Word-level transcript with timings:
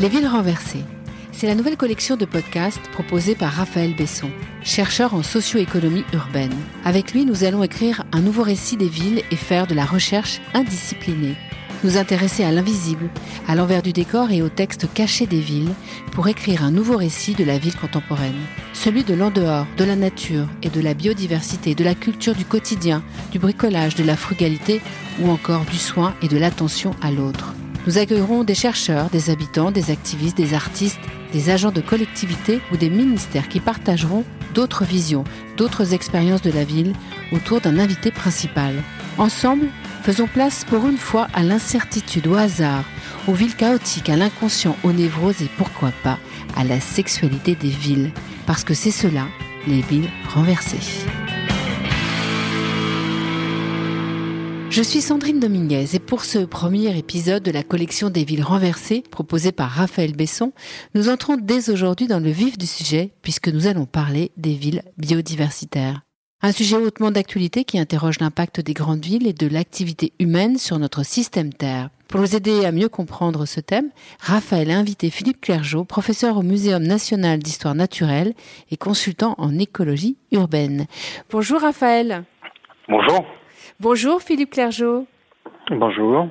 Les 0.00 0.08
villes 0.08 0.28
renversées. 0.28 0.84
C'est 1.32 1.48
la 1.48 1.56
nouvelle 1.56 1.76
collection 1.76 2.16
de 2.16 2.24
podcasts 2.24 2.88
proposée 2.92 3.34
par 3.34 3.50
Raphaël 3.50 3.96
Besson, 3.96 4.30
chercheur 4.62 5.12
en 5.12 5.24
socio-économie 5.24 6.04
urbaine. 6.12 6.54
Avec 6.84 7.12
lui, 7.12 7.24
nous 7.24 7.42
allons 7.42 7.64
écrire 7.64 8.04
un 8.12 8.20
nouveau 8.20 8.44
récit 8.44 8.76
des 8.76 8.88
villes 8.88 9.22
et 9.32 9.36
faire 9.36 9.66
de 9.66 9.74
la 9.74 9.84
recherche 9.84 10.40
indisciplinée. 10.54 11.34
Nous 11.82 11.96
intéresser 11.96 12.44
à 12.44 12.52
l'invisible, 12.52 13.10
à 13.48 13.56
l'envers 13.56 13.82
du 13.82 13.92
décor 13.92 14.30
et 14.30 14.40
au 14.40 14.48
texte 14.48 14.86
caché 14.94 15.26
des 15.26 15.40
villes 15.40 15.74
pour 16.12 16.28
écrire 16.28 16.62
un 16.62 16.70
nouveau 16.70 16.96
récit 16.96 17.34
de 17.34 17.44
la 17.44 17.58
ville 17.58 17.76
contemporaine. 17.76 18.38
Celui 18.74 19.02
de 19.02 19.14
l'en-dehors, 19.14 19.66
de 19.76 19.84
la 19.84 19.96
nature 19.96 20.46
et 20.62 20.70
de 20.70 20.80
la 20.80 20.94
biodiversité, 20.94 21.74
de 21.74 21.82
la 21.82 21.96
culture 21.96 22.36
du 22.36 22.44
quotidien, 22.44 23.02
du 23.32 23.40
bricolage, 23.40 23.96
de 23.96 24.04
la 24.04 24.16
frugalité 24.16 24.80
ou 25.20 25.28
encore 25.28 25.64
du 25.64 25.78
soin 25.78 26.14
et 26.22 26.28
de 26.28 26.38
l'attention 26.38 26.92
à 27.02 27.10
l'autre. 27.10 27.52
Nous 27.86 27.98
accueillerons 27.98 28.44
des 28.44 28.54
chercheurs, 28.54 29.08
des 29.10 29.30
habitants, 29.30 29.70
des 29.70 29.90
activistes, 29.90 30.36
des 30.36 30.54
artistes, 30.54 31.00
des 31.32 31.50
agents 31.50 31.70
de 31.70 31.80
collectivités 31.80 32.60
ou 32.72 32.76
des 32.76 32.90
ministères 32.90 33.48
qui 33.48 33.60
partageront 33.60 34.24
d'autres 34.54 34.84
visions, 34.84 35.24
d'autres 35.56 35.94
expériences 35.94 36.42
de 36.42 36.50
la 36.50 36.64
ville 36.64 36.92
autour 37.32 37.60
d'un 37.60 37.78
invité 37.78 38.10
principal. 38.10 38.74
Ensemble, 39.18 39.66
faisons 40.02 40.26
place 40.26 40.64
pour 40.64 40.86
une 40.86 40.96
fois 40.96 41.28
à 41.34 41.42
l'incertitude, 41.42 42.26
au 42.26 42.34
hasard, 42.34 42.84
aux 43.26 43.34
villes 43.34 43.56
chaotiques, 43.56 44.08
à 44.08 44.16
l'inconscient, 44.16 44.76
aux 44.84 44.92
névroses 44.92 45.42
et 45.42 45.50
pourquoi 45.56 45.92
pas 46.02 46.18
à 46.56 46.64
la 46.64 46.80
sexualité 46.80 47.54
des 47.54 47.68
villes. 47.68 48.10
Parce 48.46 48.64
que 48.64 48.74
c'est 48.74 48.90
cela, 48.90 49.26
les 49.66 49.82
villes 49.82 50.10
renversées. 50.34 51.06
Je 54.78 54.84
suis 54.84 55.00
Sandrine 55.00 55.40
Dominguez 55.40 55.96
et 55.96 55.98
pour 55.98 56.22
ce 56.22 56.38
premier 56.38 56.96
épisode 56.96 57.42
de 57.42 57.50
la 57.50 57.64
collection 57.64 58.10
des 58.10 58.22
villes 58.22 58.44
renversées 58.44 59.02
proposée 59.10 59.50
par 59.50 59.70
Raphaël 59.70 60.14
Besson, 60.14 60.52
nous 60.94 61.08
entrons 61.08 61.36
dès 61.36 61.68
aujourd'hui 61.68 62.06
dans 62.06 62.20
le 62.20 62.30
vif 62.30 62.56
du 62.56 62.66
sujet 62.66 63.10
puisque 63.22 63.48
nous 63.48 63.66
allons 63.66 63.86
parler 63.86 64.30
des 64.36 64.54
villes 64.54 64.84
biodiversitaires. 64.96 66.02
Un 66.42 66.52
sujet 66.52 66.76
hautement 66.76 67.10
d'actualité 67.10 67.64
qui 67.64 67.80
interroge 67.80 68.20
l'impact 68.20 68.60
des 68.60 68.72
grandes 68.72 69.04
villes 69.04 69.26
et 69.26 69.32
de 69.32 69.48
l'activité 69.48 70.12
humaine 70.20 70.58
sur 70.58 70.78
notre 70.78 71.04
système 71.04 71.52
Terre. 71.52 71.90
Pour 72.06 72.20
nous 72.20 72.36
aider 72.36 72.64
à 72.64 72.70
mieux 72.70 72.88
comprendre 72.88 73.46
ce 73.46 73.58
thème, 73.58 73.90
Raphaël 74.20 74.70
a 74.70 74.78
invité 74.78 75.10
Philippe 75.10 75.40
Clergeau, 75.40 75.82
professeur 75.82 76.36
au 76.36 76.42
Muséum 76.42 76.84
national 76.84 77.40
d'histoire 77.40 77.74
naturelle 77.74 78.32
et 78.70 78.76
consultant 78.76 79.34
en 79.38 79.58
écologie 79.58 80.18
urbaine. 80.30 80.86
Bonjour 81.32 81.62
Raphaël. 81.62 82.22
Bonjour. 82.88 83.26
Bonjour 83.80 84.20
Philippe 84.20 84.50
Clergeau. 84.50 85.06
Bonjour. 85.70 86.28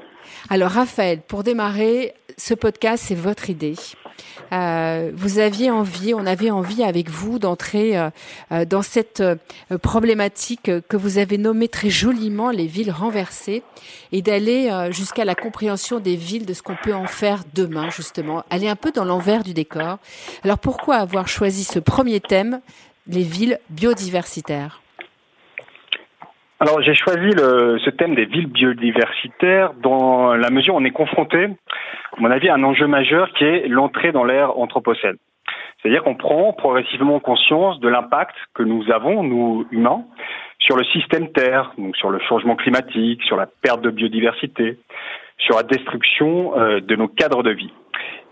Alors 0.50 0.72
Raphaël, 0.72 1.22
pour 1.26 1.44
démarrer, 1.44 2.14
ce 2.38 2.54
podcast, 2.54 3.06
c'est 3.08 3.16
votre 3.16 3.50
idée. 3.50 3.76
Euh, 4.52 5.12
vous 5.16 5.40
aviez 5.40 5.72
envie, 5.72 6.14
on 6.14 6.26
avait 6.26 6.52
envie 6.52 6.84
avec 6.84 7.10
vous 7.10 7.40
d'entrer 7.40 7.98
euh, 7.98 8.10
euh, 8.52 8.66
dans 8.66 8.82
cette 8.82 9.24
problématique 9.82 10.70
que 10.90 10.98
vous 10.98 11.20
avez 11.20 11.38
nommée 11.38 11.70
très 11.70 11.90
joliment 11.90 12.52
les 12.52 12.68
villes 12.68 12.92
renversées 12.92 13.64
et 14.12 14.22
d'aller 14.22 14.70
jusqu'à 14.92 15.24
la 15.24 15.36
compréhension 15.36 16.02
des 16.02 16.18
villes, 16.18 16.46
de 16.46 16.54
ce 16.54 16.62
qu'on 16.62 16.76
peut 16.76 16.94
en 16.94 17.08
faire 17.08 17.44
demain 17.54 17.90
justement, 17.90 18.44
aller 18.50 18.68
un 18.68 18.76
peu 18.76 18.92
dans 18.92 19.06
l'envers 19.06 19.44
du 19.44 19.54
décor. 19.54 20.00
Alors 20.44 20.60
pourquoi 20.60 20.98
avoir 20.98 21.30
choisi 21.30 21.64
ce 21.64 21.80
premier 21.80 22.20
thème, 22.20 22.60
les 23.08 23.24
villes 23.24 23.60
biodiversitaires? 23.70 24.82
Alors 26.60 26.82
j'ai 26.82 26.96
choisi 26.96 27.30
le, 27.36 27.78
ce 27.84 27.90
thème 27.92 28.16
des 28.16 28.26
villes 28.26 28.48
biodiversitaires 28.48 29.74
dans 29.74 30.34
la 30.34 30.50
mesure 30.50 30.74
où 30.76 30.78
on 30.78 30.86
est 30.86 30.92
confronté, 30.92 31.46
à 31.46 32.20
mon 32.20 32.32
avis, 32.32 32.50
à 32.50 32.56
un 32.56 32.64
enjeu 32.64 32.88
majeur 32.88 33.32
qui 33.34 33.44
est 33.44 33.68
l'entrée 33.68 34.12
dans 34.12 34.24
l'ère 34.24 34.58
anthropocène. 34.58 35.18
C'est-à-dire 35.82 36.04
qu'on 36.04 36.16
prend 36.16 36.54
progressivement 36.54 37.20
conscience 37.20 37.80
de 37.80 37.88
l'impact 37.88 38.36
que 38.56 38.64
nous 38.64 38.92
avons, 38.92 39.24
nous 39.24 39.68
humains, 39.72 40.04
sur 40.60 40.76
le 40.76 40.84
système 40.86 41.32
Terre, 41.32 41.72
donc 41.78 41.96
sur 41.96 42.10
le 42.10 42.20
changement 42.20 42.56
climatique, 42.56 43.22
sur 43.24 43.38
la 43.38 43.46
perte 43.46 43.82
de 43.82 43.92
biodiversité, 43.92 44.80
sur 45.38 45.56
la 45.56 45.64
destruction 45.64 46.58
euh, 46.58 46.80
de 46.82 46.96
nos 46.96 47.08
cadres 47.08 47.44
de 47.44 47.52
vie. 47.52 47.72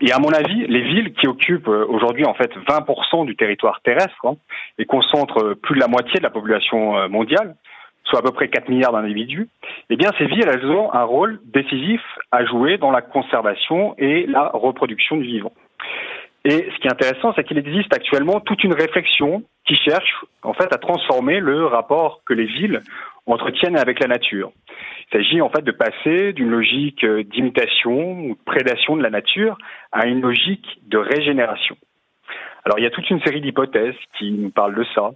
Et 0.00 0.12
à 0.12 0.18
mon 0.18 0.30
avis, 0.30 0.66
les 0.66 0.82
villes 0.82 1.12
qui 1.14 1.28
occupent 1.28 1.68
euh, 1.68 1.86
aujourd'hui 1.88 2.26
en 2.26 2.34
fait 2.34 2.50
20% 2.68 3.24
du 3.24 3.36
territoire 3.36 3.80
terrestre 3.82 4.26
hein, 4.26 4.34
et 4.78 4.84
concentrent 4.84 5.54
plus 5.54 5.76
de 5.76 5.80
la 5.80 5.88
moitié 5.88 6.18
de 6.18 6.24
la 6.24 6.30
population 6.30 6.98
euh, 6.98 7.08
mondiale, 7.08 7.54
soit 8.06 8.20
à 8.20 8.22
peu 8.22 8.32
près 8.32 8.48
4 8.48 8.68
milliards 8.68 8.92
d'individus, 8.92 9.48
eh 9.90 9.96
bien 9.96 10.10
ces 10.18 10.26
villes, 10.26 10.48
elles 10.48 10.66
ont 10.66 10.92
un 10.92 11.04
rôle 11.04 11.40
décisif 11.44 12.00
à 12.32 12.44
jouer 12.44 12.78
dans 12.78 12.90
la 12.90 13.02
conservation 13.02 13.94
et 13.98 14.26
la 14.26 14.48
reproduction 14.48 15.16
du 15.16 15.24
vivant. 15.24 15.52
Et 16.44 16.68
ce 16.72 16.78
qui 16.80 16.86
est 16.86 16.92
intéressant, 16.92 17.32
c'est 17.34 17.42
qu'il 17.42 17.58
existe 17.58 17.92
actuellement 17.92 18.38
toute 18.40 18.62
une 18.62 18.72
réflexion 18.72 19.42
qui 19.66 19.74
cherche 19.74 20.24
en 20.42 20.52
fait 20.52 20.72
à 20.72 20.78
transformer 20.78 21.40
le 21.40 21.66
rapport 21.66 22.20
que 22.24 22.34
les 22.34 22.46
villes 22.46 22.82
entretiennent 23.26 23.76
avec 23.76 23.98
la 23.98 24.06
nature. 24.06 24.52
Il 24.68 25.18
s'agit 25.18 25.40
en 25.40 25.50
fait 25.50 25.62
de 25.62 25.72
passer 25.72 26.32
d'une 26.32 26.50
logique 26.50 27.04
d'imitation 27.04 28.20
ou 28.20 28.34
de 28.34 28.44
prédation 28.44 28.96
de 28.96 29.02
la 29.02 29.10
nature 29.10 29.58
à 29.90 30.06
une 30.06 30.20
logique 30.20 30.80
de 30.86 30.98
régénération. 30.98 31.76
Alors 32.66 32.80
il 32.80 32.82
y 32.82 32.86
a 32.86 32.90
toute 32.90 33.08
une 33.10 33.20
série 33.20 33.40
d'hypothèses 33.40 33.94
qui 34.18 34.32
nous 34.32 34.50
parlent 34.50 34.74
de 34.74 34.84
ça, 34.92 35.12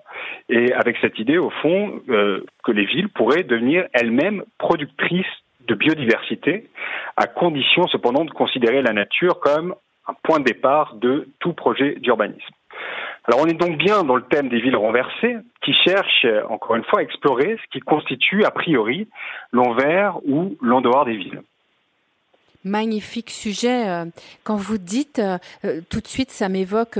et 0.48 0.72
avec 0.72 0.96
cette 1.00 1.18
idée 1.18 1.36
au 1.36 1.50
fond 1.50 2.00
euh, 2.08 2.44
que 2.62 2.70
les 2.70 2.84
villes 2.84 3.08
pourraient 3.08 3.42
devenir 3.42 3.86
elles-mêmes 3.92 4.44
productrices 4.56 5.26
de 5.66 5.74
biodiversité, 5.74 6.70
à 7.16 7.26
condition 7.26 7.88
cependant 7.88 8.24
de 8.24 8.30
considérer 8.30 8.82
la 8.82 8.92
nature 8.92 9.40
comme 9.40 9.74
un 10.06 10.14
point 10.22 10.38
de 10.38 10.44
départ 10.44 10.94
de 10.94 11.28
tout 11.40 11.52
projet 11.52 11.96
d'urbanisme. 11.96 12.54
Alors 13.24 13.40
on 13.42 13.46
est 13.46 13.60
donc 13.60 13.76
bien 13.78 14.04
dans 14.04 14.16
le 14.16 14.22
thème 14.22 14.48
des 14.48 14.60
villes 14.60 14.76
renversées 14.76 15.36
qui 15.62 15.74
cherchent 15.84 16.26
encore 16.48 16.76
une 16.76 16.84
fois 16.84 17.00
à 17.00 17.02
explorer 17.02 17.58
ce 17.64 17.70
qui 17.72 17.80
constitue 17.80 18.44
a 18.44 18.52
priori 18.52 19.08
l'envers 19.50 20.24
ou 20.24 20.56
l'en-dehors 20.62 21.04
des 21.04 21.16
villes 21.16 21.42
magnifique 22.64 23.30
sujet. 23.30 23.88
Euh, 23.88 24.04
quand 24.44 24.56
vous 24.56 24.78
dites, 24.78 25.18
euh, 25.18 25.38
euh, 25.64 25.80
tout 25.88 26.00
de 26.00 26.08
suite, 26.08 26.30
ça 26.30 26.48
m'évoque 26.48 26.98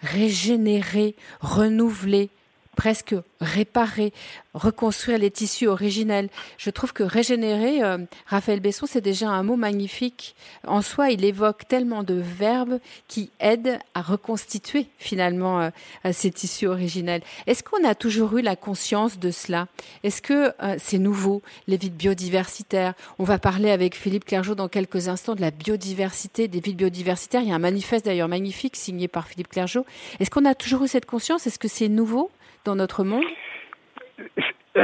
régénérer, 0.00 1.14
renouveler, 1.40 2.30
presque 2.74 3.14
réparer, 3.40 4.12
reconstruire 4.54 5.18
les 5.18 5.30
tissus 5.30 5.66
originels. 5.66 6.28
Je 6.58 6.70
trouve 6.70 6.92
que 6.92 7.02
régénérer, 7.02 7.82
euh, 7.82 7.98
Raphaël 8.26 8.60
Besson, 8.60 8.86
c'est 8.86 9.00
déjà 9.00 9.28
un 9.28 9.42
mot 9.42 9.56
magnifique. 9.56 10.34
En 10.66 10.82
soi, 10.82 11.10
il 11.10 11.24
évoque 11.24 11.66
tellement 11.68 12.02
de 12.02 12.14
verbes 12.14 12.78
qui 13.08 13.30
aident 13.40 13.78
à 13.94 14.02
reconstituer 14.02 14.86
finalement 14.98 15.60
euh, 15.60 15.70
ces 16.12 16.30
tissus 16.30 16.66
originels. 16.66 17.22
Est-ce 17.46 17.62
qu'on 17.62 17.84
a 17.84 17.94
toujours 17.94 18.38
eu 18.38 18.42
la 18.42 18.56
conscience 18.56 19.18
de 19.18 19.30
cela? 19.30 19.66
Est-ce 20.02 20.22
que 20.22 20.52
euh, 20.62 20.76
c'est 20.78 20.98
nouveau, 20.98 21.42
les 21.66 21.76
villes 21.76 21.92
biodiversitaires? 21.92 22.94
On 23.18 23.24
va 23.24 23.38
parler 23.38 23.70
avec 23.70 23.96
Philippe 23.96 24.24
Clergeau 24.24 24.54
dans 24.54 24.68
quelques 24.68 25.08
instants 25.08 25.34
de 25.34 25.40
la 25.40 25.50
biodiversité, 25.50 26.48
des 26.48 26.60
villes 26.60 26.76
biodiversitaires. 26.76 27.42
Il 27.42 27.48
y 27.48 27.52
a 27.52 27.56
un 27.56 27.58
manifeste 27.58 28.04
d'ailleurs 28.04 28.28
magnifique 28.28 28.76
signé 28.76 29.08
par 29.08 29.28
Philippe 29.28 29.48
Clergeau. 29.48 29.84
Est-ce 30.20 30.30
qu'on 30.30 30.44
a 30.44 30.54
toujours 30.54 30.84
eu 30.84 30.88
cette 30.88 31.06
conscience? 31.06 31.46
Est-ce 31.46 31.58
que 31.58 31.68
c'est 31.68 31.88
nouveau? 31.88 32.30
Dans 32.64 32.76
notre 32.76 33.04
monde 33.04 33.24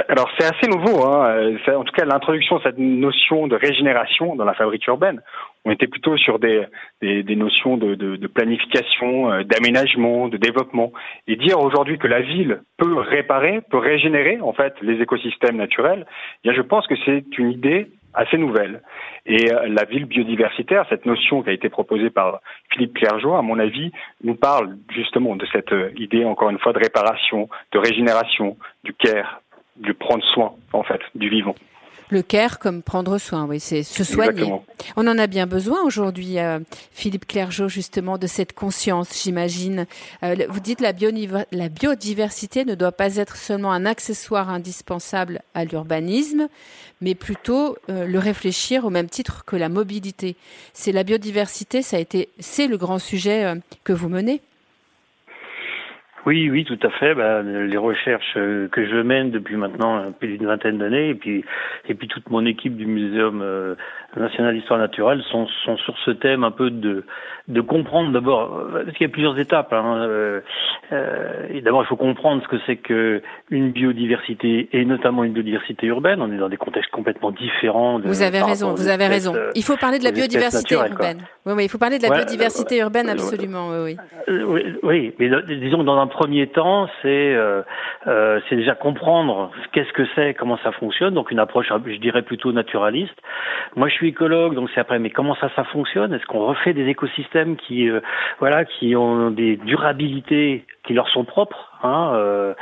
alors 0.08 0.30
c'est 0.38 0.44
assez 0.46 0.68
nouveau, 0.68 1.04
hein. 1.04 1.56
en 1.74 1.82
tout 1.82 1.92
cas 1.92 2.04
l'introduction 2.04 2.58
de 2.58 2.62
cette 2.62 2.78
notion 2.78 3.48
de 3.48 3.56
régénération 3.56 4.36
dans 4.36 4.44
la 4.44 4.54
fabrique 4.54 4.86
urbaine. 4.86 5.20
On 5.64 5.72
était 5.72 5.88
plutôt 5.88 6.16
sur 6.16 6.38
des, 6.38 6.64
des, 7.02 7.36
notions 7.36 7.76
de, 7.76 8.26
planification, 8.28 9.32
euh, 9.32 9.42
d'aménagement, 9.42 10.28
de 10.28 10.36
développement. 10.36 10.92
Et 11.26 11.36
dire 11.36 11.60
aujourd'hui 11.60 11.98
que 11.98 12.06
la 12.06 12.20
ville 12.20 12.62
peut 12.78 12.98
réparer, 12.98 13.60
peut 13.69 13.78
régénérer 13.78 14.40
en 14.40 14.52
fait 14.52 14.74
les 14.80 15.02
écosystèmes 15.02 15.56
naturels, 15.56 16.06
eh 16.44 16.54
je 16.54 16.62
pense 16.62 16.86
que 16.86 16.94
c'est 17.04 17.24
une 17.36 17.50
idée 17.50 17.90
assez 18.15 18.38
nouvelle. 18.38 18.82
Et 19.26 19.53
euh, 19.53 19.69
la 19.69 19.84
ville 19.84 20.06
biodiversitaire, 20.06 20.87
cette 20.88 21.06
notion 21.06 21.43
qui 21.43 21.50
a 21.50 21.53
été 21.53 21.69
proposée 21.69 22.10
par 22.10 22.40
Philippe 22.73 22.94
Clergeau, 22.94 23.34
à 23.34 23.43
mon 23.43 23.58
avis, 23.58 23.93
nous 24.25 24.34
parle 24.34 24.76
justement 24.90 25.37
de 25.37 25.46
cette 25.52 25.73
euh, 25.73 25.90
idée, 25.96 26.25
encore 26.25 26.50
une 26.50 26.58
fois, 26.58 26.73
de 26.73 26.79
réparation, 26.79 27.49
de 27.73 27.79
régénération, 27.79 28.56
du 28.84 28.93
care, 28.94 29.43
du 29.76 29.94
prendre 29.94 30.25
soin, 30.25 30.55
en 30.73 30.82
fait, 30.82 31.00
du 31.14 31.29
vivant. 31.29 31.55
Le 32.10 32.22
care 32.22 32.58
comme 32.58 32.82
prendre 32.82 33.18
soin, 33.18 33.46
oui, 33.46 33.60
c'est 33.60 33.84
se 33.84 34.02
soigner. 34.02 34.52
On 34.96 35.06
en 35.06 35.16
a 35.16 35.28
bien 35.28 35.46
besoin 35.46 35.82
aujourd'hui, 35.84 36.40
euh, 36.40 36.58
Philippe 36.90 37.26
Clergeau, 37.26 37.68
justement, 37.68 38.18
de 38.18 38.26
cette 38.26 38.52
conscience, 38.52 39.22
j'imagine. 39.22 39.86
Euh, 40.24 40.34
vous 40.48 40.58
dites 40.58 40.80
la, 40.80 40.92
la 41.52 41.68
biodiversité 41.68 42.64
ne 42.64 42.74
doit 42.74 42.90
pas 42.90 43.16
être 43.16 43.36
seulement 43.36 43.70
un 43.70 43.86
accessoire 43.86 44.50
indispensable 44.50 45.40
à 45.54 45.64
l'urbanisme, 45.64 46.48
mais 47.00 47.14
plutôt 47.14 47.76
euh, 47.88 48.06
le 48.06 48.18
réfléchir 48.18 48.84
au 48.84 48.90
même 48.90 49.08
titre 49.08 49.44
que 49.44 49.54
la 49.54 49.68
mobilité. 49.68 50.36
C'est 50.74 50.92
la 50.92 51.04
biodiversité, 51.04 51.80
ça 51.80 51.96
a 51.96 52.00
été, 52.00 52.28
c'est 52.40 52.66
le 52.66 52.76
grand 52.76 52.98
sujet 52.98 53.54
que 53.84 53.92
vous 53.92 54.08
menez. 54.08 54.42
Oui, 56.26 56.50
oui, 56.50 56.64
tout 56.64 56.78
à 56.82 56.90
fait. 56.90 57.14
Bah, 57.14 57.43
les 57.43 57.76
recherches 57.76 58.34
euh, 58.37 58.69
que 58.69 58.87
je 58.87 58.96
mène 58.96 59.31
depuis 59.31 59.56
maintenant 59.56 60.12
plus 60.12 60.37
d'une 60.37 60.46
vingtaine 60.46 60.78
d'années, 60.78 61.11
et 61.11 61.14
puis 61.14 61.44
et 61.88 61.94
puis 61.94 62.08
toute 62.08 62.28
mon 62.31 62.44
équipe 62.44 62.76
du 62.76 62.87
Muséum 62.87 63.40
euh, 63.43 63.75
national 64.17 64.55
d'histoire 64.55 64.78
naturelle 64.78 65.22
sont, 65.31 65.46
sont 65.64 65.76
sur 65.78 65.96
ce 66.05 66.11
thème 66.11 66.44
un 66.44 66.50
peu 66.50 66.70
de 66.70 67.05
de 67.49 67.61
comprendre 67.61 68.12
d'abord 68.12 68.55
euh, 68.55 68.84
parce 68.84 68.96
qu'il 68.96 69.06
y 69.06 69.11
a 69.11 69.12
plusieurs 69.12 69.38
étapes. 69.38 69.72
Hein, 69.72 70.06
euh, 70.08 70.40
et 71.50 71.61
d'abord, 71.61 71.82
il 71.82 71.87
faut 71.87 71.96
comprendre 71.96 72.43
ce 72.43 72.49
que 72.49 72.56
c'est 72.67 72.76
que 72.76 73.22
une 73.50 73.70
biodiversité 73.70 74.69
et 74.72 74.84
notamment 74.84 75.25
une 75.25 75.32
biodiversité 75.32 75.87
urbaine. 75.87 76.20
On 76.20 76.32
est 76.32 76.38
dans 76.38 76.49
des 76.49 76.56
contextes 76.56 76.90
complètement 76.90 77.31
différents. 77.32 77.99
De, 77.99 78.06
vous 78.06 78.22
avez 78.22 78.43
raison. 78.43 78.75
Vous 78.75 78.88
avez 78.88 79.06
raison. 79.06 79.34
Il 79.55 79.64
faut 79.64 79.76
parler 79.76 79.99
de 79.99 80.05
la 80.05 80.12
biodiversité 80.12 80.75
urbaine. 80.75 81.19
Oui, 81.46 81.55
oui, 81.56 81.64
il 81.64 81.69
faut 81.69 81.78
parler 81.78 81.99
de 81.99 82.02
la 82.02 82.14
biodiversité 82.14 82.78
urbaine 82.78 83.08
absolument. 83.08 83.70
Oui, 83.84 83.96
oui. 84.28 84.76
oui, 84.82 85.14
mais 85.19 85.31
disons 85.58 85.82
dans 85.82 85.99
un 85.99 86.06
premier 86.10 86.48
temps, 86.48 86.88
c'est 87.00 87.34
euh, 87.34 87.62
euh, 88.06 88.40
c'est 88.48 88.56
déjà 88.56 88.74
comprendre 88.74 89.50
qu'est-ce 89.72 89.92
que 89.92 90.06
c'est, 90.14 90.34
comment 90.34 90.58
ça 90.58 90.72
fonctionne. 90.72 91.14
Donc 91.14 91.30
une 91.30 91.38
approche, 91.38 91.68
je 91.68 91.96
dirais 91.96 92.22
plutôt 92.22 92.52
naturaliste. 92.52 93.16
Moi, 93.76 93.88
je 93.88 93.94
suis 93.94 94.08
écologue, 94.08 94.54
donc 94.54 94.68
c'est 94.74 94.80
après. 94.80 94.98
Mais 94.98 95.10
comment 95.10 95.34
ça, 95.36 95.50
ça 95.56 95.64
fonctionne? 95.64 96.12
Est-ce 96.12 96.26
qu'on 96.26 96.44
refait 96.44 96.74
des 96.74 96.86
écosystèmes 96.88 97.56
qui, 97.56 97.88
euh, 97.88 98.00
voilà, 98.40 98.64
qui 98.64 98.94
ont 98.96 99.30
des 99.30 99.56
durabilités 99.56 100.66
qui 100.84 100.92
leur 100.92 101.08
sont 101.08 101.24
propres? 101.24 101.69
Hein, 101.82 102.12
euh, 102.15 102.55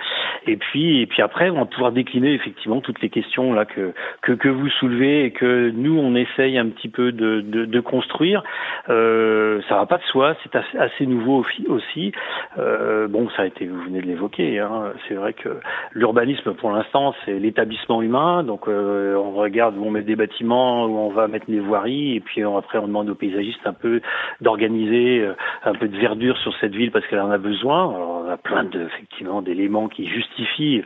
et 0.47 0.57
puis 0.57 1.01
et 1.01 1.07
puis 1.07 1.23
après, 1.23 1.51
on 1.51 1.59
va 1.59 1.65
pouvoir 1.65 1.93
décliner 1.93 2.35
effectivement 2.35 2.81
toutes 2.81 3.01
les 3.03 3.11
questions 3.11 3.53
là 3.53 3.65
que 3.65 3.93
que, 4.23 4.33
que 4.33 4.49
vous 4.49 4.69
soulevez 4.69 5.25
et 5.25 5.31
que 5.31 5.71
nous 5.71 5.99
on 5.99 6.15
essaye 6.15 6.59
un 6.59 6.69
petit 6.69 6.89
peu 6.89 7.13
de, 7.13 7.41
de, 7.41 7.65
de 7.65 7.81
construire. 7.81 8.43
Euh, 8.89 9.61
ça 9.69 9.77
va 9.77 9.87
pas 9.87 9.99
de 9.99 10.03
soi, 10.05 10.37
c'est 10.43 10.55
assez, 10.57 10.79
assez, 10.79 11.07
nouveau 11.07 11.45
aussi. 11.69 12.13
Euh, 12.59 13.09
bon, 13.09 13.29
ça 13.31 13.43
a 13.43 13.47
été, 13.47 13.67
vous 13.67 13.83
venez 13.83 14.01
de 14.01 14.07
l'évoquer. 14.07 14.59
Hein, 14.59 14.93
c'est 15.07 15.15
vrai 15.15 15.33
que 15.33 15.61
l'urbanisme 15.93 16.55
pour 16.55 16.71
l'instant 16.71 17.15
c'est 17.25 17.39
l'établissement 17.39 18.03
humain. 18.03 18.43
Donc 18.45 18.69
euh, 18.69 19.15
on 19.17 19.33
regarde 19.33 19.77
où 19.77 19.85
on 19.85 19.91
met 19.91 20.03
des 20.03 20.17
bâtiments, 20.17 20.87
où 20.87 20.97
on 20.99 21.11
va 21.11 21.29
mettre 21.29 21.47
des 21.47 21.61
voiries, 21.61 22.17
et 22.17 22.21
puis 22.21 22.43
après 22.43 22.79
on 22.79 22.87
demande 22.87 23.11
aux 23.11 23.15
paysagistes 23.15 23.67
un 23.67 23.73
peu 23.73 24.01
d'organiser 24.41 25.21
euh, 25.21 25.35
un 25.65 25.75
peu 25.75 25.89
de 25.89 25.97
verdure 25.97 26.37
sur 26.39 26.55
cette 26.61 26.75
ville 26.75 26.91
parce 26.91 27.07
qu'elle 27.07 27.21
en 27.21 27.31
a 27.31 27.39
besoin. 27.39 27.95
Alors, 27.95 28.25
on 28.25 28.31
a 28.31 28.37
plein 28.37 28.65
de 28.65 28.89
effectivement 29.09 29.43
d'éléments 29.43 29.89
qui 29.89 30.07
justifient 30.07 30.83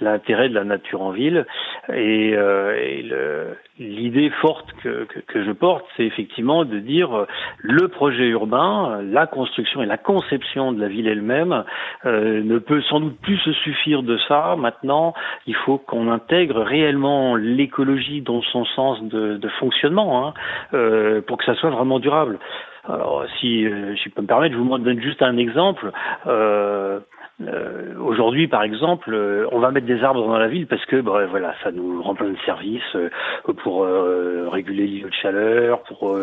l'intérêt 0.00 0.48
de 0.48 0.54
la 0.54 0.64
nature 0.64 1.02
en 1.02 1.10
ville. 1.10 1.46
Et, 1.92 2.32
euh, 2.34 3.52
l'idée 3.78 4.30
forte 4.40 4.66
que, 4.82 5.04
que, 5.04 5.20
que, 5.20 5.44
je 5.44 5.52
porte, 5.52 5.84
c'est 5.96 6.04
effectivement 6.04 6.64
de 6.64 6.78
dire 6.78 7.14
euh, 7.14 7.26
le 7.58 7.88
projet 7.88 8.28
urbain, 8.28 9.02
la 9.02 9.26
construction 9.26 9.82
et 9.82 9.86
la 9.86 9.98
conception 9.98 10.72
de 10.72 10.80
la 10.80 10.88
ville 10.88 11.06
elle-même 11.06 11.64
euh, 12.06 12.42
ne 12.42 12.58
peut 12.58 12.80
sans 12.82 13.00
doute 13.00 13.20
plus 13.20 13.36
se 13.38 13.52
suffire 13.52 14.02
de 14.02 14.16
ça. 14.26 14.56
Maintenant, 14.56 15.12
il 15.46 15.54
faut 15.54 15.76
qu'on 15.76 16.10
intègre 16.10 16.62
réellement 16.62 17.36
l'écologie 17.36 18.22
dans 18.22 18.40
son 18.40 18.64
sens 18.64 19.02
de, 19.02 19.36
de 19.36 19.48
fonctionnement 19.60 20.26
hein, 20.26 20.34
euh, 20.72 21.20
pour 21.20 21.36
que 21.36 21.44
ça 21.44 21.54
soit 21.54 21.70
vraiment 21.70 21.98
durable. 21.98 22.38
Alors, 22.88 23.24
si 23.40 23.66
euh, 23.66 23.94
je 23.96 24.08
peux 24.10 24.22
me 24.22 24.26
permettre, 24.26 24.54
je 24.54 24.60
vous 24.60 24.78
donne 24.78 25.00
juste 25.00 25.22
un 25.22 25.36
exemple. 25.36 25.90
Euh, 26.26 27.00
euh, 27.42 27.94
Aujourd'hui, 27.98 28.48
par 28.48 28.62
exemple, 28.62 29.12
euh, 29.12 29.46
on 29.52 29.58
va 29.58 29.70
mettre 29.70 29.86
des 29.86 30.02
arbres 30.02 30.26
dans 30.26 30.38
la 30.38 30.48
ville 30.48 30.66
parce 30.66 30.84
que, 30.86 31.00
bah, 31.00 31.26
voilà, 31.26 31.54
ça 31.62 31.70
nous 31.70 32.02
rend 32.02 32.14
plein 32.14 32.30
de 32.30 32.38
services 32.46 32.82
euh, 32.94 33.10
pour 33.62 33.84
euh, 33.84 34.48
réguler 34.48 34.86
l'îlot 34.86 35.08
de 35.08 35.14
chaleur, 35.14 35.82
pour 35.82 36.16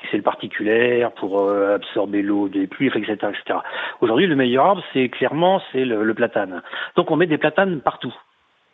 fixer 0.00 0.16
le 0.16 0.22
particulaire, 0.22 1.12
pour 1.12 1.50
absorber 1.50 2.22
l'eau 2.22 2.48
des 2.48 2.66
pluies, 2.66 2.86
etc., 2.86 3.12
etc. 3.12 3.58
Aujourd'hui, 4.00 4.26
le 4.26 4.36
meilleur 4.36 4.64
arbre, 4.64 4.82
c'est 4.92 5.08
clairement 5.08 5.60
c'est 5.72 5.84
le, 5.84 6.02
le, 6.02 6.14
platane. 6.14 6.62
Donc, 6.96 7.10
on 7.10 7.16
met 7.16 7.26
des 7.26 7.38
platanes 7.38 7.80
partout. 7.80 8.14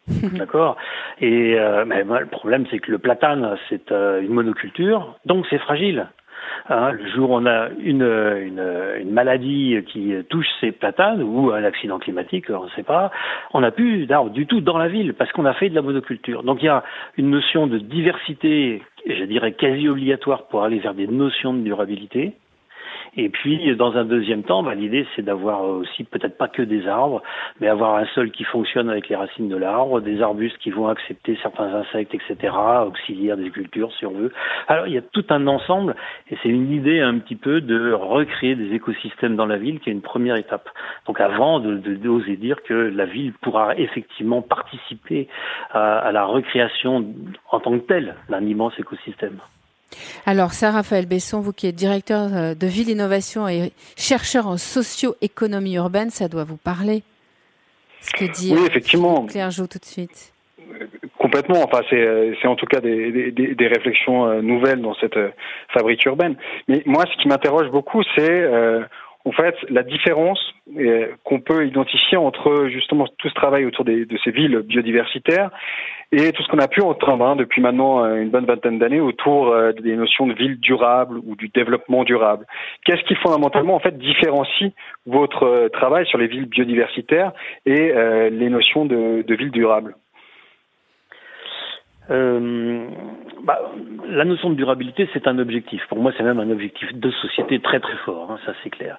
D'accord? 0.09 0.76
Et 1.21 1.56
mais, 1.87 2.05
le 2.05 2.26
problème, 2.26 2.67
c'est 2.71 2.79
que 2.79 2.91
le 2.91 2.99
platane, 2.99 3.56
c'est 3.69 3.91
une 3.91 4.32
monoculture, 4.32 5.17
donc 5.25 5.47
c'est 5.50 5.59
fragile. 5.59 6.06
Hein, 6.69 6.93
le 6.93 7.06
jour 7.11 7.31
où 7.31 7.35
on 7.35 7.46
a 7.46 7.69
une, 7.79 8.02
une, 8.02 9.11
maladie 9.11 9.76
qui 9.87 10.14
touche 10.31 10.46
ces 10.61 10.73
platanes 10.73 11.23
ou 11.23 11.50
un 11.50 11.62
accident 11.64 11.99
climatique, 11.99 12.46
on 12.49 12.64
ne 12.64 12.70
sait 12.70 12.82
pas, 12.82 13.11
on 13.52 13.61
n'a 13.61 13.70
plus 13.70 14.06
d'arbres 14.06 14.31
du 14.31 14.46
tout 14.46 14.61
dans 14.61 14.79
la 14.79 14.88
ville 14.88 15.14
parce 15.14 15.31
qu'on 15.32 15.44
a 15.44 15.52
fait 15.52 15.69
de 15.69 15.75
la 15.75 15.82
monoculture. 15.82 16.43
Donc 16.43 16.62
il 16.62 16.67
y 16.67 16.69
a 16.69 16.82
une 17.17 17.31
notion 17.31 17.67
de 17.67 17.79
diversité, 17.79 18.82
je 19.06 19.25
dirais 19.25 19.52
quasi 19.52 19.88
obligatoire 19.88 20.46
pour 20.49 20.64
aller 20.64 20.79
vers 20.79 20.94
des 20.94 21.06
notions 21.06 21.52
de 21.52 21.61
durabilité. 21.61 22.35
Et 23.16 23.28
puis, 23.28 23.75
dans 23.76 23.96
un 23.96 24.05
deuxième 24.05 24.43
temps, 24.43 24.62
bah, 24.62 24.75
l'idée, 24.75 25.06
c'est 25.14 25.22
d'avoir 25.22 25.62
aussi 25.62 26.05
peut-être 26.05 26.37
pas 26.37 26.49
que 26.49 26.62
des 26.62 26.88
arbres, 26.88 27.22
mais 27.61 27.69
avoir 27.69 27.96
un 27.96 28.06
sol 28.06 28.31
qui 28.31 28.44
fonctionne 28.44 28.90
avec 28.90 29.08
les 29.08 29.16
racines 29.16 29.49
de 29.49 29.56
l'arbre, 29.56 30.00
des 30.00 30.20
arbustes 30.20 30.58
qui 30.58 30.70
vont 30.70 30.88
accepter 30.88 31.38
certains 31.43 31.72
insectes, 31.75 32.14
etc., 32.14 32.52
auxiliaires 32.87 33.37
des 33.37 33.50
cultures, 33.50 33.93
si 33.99 34.06
on 34.06 34.12
veut. 34.12 34.32
Alors, 34.66 34.88
il 34.88 34.94
y 34.94 34.99
a 34.99 35.02
tout 35.02 35.25
un 35.31 35.46
ensemble, 35.46 35.94
et 36.31 36.37
c'est 36.43 36.49
une 36.49 36.72
idée 36.72 37.00
un 37.00 37.19
petit 37.19 37.37
peu 37.37 37.61
de 37.61 37.93
recréer 37.93 38.56
des 38.56 38.75
écosystèmes 38.75 39.37
dans 39.37 39.46
la 39.46 39.58
ville, 39.58 39.78
qui 39.81 39.90
est 39.90 39.93
une 39.93 40.02
première 40.02 40.37
étape. 40.37 40.69
Donc, 41.06 41.20
avant 41.20 41.61
de, 41.61 41.76
d'oser 41.76 42.37
dire 42.37 42.62
que 42.64 42.75
la 42.75 43.06
ville 43.06 43.32
pourra 43.40 43.76
effectivement 43.76 44.43
participer 44.43 45.28
à, 45.70 45.99
à 45.99 46.12
la 46.12 46.25
recréation 46.25 47.06
en 47.50 47.61
tant 47.61 47.78
que 47.78 47.87
telle 47.87 48.16
d'un 48.28 48.44
immense 48.44 48.78
écosystème. 48.78 49.38
Alors, 50.26 50.52
ça, 50.52 50.70
Raphaël 50.70 51.06
Besson, 51.06 51.41
vous 51.41 51.52
qui 51.52 51.67
êtes 51.67 51.75
directeur 51.75 52.35
euh, 52.35 52.55
de 52.55 52.67
Ville 52.67 52.88
Innovation 52.88 53.49
et 53.49 53.73
chercheur 53.96 54.46
en 54.46 54.56
socio-économie 54.56 55.75
urbaine, 55.76 56.11
ça 56.11 56.29
doit 56.29 56.44
vous 56.44 56.56
parler 56.56 57.02
Ce 58.00 58.12
que 58.12 58.31
dit 58.31 58.52
oui, 58.55 58.67
effectivement. 58.67 59.26
Claire 59.26 59.50
Joux 59.50 59.67
tout 59.67 59.79
de 59.79 59.85
suite. 59.85 60.32
Complètement. 61.19 61.62
Enfin, 61.64 61.82
c'est, 61.88 62.35
c'est 62.41 62.49
en 62.49 62.56
tout 62.56 62.67
cas 62.67 62.81
des, 62.81 63.31
des, 63.31 63.55
des, 63.55 63.67
réflexions 63.67 64.26
euh, 64.26 64.41
nouvelles 64.41 64.81
dans 64.81 64.94
cette 64.94 65.17
euh, 65.17 65.31
fabrique 65.73 66.05
urbaine. 66.05 66.37
Mais 66.69 66.82
moi, 66.87 67.05
ce 67.11 67.23
qui 67.23 67.29
m'interroge 67.29 67.70
beaucoup, 67.70 68.02
c'est 68.17 68.49
en 69.25 69.32
fait 69.32 69.56
la 69.69 69.82
différence 69.82 70.55
qu'on 71.25 71.41
peut 71.41 71.67
identifier 71.67 72.17
entre 72.17 72.69
justement 72.69 73.06
tout 73.19 73.29
ce 73.29 73.35
travail 73.35 73.65
autour 73.67 73.85
de 73.85 74.06
ces 74.25 74.31
villes 74.31 74.59
biodiversitaires 74.61 75.50
et 76.17 76.32
tout 76.32 76.43
ce 76.43 76.49
qu'on 76.49 76.59
a 76.59 76.69
pu 76.69 76.81
entendre 76.81 77.25
hein, 77.25 77.37
depuis 77.37 77.61
maintenant 77.61 78.05
euh, 78.05 78.17
une 78.17 78.31
bonne 78.31 78.47
vingtaine 78.47 78.79
d'années 78.79 79.00
autour 79.00 79.49
euh, 79.49 79.73
des 79.73 79.97
notions 79.97 80.26
de 80.26 80.35
ville 80.35 80.59
durable 80.61 81.19
ou 81.25 81.35
du 81.35 81.49
développement 81.49 82.05
durable. 82.05 82.47
Qu'est-ce 82.85 83.03
qui 83.05 83.15
fondamentalement 83.17 83.75
en 83.75 83.81
fait 83.81 83.99
différencie 83.99 84.73
votre 85.06 85.44
euh, 85.44 85.69
travail 85.69 86.06
sur 86.06 86.19
les 86.19 86.26
villes 86.26 86.47
biodiversitaires 86.47 87.32
et 87.67 87.93
les 88.31 88.49
notions 88.49 88.85
de, 88.85 89.23
de 89.23 89.35
ville 89.35 89.50
durable? 89.50 89.94
Euh, 92.10 92.88
bah, 93.42 93.58
la 94.08 94.24
notion 94.24 94.50
de 94.50 94.54
durabilité, 94.54 95.08
c'est 95.12 95.26
un 95.26 95.38
objectif. 95.38 95.82
Pour 95.88 95.98
moi, 95.98 96.12
c'est 96.16 96.22
même 96.22 96.40
un 96.40 96.50
objectif 96.50 96.94
de 96.94 97.10
société 97.10 97.60
très 97.60 97.80
très 97.80 97.96
fort, 98.04 98.30
hein, 98.30 98.38
ça 98.44 98.52
c'est 98.62 98.70
clair. 98.70 98.99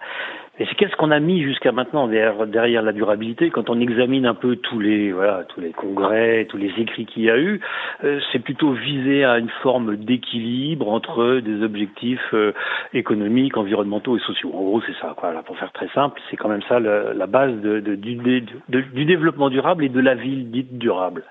Et 0.57 0.65
c'est 0.65 0.75
qu'est-ce 0.75 0.95
qu'on 0.95 1.11
a 1.11 1.19
mis 1.19 1.43
jusqu'à 1.43 1.73
maintenant 1.73 2.07
derrière, 2.07 2.47
derrière, 2.47 2.81
la 2.81 2.93
durabilité? 2.93 3.49
Quand 3.49 3.69
on 3.69 3.79
examine 3.81 4.25
un 4.25 4.33
peu 4.33 4.55
tous 4.55 4.79
les 4.79 5.11
voilà 5.11 5.43
tous 5.49 5.59
les 5.59 5.71
congrès, 5.71 6.45
tous 6.49 6.57
les 6.57 6.71
écrits 6.77 7.05
qu'il 7.05 7.23
y 7.23 7.29
a 7.29 7.37
eu, 7.37 7.59
euh, 8.05 8.21
c'est 8.31 8.39
plutôt 8.39 8.71
visé 8.71 9.25
à 9.25 9.37
une 9.37 9.49
forme 9.61 9.97
d'équilibre 9.97 10.87
entre 10.89 11.41
des 11.41 11.61
objectifs 11.61 12.33
euh, 12.33 12.53
économiques, 12.93 13.57
environnementaux 13.57 14.15
et 14.15 14.21
sociaux. 14.21 14.51
En 14.53 14.63
gros, 14.63 14.81
c'est 14.87 14.95
ça. 15.01 15.13
Quoi. 15.17 15.33
Là, 15.33 15.43
pour 15.43 15.57
faire 15.57 15.73
très 15.73 15.89
simple, 15.89 16.21
c'est 16.29 16.37
quand 16.37 16.49
même 16.49 16.63
ça 16.69 16.79
le, 16.79 17.11
la 17.13 17.27
base 17.27 17.53
de, 17.59 17.81
de, 17.81 17.95
du, 17.95 18.15
du 18.15 19.05
développement 19.05 19.49
durable 19.49 19.83
et 19.83 19.89
de 19.89 19.99
la 19.99 20.15
ville 20.15 20.51
dite 20.51 20.77
durable. 20.77 21.23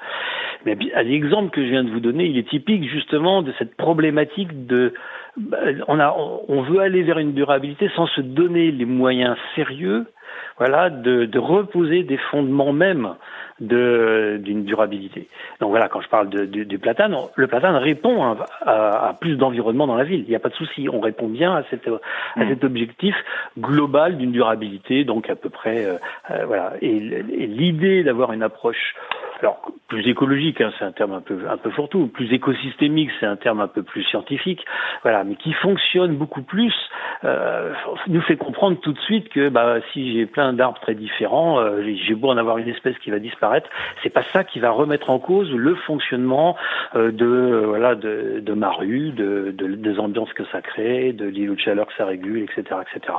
Mais 0.67 0.77
l'exemple 1.03 1.51
que 1.51 1.63
je 1.63 1.69
viens 1.69 1.85
de 1.85 1.91
vous 1.91 2.01
donner, 2.01 2.27
il 2.27 2.39
est 2.39 2.49
typique 2.49 2.89
justement 2.89 3.43
de 3.43 3.53
cette 3.59 3.77
problématique 3.77 4.67
de 4.67 4.95
on 5.89 5.99
a 6.01 6.15
on 6.49 6.63
veut 6.63 6.81
aller 6.81 7.03
vers 7.03 7.19
une 7.19 7.33
durabilité 7.33 7.91
sans 7.97 8.07
se 8.07 8.21
donner 8.21 8.71
les 8.71 8.85
moyens 8.85 9.37
sérieux 9.55 10.07
voilà, 10.59 10.91
de, 10.91 11.25
de, 11.25 11.39
reposer 11.39 12.03
des 12.05 12.17
fondements 12.17 12.73
même 12.73 13.15
d'une 13.61 14.65
durabilité. 14.65 15.29
Donc 15.61 15.71
voilà, 15.71 15.89
quand 15.89 16.01
je 16.01 16.09
parle 16.09 16.29
de, 16.29 16.45
du 16.45 16.79
platane, 16.79 17.17
le 17.35 17.47
platane 17.47 17.77
répond 17.77 18.23
à, 18.23 18.37
à, 18.67 19.15
plus 19.21 19.37
d'environnement 19.37 19.87
dans 19.87 19.97
la 19.97 20.05
ville. 20.05 20.23
Il 20.27 20.29
n'y 20.29 20.37
a 20.37 20.41
pas 20.41 20.49
de 20.49 20.55
souci, 20.55 20.89
on 20.89 21.01
répond 21.01 21.29
bien 21.29 21.55
à, 21.55 21.63
cette, 21.71 21.89
à 21.89 22.45
mm. 22.45 22.49
cet 22.49 22.65
objectif 22.65 23.15
global 23.59 24.17
d'une 24.17 24.33
durabilité, 24.33 25.05
donc 25.05 25.31
à 25.31 25.37
peu 25.37 25.51
près 25.51 25.85
euh, 25.85 25.95
euh, 26.31 26.45
voilà. 26.47 26.73
Et, 26.81 26.97
et 26.97 27.47
l'idée 27.47 28.03
d'avoir 28.03 28.33
une 28.33 28.43
approche 28.43 28.95
alors 29.41 29.61
plus 29.89 30.07
écologique, 30.09 30.61
hein, 30.61 30.73
c'est 30.79 30.85
un 30.85 30.93
terme 30.93 31.13
un 31.13 31.21
peu 31.21 31.39
un 31.49 31.57
peu 31.57 31.71
fourre-tout, 31.71 32.07
plus 32.09 32.33
écosystémique, 32.33 33.11
c'est 33.21 33.27
un 33.27 33.37
terme 33.37 33.61
un 33.61 33.69
peu 33.69 33.83
plus 33.83 34.03
scientifique, 34.05 34.65
voilà, 35.03 35.25
mais 35.25 35.37
qui 35.37 35.53
fonctionne 35.53 36.17
beaucoup 36.17 36.43
plus, 36.43 36.75
euh, 37.25 37.73
nous 38.09 38.23
fait 38.23 38.37
comprendre 38.37 38.79
tout 38.81 38.93
de 38.93 38.99
suite 39.01 39.29
que 39.29 39.49
bah, 39.49 39.77
si 39.93 40.13
j'ai 40.13 40.27
plein 40.27 40.53
d'arbres 40.53 40.81
très 40.81 40.95
différents, 40.95 41.59
euh, 41.61 41.83
j'ai 41.83 42.15
beau 42.15 42.29
en 42.29 42.37
avoir 42.37 42.59
une 42.59 42.69
espèce 42.69 42.97
qui 42.99 43.11
va 43.11 43.19
disparaître, 43.19 43.69
c'est 44.03 44.11
pas 44.11 44.23
ça 44.33 44.45
qui 44.45 44.61
va 44.61 44.71
remettre 44.71 45.11
en 45.11 45.19
cause 45.19 45.51
le 45.53 45.75
fonctionnement 45.75 46.57
euh, 46.95 47.11
de 47.11 47.65
voilà 47.67 47.95
de, 47.95 48.41
de 48.41 48.53
ma 48.53 48.71
rue, 48.71 49.11
de, 49.11 49.55
de, 49.57 49.67
des 49.75 49.99
ambiances 49.99 50.33
que 50.33 50.45
ça 50.47 50.63
crée, 50.63 51.13
de 51.13 51.27
l'îlot 51.27 51.55
de 51.55 51.61
chaleur 51.61 51.87
que 51.87 51.95
ça 51.95 52.07
régule, 52.07 52.43
etc., 52.43 52.81
etc. 52.83 53.15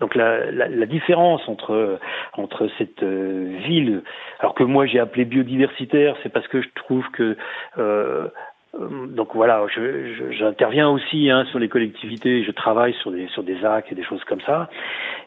Donc 0.00 0.14
la, 0.14 0.50
la, 0.50 0.68
la, 0.68 0.86
différence 0.86 1.48
entre 1.48 1.98
entre 2.34 2.68
cette 2.78 3.02
euh, 3.02 3.58
ville, 3.66 4.02
alors 4.40 4.54
que 4.54 4.64
moi 4.64 4.86
j'ai 4.86 4.98
appelé 4.98 5.24
biodiversitaire, 5.24 6.16
c'est 6.22 6.32
parce 6.32 6.48
que 6.48 6.62
je 6.62 6.68
trouve 6.74 7.08
que 7.12 7.36
euh, 7.78 8.28
euh, 8.80 9.06
donc 9.06 9.34
voilà, 9.34 9.64
j'interviens 10.30 10.88
aussi 10.88 11.30
hein, 11.30 11.44
sur 11.50 11.58
les 11.58 11.68
collectivités, 11.68 12.42
je 12.44 12.50
travaille 12.50 12.94
sur 12.94 13.12
des 13.12 13.28
sur 13.28 13.42
des 13.42 13.64
actes 13.64 13.92
et 13.92 13.94
des 13.94 14.04
choses 14.04 14.24
comme 14.24 14.40
ça. 14.42 14.68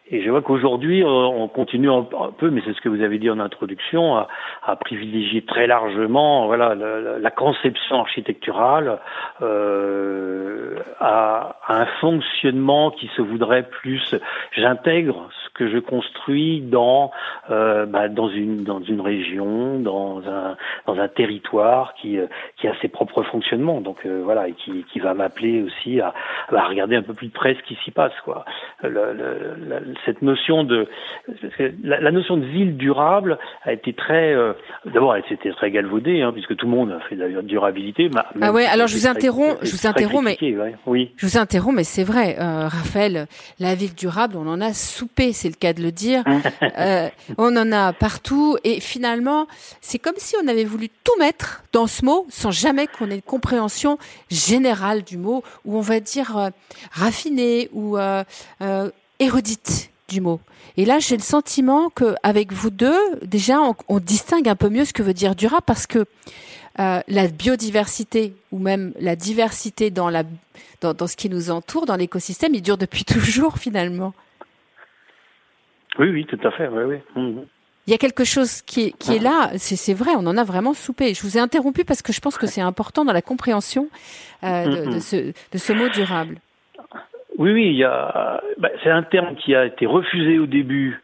Et 0.10 0.22
je 0.22 0.30
vois 0.30 0.42
qu'aujourd'hui, 0.42 1.04
euh, 1.04 1.08
on 1.08 1.48
continue 1.48 1.92
un 1.92 2.04
peu, 2.38 2.50
mais 2.50 2.62
c'est 2.66 2.74
ce 2.74 2.82
que 2.82 2.90
vous 2.90 3.02
avez 3.02 3.20
dit 3.20 3.30
en 3.30 3.40
introduction, 3.40 4.16
à, 4.16 4.28
à 4.64 4.76
privilégier 4.76 5.44
très 5.44 5.68
largement 5.68 6.48
voilà 6.48 6.76
la, 6.76 7.20
la 7.20 7.32
conception 7.32 8.00
architecturale 8.00 9.00
euh, 9.42 10.76
à, 11.00 11.58
à, 11.66 11.82
un 11.82 11.86
fonctionnement 12.02 12.92
qui 12.92 13.08
se 13.16 13.22
voudrait 13.22 13.64
plus. 13.64 14.16
J'intègre 14.52 15.30
ce 15.46 15.50
que 15.54 15.70
je 15.70 15.78
construis 15.78 16.62
dans 16.62 17.12
euh, 17.50 17.86
bah, 17.86 18.08
dans 18.08 18.30
une 18.30 18.64
dans 18.64 18.82
une 18.82 19.02
région, 19.02 19.80
dans 19.80 20.22
un 20.28 20.58
dans 20.86 21.00
un 21.00 21.08
territoire 21.08 21.94
qui 21.96 22.18
euh, 22.18 22.28
qui 22.58 22.68
a 22.68 22.74
ses 22.82 22.88
propres 22.88 23.24
fonctionnements. 23.24 23.82
Donc 23.82 24.06
euh, 24.06 24.22
voilà, 24.24 24.48
et 24.48 24.54
qui 24.54 24.84
qui 24.92 25.00
va 25.00 25.14
m'appeler 25.14 25.62
aussi 25.62 26.00
à, 26.02 26.14
à, 26.52 26.68
regarder 26.68 26.96
un 26.96 27.04
peu 27.04 27.14
plus 27.14 27.28
de 27.28 27.34
près 27.34 27.56
ce 27.56 27.64
qui 27.64 27.76
s'y 27.84 27.92
passe 27.92 28.14
quoi. 28.24 28.46
Le, 28.84 29.14
le, 29.14 29.80
cette 30.06 30.22
notion 30.22 30.64
de 30.64 30.88
la, 31.84 32.00
la, 32.00 32.12
notion 32.12 32.38
de 32.38 32.46
ville 32.46 32.78
durable 32.78 33.38
a 33.64 33.74
été 33.74 33.94
très 33.94 34.34
euh, 34.34 34.54
d'abord 34.86 35.16
elle 35.16 35.24
s'était 35.30 35.52
très 35.52 35.72
galvaudée 35.72 36.22
hein, 36.22 36.32
puisque 36.32 36.56
tout 36.56 36.66
le 36.66 36.72
monde 36.72 36.92
a 36.92 37.00
fait 37.08 37.16
de 37.16 37.26
la 37.26 37.42
durabilité. 37.42 38.10
Ah 38.42 38.52
ouais, 38.52 38.66
alors 38.66 38.88
je 38.88 38.96
vous 38.96 39.08
interromps, 39.08 39.58
je 39.62 39.72
vous 39.72 39.88
interromps, 39.88 40.24
mais 40.24 40.38
oui, 40.86 41.12
je 41.18 41.26
vous 41.26 41.38
interromps, 41.38 41.76
mais 41.76 41.84
c'est 41.84 42.04
vrai, 42.04 42.38
euh, 42.40 42.68
Raphaël, 42.68 43.28
la 43.60 43.76
ville 43.76 43.96
durable, 43.96 44.36
on 44.38 44.48
en 44.48 44.62
a 44.62 44.74
soupé, 44.74 45.34
c'est 45.34 45.50
le 45.50 45.56
cas 45.56 45.74
de 45.74 45.82
le 45.82 45.92
dire. 45.92 46.24
euh, 46.80 47.08
on 47.38 47.56
en 47.56 47.72
a 47.72 47.94
partout 47.94 48.58
et 48.64 48.80
finalement, 48.80 49.48
c'est 49.82 50.00
comme 50.00 50.18
si 50.18 50.36
on 50.44 50.48
avait 50.48 50.64
voulu 50.64 50.90
tout 51.04 51.18
mettre 51.20 51.64
dans 51.74 51.88
ce 51.88 52.06
mot 52.06 52.26
sans 52.30 52.52
jamais 52.52 52.88
qu'on 52.88 53.10
ait 53.10 53.16
une 53.16 53.22
compréhension 53.22 53.98
générale 54.30 55.04
du 55.04 55.18
mot 55.18 55.44
ou 55.66 55.78
on 55.78 55.82
va 55.82 56.00
dire 56.00 56.38
euh, 56.38 56.50
raffiné 56.92 57.70
ou 57.74 57.98
érudite 59.20 59.92
du 60.08 60.22
mot. 60.22 60.40
Et 60.78 60.86
là, 60.86 61.00
j'ai 61.00 61.18
le 61.18 61.24
sentiment 61.24 61.90
que 61.90 62.16
avec 62.24 62.54
vous 62.54 62.70
deux, 62.70 62.98
déjà, 63.24 63.60
on, 63.60 63.76
on, 63.88 64.00
distingue 64.00 64.48
un 64.48 64.56
peu 64.56 64.70
mieux 64.70 64.86
ce 64.86 64.94
que 64.94 65.04
veut 65.04 65.14
dire 65.14 65.36
durable 65.36 65.64
parce 65.66 65.88
que 65.88 66.06
euh, 66.80 67.02
la 67.08 67.28
biodiversité 67.28 68.34
ou 68.52 68.60
même 68.60 68.94
la 69.00 69.16
diversité 69.16 69.90
dans, 69.90 70.10
la, 70.10 70.24
dans, 70.82 70.94
dans 70.94 71.08
ce 71.08 71.16
qui 71.16 71.30
nous 71.30 71.50
entoure, 71.50 71.88
dans 71.88 71.96
l'écosystème, 71.96 72.54
il 72.54 72.62
dure 72.62 72.78
depuis 72.78 73.04
toujours 73.06 73.58
finalement. 73.58 74.14
Oui, 75.98 76.10
oui, 76.10 76.26
tout 76.26 76.40
à 76.48 76.52
fait. 76.52 76.68
Oui, 76.68 76.84
oui. 76.84 77.22
Mmh. 77.22 77.42
Il 77.88 77.92
y 77.92 77.94
a 77.94 77.98
quelque 77.98 78.26
chose 78.26 78.62
qui 78.62 78.82
est, 78.82 79.10
est 79.10 79.20
là, 79.20 79.50
c'est 79.56 79.94
vrai, 79.94 80.12
on 80.16 80.28
en 80.28 80.36
a 80.36 80.44
vraiment 80.44 80.74
soupé. 80.74 81.14
Je 81.14 81.22
vous 81.22 81.38
ai 81.38 81.40
interrompu 81.40 81.86
parce 81.86 82.02
que 82.02 82.12
je 82.12 82.20
pense 82.20 82.38
que 82.38 82.46
c'est 82.46 82.60
important 82.60 83.06
dans 83.06 83.14
la 83.14 83.22
compréhension 83.22 83.88
euh, 84.44 84.66
de, 84.66 84.92
de, 84.96 85.00
ce, 85.00 85.16
de 85.16 85.58
ce 85.58 85.72
mot 85.72 85.88
durable. 85.88 86.42
Oui, 87.38 87.52
oui, 87.52 87.68
il 87.68 87.76
y 87.76 87.84
a. 87.84 88.42
Bah, 88.58 88.70
c'est 88.84 88.90
un 88.90 89.04
terme 89.04 89.36
qui 89.36 89.56
a 89.56 89.66
été 89.66 89.86
refusé 89.86 90.40
au 90.40 90.48
début 90.48 91.02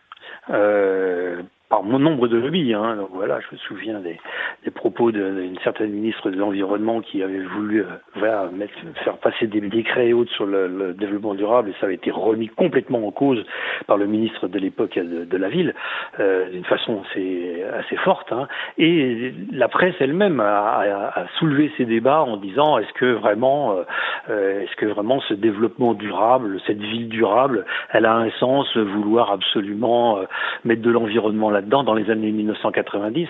euh, 0.50 1.42
par 1.74 1.84
nombre 1.84 2.28
de 2.28 2.38
lobbies. 2.38 2.74
Hein. 2.76 2.98
Donc 2.98 3.10
voilà, 3.14 3.40
je 3.40 3.56
me 3.56 3.58
souviens 3.58 4.00
des, 4.00 4.20
des 4.64 4.70
propos 4.70 5.12
d'une 5.12 5.58
certaine 5.64 5.90
ministre 5.90 6.30
de 6.30 6.38
l'environnement 6.38 7.02
qui 7.02 7.24
avait 7.24 7.40
voulu 7.40 7.82
euh, 7.82 7.86
voilà, 8.16 8.48
mettre, 8.54 8.74
faire 9.04 9.18
passer 9.18 9.48
des 9.48 9.60
décrets 9.62 10.10
et 10.10 10.14
autres 10.14 10.32
sur 10.34 10.46
le, 10.46 10.68
le, 10.68 10.94
développement 10.94 11.34
durable 11.34 11.72
et 11.72 11.74
ça 11.80 11.88
avait 11.88 11.96
été 11.96 12.12
remis 12.12 12.48
complètement 12.48 13.08
en 13.08 13.12
cause 13.12 13.44
par 13.88 13.98
le 13.98 14.06
ministre 14.06 14.48
de 14.48 14.60
l'époque 14.60 15.00
de, 15.00 15.26
de, 15.26 15.38
la 15.38 15.50
ville 15.50 15.74
euh, 16.20 16.48
d'une 16.52 16.66
façon 16.66 17.02
assez, 17.10 17.64
assez 17.80 17.96
forte. 17.98 18.32
Hein. 18.32 18.48
Et 18.78 19.34
la 19.52 19.68
presse 19.68 19.96
elle-même 20.00 20.40
a, 20.42 20.78
a, 20.78 21.22
a, 21.22 21.28
soulevé 21.40 21.72
ces 21.78 21.86
débats 21.86 22.22
en 22.22 22.38
disant 22.38 22.78
est-ce 22.78 22.94
que 22.94 23.14
vraiment 23.14 23.84
euh, 24.30 24.62
est-ce 24.62 24.76
que 24.76 24.86
vraiment 24.86 25.20
ce 25.22 25.34
développement 25.34 25.94
durable, 25.96 26.60
cette 26.68 26.80
ville 26.80 27.10
durable, 27.10 27.66
elle 27.92 28.06
a 28.06 28.16
un 28.16 28.30
sens, 28.40 28.78
vouloir 28.78 29.32
absolument 29.32 30.20
euh, 30.20 30.24
mettre 30.64 30.82
de 30.82 30.92
l'environnement 30.92 31.50
là 31.50 31.62
là-dedans 31.64 31.84
dans 31.84 31.94
les 31.94 32.10
années 32.12 32.32
1990, 32.32 33.28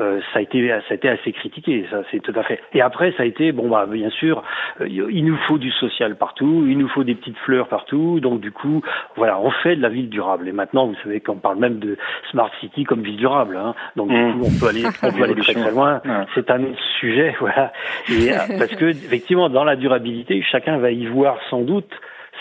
euh, 0.00 0.20
ça 0.32 0.40
a 0.40 0.42
été 0.42 0.68
ça 0.68 0.84
a 0.90 0.94
été 0.94 1.08
assez 1.08 1.32
critiqué, 1.32 1.86
ça 1.90 2.02
c'est 2.10 2.20
tout 2.20 2.32
à 2.34 2.42
fait. 2.42 2.60
Et 2.72 2.80
après 2.80 3.12
ça 3.16 3.22
a 3.22 3.26
été 3.26 3.52
bon 3.52 3.68
bah 3.68 3.86
bien 3.88 4.10
sûr, 4.10 4.42
euh, 4.80 4.88
il 4.88 5.24
nous 5.24 5.36
faut 5.46 5.58
du 5.58 5.70
social 5.70 6.16
partout, 6.16 6.66
il 6.68 6.76
nous 6.76 6.88
faut 6.88 7.04
des 7.04 7.14
petites 7.14 7.38
fleurs 7.38 7.68
partout, 7.68 8.20
donc 8.20 8.40
du 8.40 8.50
coup 8.50 8.82
voilà 9.16 9.38
on 9.38 9.50
fait 9.50 9.76
de 9.76 9.82
la 9.82 9.88
ville 9.88 10.08
durable. 10.08 10.48
Et 10.48 10.52
maintenant 10.52 10.86
vous 10.86 10.96
savez 11.04 11.20
qu'on 11.20 11.36
parle 11.36 11.58
même 11.58 11.78
de 11.78 11.96
smart 12.30 12.50
city 12.60 12.84
comme 12.84 13.02
ville 13.02 13.16
durable, 13.16 13.56
hein. 13.56 13.74
donc 13.96 14.08
du 14.08 14.16
mmh. 14.16 14.32
coup 14.32 14.46
on 14.46 14.60
peut 14.60 14.68
aller 14.68 14.84
on 15.02 15.12
peut 15.12 15.22
aller 15.22 15.36
très 15.36 15.54
très 15.54 15.70
loin. 15.70 16.00
C'est 16.34 16.50
un 16.50 16.62
autre 16.62 16.82
sujet 16.98 17.34
voilà. 17.40 17.72
Et 18.10 18.32
euh, 18.32 18.58
parce 18.58 18.74
que 18.74 18.86
effectivement 18.86 19.48
dans 19.48 19.64
la 19.64 19.76
durabilité 19.76 20.42
chacun 20.42 20.78
va 20.78 20.90
y 20.90 21.06
voir 21.06 21.38
sans 21.48 21.62
doute 21.62 21.90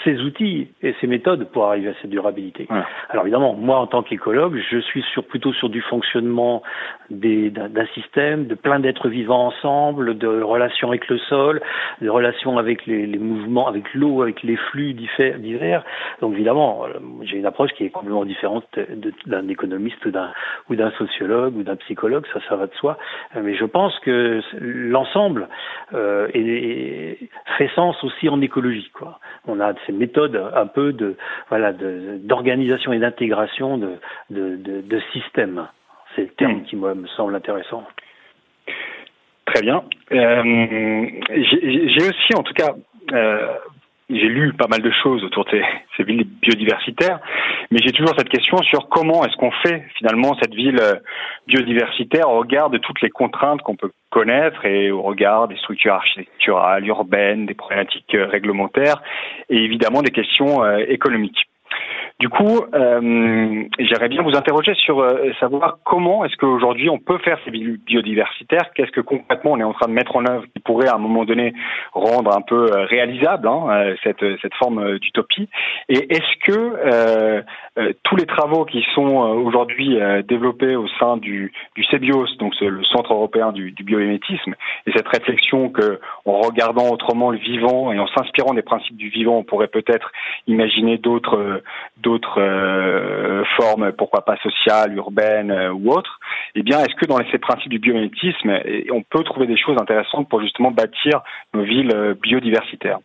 ces 0.04 0.20
outils 0.22 0.70
et 0.82 0.96
ces 1.00 1.08
méthodes 1.08 1.46
pour 1.52 1.66
arriver 1.66 1.90
à 1.90 1.94
cette 2.02 2.10
durabilité. 2.10 2.68
Alors 3.10 3.26
évidemment, 3.26 3.54
moi 3.54 3.78
en 3.78 3.88
tant 3.88 4.04
qu'écologue, 4.04 4.62
je 4.70 4.80
suis 4.80 5.04
sur, 5.14 5.24
plutôt 5.24 5.54
sur 5.54 5.70
du 5.70 5.82
fonctionnement 5.82 6.64
d'un 7.10 7.86
système, 7.94 8.48
de 8.48 8.56
plein 8.56 8.80
d'êtres 8.80 9.10
vivants 9.10 9.48
ensemble, 9.48 10.18
de 10.18 10.28
relations 10.28 10.90
avec 10.90 11.08
le 11.08 11.18
sol, 11.18 11.62
de 12.02 12.10
relations 12.10 12.58
avec 12.58 12.86
les, 12.86 13.06
les 13.06 13.18
mouvements, 13.18 13.68
avec 13.68 13.94
l'eau, 13.94 14.22
avec 14.22 14.44
les 14.44 14.58
flux 14.58 14.94
divers. 14.94 15.84
Donc 16.22 16.34
évidemment, 16.34 16.86
euh, 16.86 17.00
j'ai 17.24 17.38
une 17.38 17.46
approche 17.46 17.72
qui 17.74 17.86
est 17.86 17.90
complètement 17.90 18.26
différente 18.26 18.66
d'un 19.26 19.48
économiste 19.48 20.06
ou 20.06 20.76
d'un 20.76 20.92
sociologue 20.92 21.56
ou 21.56 21.64
d'un 21.64 21.76
psychologue, 21.78 22.26
ça, 22.34 22.40
ça 22.48 22.56
va 22.56 22.68
de 22.68 22.74
soi. 22.76 22.98
Mais 23.36 23.56
je 23.56 23.66
pense 23.66 23.98
que 24.00 24.42
l'ensemble 24.60 25.48
euh, 25.94 26.28
fait 27.58 27.70
sens 27.76 28.04
aussi 28.04 28.30
en 28.30 28.42
écologie. 28.42 28.90
Quoi. 28.94 29.20
On 29.48 29.60
a 29.60 29.68
ces 29.88 29.94
méthodes 29.94 30.40
un 30.54 30.68
peu 30.68 30.94
de 30.94 31.16
voilà 31.50 31.74
d'organisation 31.74 32.94
et 32.94 33.00
d'intégration 33.00 33.80
de, 33.80 33.94
de, 34.30 34.58
de, 34.58 34.82
de 34.82 35.00
systèmes. 35.14 35.68
C'est 36.16 36.24
le 36.24 36.30
terme 36.30 36.64
qui 36.64 36.76
moi 36.76 36.94
me 36.94 37.08
semble 37.08 37.36
intéressant. 37.36 37.84
Très 39.46 39.62
bien. 39.62 39.84
Euh, 40.12 41.08
j'ai 41.32 42.10
aussi, 42.10 42.36
en 42.36 42.44
tout 42.44 42.54
cas, 42.54 42.76
euh, 43.14 43.48
j'ai 44.10 44.30
lu 44.30 44.54
pas 44.54 44.68
mal 44.68 44.82
de 44.82 44.92
choses 44.92 45.24
autour 45.24 45.44
de 45.46 45.62
ces, 45.98 46.04
villes 46.04 46.26
biodiversitaires, 46.42 47.20
mais 47.72 47.80
j'ai 47.84 47.92
toujours 47.92 48.14
cette 48.18 48.30
question 48.30 48.58
sur 48.64 48.88
comment 48.88 49.26
est-ce 49.26 49.36
qu'on 49.36 49.52
fait 49.52 49.86
finalement 49.98 50.36
cette 50.42 50.54
ville 50.54 50.80
euh, 50.80 50.96
biodiversitaire 51.48 52.30
au 52.30 52.40
regard 52.40 52.70
de 52.70 52.78
toutes 52.78 53.02
les 53.02 53.10
contraintes 53.10 53.62
qu'on 53.62 53.76
peut 53.76 53.92
connaître 54.10 54.66
et 54.66 54.92
au 54.92 55.02
regard 55.02 55.50
des 55.50 55.58
structures 55.58 55.94
architecturales, 55.94 56.88
urbaines, 56.88 57.46
des 57.46 57.54
problématiques 57.54 58.16
euh, 58.16 58.28
réglementaires 58.28 59.02
et 59.50 59.58
évidemment 59.58 60.02
des 60.02 60.12
questions 60.12 60.64
euh, 60.64 60.78
économiques. 60.88 61.48
Du 62.20 62.30
coup, 62.30 62.62
euh, 62.74 63.64
j'aimerais 63.78 64.10
bien 64.10 64.24
vous 64.24 64.36
interroger 64.36 64.74
sur 64.74 65.02
euh, 65.02 65.32
savoir 65.40 65.78
comment 65.84 66.26
est-ce 66.26 66.36
qu'aujourd'hui 66.38 66.90
on 66.90 66.98
peut 66.98 67.20
faire 67.20 67.38
ces 67.46 67.52
biodiversitaires, 67.52 68.72
qu'est-ce 68.74 68.90
que 68.90 69.02
concrètement 69.02 69.52
on 69.52 69.60
est 69.60 69.64
en 69.64 69.74
train 69.74 69.88
de 69.88 69.94
mettre 69.94 70.16
en 70.16 70.26
œuvre 70.26 70.44
qui 70.52 70.60
pourrait 70.60 70.88
à 70.88 70.96
un 70.96 70.98
moment 70.98 71.26
donné 71.26 71.54
rendre 71.94 72.36
un 72.36 72.42
peu 72.42 72.72
euh, 72.74 72.86
réalisable 72.86 73.48
hein, 73.48 73.94
cette, 74.04 74.26
cette 74.42 74.56
forme 74.56 74.98
d'utopie, 74.98 75.48
et 75.90 76.12
est-ce 76.12 76.52
que 76.52 76.54
euh, 76.58 77.42
tous 78.02 78.16
les 78.16 78.26
travaux 78.26 78.66
qui 78.66 78.84
sont 78.96 79.18
aujourd'hui 79.46 80.00
développés 80.28 80.76
au 80.76 80.88
sein 81.00 81.18
du, 81.18 81.54
du 81.76 81.84
CEBIOS, 81.84 82.38
donc 82.40 82.60
le 82.60 82.84
Centre 82.86 83.14
européen 83.14 83.52
du, 83.52 83.70
du 83.70 83.84
biomimétisme, 83.84 84.56
et 84.88 84.92
cette 84.96 85.08
réflexion 85.08 85.70
que 85.70 86.00
en 86.26 86.42
regardant 86.42 86.90
autrement 86.90 87.30
le 87.30 87.38
vivant 87.38 87.92
et 87.92 88.00
en 88.00 88.08
s'inspirant 88.08 88.56
des 88.56 88.64
principes 88.64 88.98
du 88.98 89.10
vivant, 89.10 89.38
on 89.38 89.44
pourrait 89.44 89.68
peut-être 89.68 90.12
imaginer 90.48 90.98
d'autres 90.98 91.62
d'autres 92.08 92.40
euh, 92.40 93.44
formes, 93.58 93.92
pourquoi 93.92 94.24
pas 94.24 94.38
sociales, 94.38 94.96
urbaines 94.96 95.52
euh, 95.52 95.74
ou 95.74 95.92
autres, 95.92 96.20
eh 96.56 96.64
bien, 96.64 96.80
est-ce 96.80 96.96
que 96.96 97.06
dans 97.06 97.20
ces 97.32 97.38
principes 97.38 97.70
du 97.70 97.80
biomimétisme, 97.80 98.50
on 98.92 99.04
peut 99.04 99.24
trouver 99.24 99.46
des 99.46 99.58
choses 99.58 99.78
intéressantes 99.78 100.30
pour 100.30 100.40
justement 100.42 100.72
bâtir 100.72 101.20
nos 101.54 101.64
villes 101.64 101.92
euh, 101.94 102.14
biodiversitaires? 102.14 103.00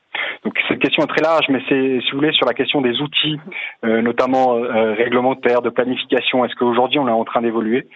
Donc 0.45 0.55
cette 0.69 0.79
question 0.79 1.03
est 1.03 1.09
très 1.09 1.23
large, 1.23 1.47
mais 1.49 1.61
c'est, 1.69 2.01
si 2.03 2.11
vous 2.13 2.19
voulez, 2.19 2.33
sur 2.33 2.47
la 2.47 2.55
question 2.55 2.81
des 2.81 3.01
outils, 3.01 3.39
notamment 3.83 4.61
réglementaires, 5.03 5.63
de 5.63 5.71
planification. 5.71 6.45
Est-ce 6.45 6.55
qu'aujourd'hui 6.55 6.99
on 6.99 7.09
est 7.09 7.19
en 7.23 7.25
train 7.25 7.43
d'évoluer 7.43 7.87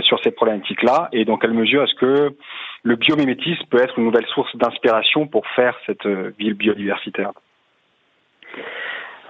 sur 0.00 0.18
ces 0.22 0.30
problématiques-là? 0.30 1.08
Et 1.12 1.24
dans 1.24 1.36
quelle 1.36 1.52
mesure 1.52 1.82
est-ce 1.82 1.94
que 1.94 2.34
le 2.82 2.96
biomimétisme 2.96 3.64
peut 3.70 3.82
être 3.82 3.98
une 3.98 4.04
nouvelle 4.04 4.26
source 4.34 4.54
d'inspiration 4.56 5.26
pour 5.26 5.46
faire 5.48 5.76
cette 5.86 6.06
ville 6.38 6.54
biodiversitaire? 6.54 7.32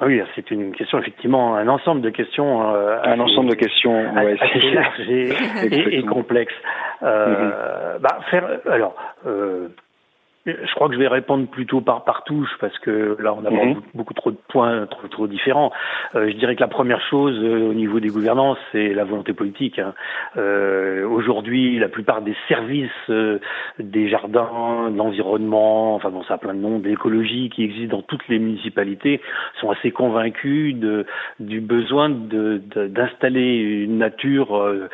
Oui, 0.03 0.23
c'est 0.35 0.51
une 0.51 0.73
question 0.73 0.99
effectivement, 0.99 1.57
un 1.57 1.69
ensemble 1.69 2.03
de 2.03 2.11
questions. 2.11 2.75
Euh, 2.75 2.99
un 3.03 3.19
ensemble 3.21 3.51
de 3.51 3.55
questions 3.55 4.13
ouais, 4.15 4.37
assez 4.41 4.71
large 4.73 5.01
et, 5.09 5.33
et, 5.65 5.99
et 5.99 6.03
complexe. 6.05 6.55
Euh, 7.03 7.27
mm 7.27 7.35
-hmm. 7.35 8.01
bah, 8.01 8.19
faire, 8.31 8.45
alors, 8.71 8.95
euh, 9.27 9.69
je 10.47 10.75
crois 10.75 10.89
que 10.89 10.95
je 10.95 10.99
vais 10.99 11.09
répondre 11.09 11.47
plutôt 11.49 11.81
par, 11.81 12.05
par 12.05 12.25
touche 12.25 12.51
parce 12.61 12.79
que 12.79 13.17
là 13.21 13.35
on 13.35 13.45
a 13.45 13.51
mhm. 13.51 13.81
beaucoup, 13.95 14.15
trop 14.15 14.31
de 14.31 14.39
points 14.49 14.87
trop, 14.87 15.09
trop 15.09 15.27
différents. 15.27 15.73
Euh, 16.15 16.31
je 16.31 16.37
dirais 16.37 16.55
que 16.55 16.61
la 16.61 16.69
première 16.69 17.01
chose 17.01 17.37
euh, 17.43 17.69
au 17.69 17.75
niveau 17.75 18.01
des 18.01 18.09
gouvernances, 18.09 18.59
c'est 18.73 18.95
la 18.95 19.05
volonté 19.05 19.33
politique. 19.33 19.79
Hein. 19.79 19.95
Euh, 20.37 21.07
Aujourd'hui, 21.07 21.79
la 21.79 21.89
plupart 21.89 22.23
des 22.23 22.37
services 22.49 22.91
euh, 23.11 23.39
des 23.79 24.09
jardins, 24.09 24.91
de 24.91 24.97
l'environnement, 24.97 25.95
enfin 25.95 26.11
bon, 26.11 26.23
ça 26.25 26.35
a 26.35 26.39
plein 26.39 26.55
de 26.55 26.61
noms, 26.61 26.79
d'écologie 26.79 27.51
qui 27.51 27.65
existent 27.65 27.97
dans 27.97 28.03
toutes 28.03 28.27
les 28.29 28.39
municipalités, 28.39 29.21
sont 29.61 29.71
assez 29.71 29.91
convaincus 29.91 30.77
de, 30.77 31.07
du 31.41 31.61
besoin 31.61 32.09
d'installer 32.09 33.63
de, 33.63 33.85
une 33.85 33.99
nature 33.99 34.57
euh, 34.57 34.89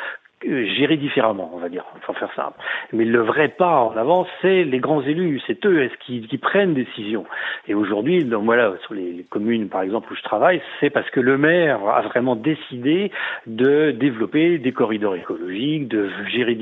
gérer 0.45 0.97
différemment, 0.97 1.51
on 1.55 1.59
va 1.59 1.69
dire, 1.69 1.85
faut 2.03 2.13
faire 2.15 2.33
simple. 2.35 2.59
Mais 2.93 3.05
le 3.05 3.21
vrai 3.21 3.49
pas 3.49 3.83
en 3.83 3.97
avant, 3.97 4.27
c'est 4.41 4.65
les 4.65 4.79
grands 4.79 5.03
élus, 5.03 5.41
c'est 5.47 5.65
eux 5.67 5.83
est-ce 5.83 5.97
qui, 6.05 6.27
qui 6.27 6.39
prennent 6.39 6.75
décision. 6.75 7.25
Et 7.69 7.75
aujourd'hui, 7.75 8.25
donc 8.25 8.45
voilà, 8.45 8.73
sur 8.85 8.95
les 8.95 9.25
communes 9.31 9.69
par 9.69 9.83
exemple 9.83 10.13
où 10.13 10.17
je 10.17 10.23
travaille, 10.23 10.63
c'est 10.81 10.91
parce 10.91 11.09
que 11.11 11.21
le 11.21 11.39
maire 11.39 11.87
a 11.87 12.03
vraiment 12.03 12.37
décidé 12.37 13.11
de 13.47 13.91
développer 13.93 14.59
des 14.59 14.73
corridors 14.73 15.15
écologiques, 15.15 15.89
de 15.89 16.09
gérer 16.29 16.55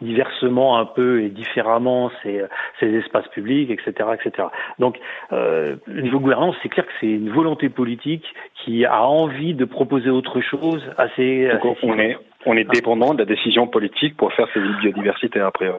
diversement 0.00 0.78
un 0.78 0.86
peu 0.86 1.22
et 1.22 1.28
différemment 1.28 2.10
ces, 2.22 2.42
ces 2.78 2.86
espaces 2.94 3.28
publics, 3.28 3.70
etc., 3.70 4.10
etc. 4.14 4.48
Donc, 4.78 4.98
euh, 5.32 5.76
niveau 5.88 6.20
gouvernance, 6.20 6.56
c'est 6.62 6.68
clair 6.68 6.86
que 6.86 6.92
c'est 7.00 7.10
une 7.10 7.30
volonté 7.30 7.68
politique 7.68 8.24
qui 8.64 8.84
a 8.84 9.02
envie 9.02 9.54
de 9.54 9.64
proposer 9.64 10.10
autre 10.10 10.40
chose 10.40 10.82
assez. 10.96 11.48
assez 11.48 11.76
on, 11.82 11.98
est, 11.98 12.16
on 12.46 12.56
est 12.56 12.70
dépendant 12.70 13.14
de 13.14 13.18
la 13.18 13.26
décision 13.26 13.66
politique 13.66 14.16
pour 14.16 14.32
faire 14.32 14.48
ces 14.54 14.60
biodiversités 14.80 15.40
après. 15.40 15.70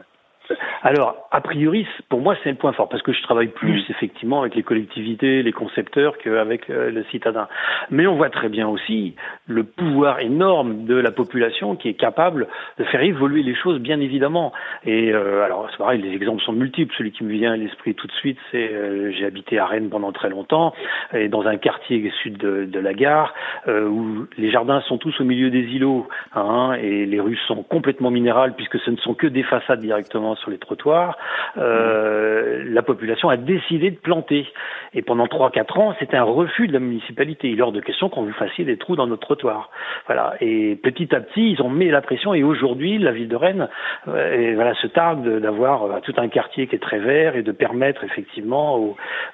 Alors, 0.84 1.28
a 1.32 1.42
priori, 1.42 1.88
pour 2.10 2.22
moi, 2.22 2.36
c'est 2.44 2.50
le 2.50 2.56
point 2.56 2.74
fort, 2.74 2.90
parce 2.90 3.04
que 3.04 3.14
je 3.14 3.22
travaille 3.24 3.48
plus 3.48 3.82
mm. 3.82 3.92
effectivement 3.92 4.42
avec 4.42 4.56
les 4.56 4.64
collectivités, 4.64 5.44
les 5.44 5.52
concepteurs 5.52 6.18
qu'avec 6.18 6.70
euh, 6.70 6.92
le 6.92 7.04
citadin. 7.06 7.48
Mais 7.90 8.08
on 8.08 8.16
voit 8.16 8.30
très 8.30 8.50
bien 8.50 8.68
aussi 8.68 9.16
le 9.48 9.64
pouvoir 9.64 10.20
énorme 10.20 10.86
de 10.86 10.96
la 10.96 11.12
population 11.12 11.76
qui 11.76 11.90
est 11.90 11.94
capable 11.94 12.48
de 12.78 12.84
faire 12.86 13.02
évoluer 13.02 13.44
les 13.44 13.56
choses, 13.56 13.80
bien 13.80 14.00
évidemment. 14.00 14.54
Et 14.86 15.14
euh, 15.14 15.44
alors, 15.44 15.68
c'est 15.72 15.78
pareil, 15.78 16.02
les 16.02 16.14
exemples 16.16 16.42
sont 16.44 16.54
multiples. 16.54 16.94
Celui 16.98 17.12
qui 17.12 17.24
me 17.24 17.32
vient 17.32 17.54
à 17.54 17.58
l'esprit 17.58 17.96
tout 17.96 18.08
de 18.08 18.14
suite, 18.14 18.38
c'est 18.52 18.74
euh, 18.74 19.12
j'ai 19.12 19.26
habité 19.26 19.60
à 19.60 19.66
Rennes 19.66 19.90
pendant 19.90 20.12
très 20.12 20.30
longtemps, 20.30 20.74
et 21.14 21.28
dans 21.28 21.46
un 21.48 21.58
quartier 21.58 22.12
sud 22.22 22.38
de, 22.38 22.66
de 22.66 22.80
la 22.80 22.94
gare, 22.94 23.34
où 23.68 24.26
les 24.38 24.52
jardins 24.52 24.82
sont 24.82 24.98
tous 24.98 25.20
au 25.20 25.24
milieu 25.24 25.50
des 25.50 25.62
îlots, 25.62 26.08
hein, 26.34 26.74
et 26.82 27.06
les 27.06 27.20
rues 27.20 27.38
sont 27.48 27.64
complètement 27.64 28.12
minérales, 28.12 28.54
puisque 28.56 28.80
ce 28.80 28.92
ne 28.92 28.98
sont 28.98 29.14
que 29.14 29.28
des 29.28 29.44
façades 29.44 29.80
directement 29.80 30.36
sur 30.42 30.52
les 30.52 30.58
trottoirs, 30.58 31.18
euh, 31.58 32.64
la 32.68 32.82
population 32.82 33.30
a 33.30 33.38
décidé 33.38 33.92
de 33.92 33.98
planter. 33.98 34.48
Et 34.94 35.02
pendant 35.02 35.26
3-4 35.26 35.80
ans, 35.80 35.96
c'était 36.00 36.18
un 36.18 36.24
refus 36.24 36.68
de 36.68 36.74
la 36.74 36.80
municipalité. 36.80 37.50
Il 37.50 37.60
est 37.60 37.62
hors 37.62 37.72
de 37.72 37.80
question 37.80 38.10
qu'on 38.10 38.24
vous 38.24 38.34
fassiez 38.34 38.66
des 38.66 38.78
trous 38.78 38.96
dans 38.96 39.08
notre 39.08 39.22
trottoir. 39.22 39.70
Voilà. 40.08 40.34
Et 40.42 40.76
petit 40.76 41.14
à 41.16 41.22
petit, 41.22 41.52
ils 41.52 41.62
ont 41.62 41.70
mis 41.70 41.90
la 41.90 42.02
pression. 42.02 42.34
Et 42.34 42.44
aujourd'hui, 42.44 42.98
la 42.98 43.12
ville 43.12 43.30
de 43.30 43.36
Rennes 43.36 43.70
euh, 44.08 44.52
voilà, 44.56 44.74
se 44.76 44.88
targue 44.88 45.40
d'avoir 45.40 45.84
euh, 45.84 46.00
tout 46.04 46.14
un 46.18 46.28
quartier 46.28 46.68
qui 46.68 46.76
est 46.76 46.80
très 46.80 47.00
vert 47.00 47.36
et 47.36 47.44
de 47.44 47.52
permettre 47.52 48.04
effectivement 48.04 48.78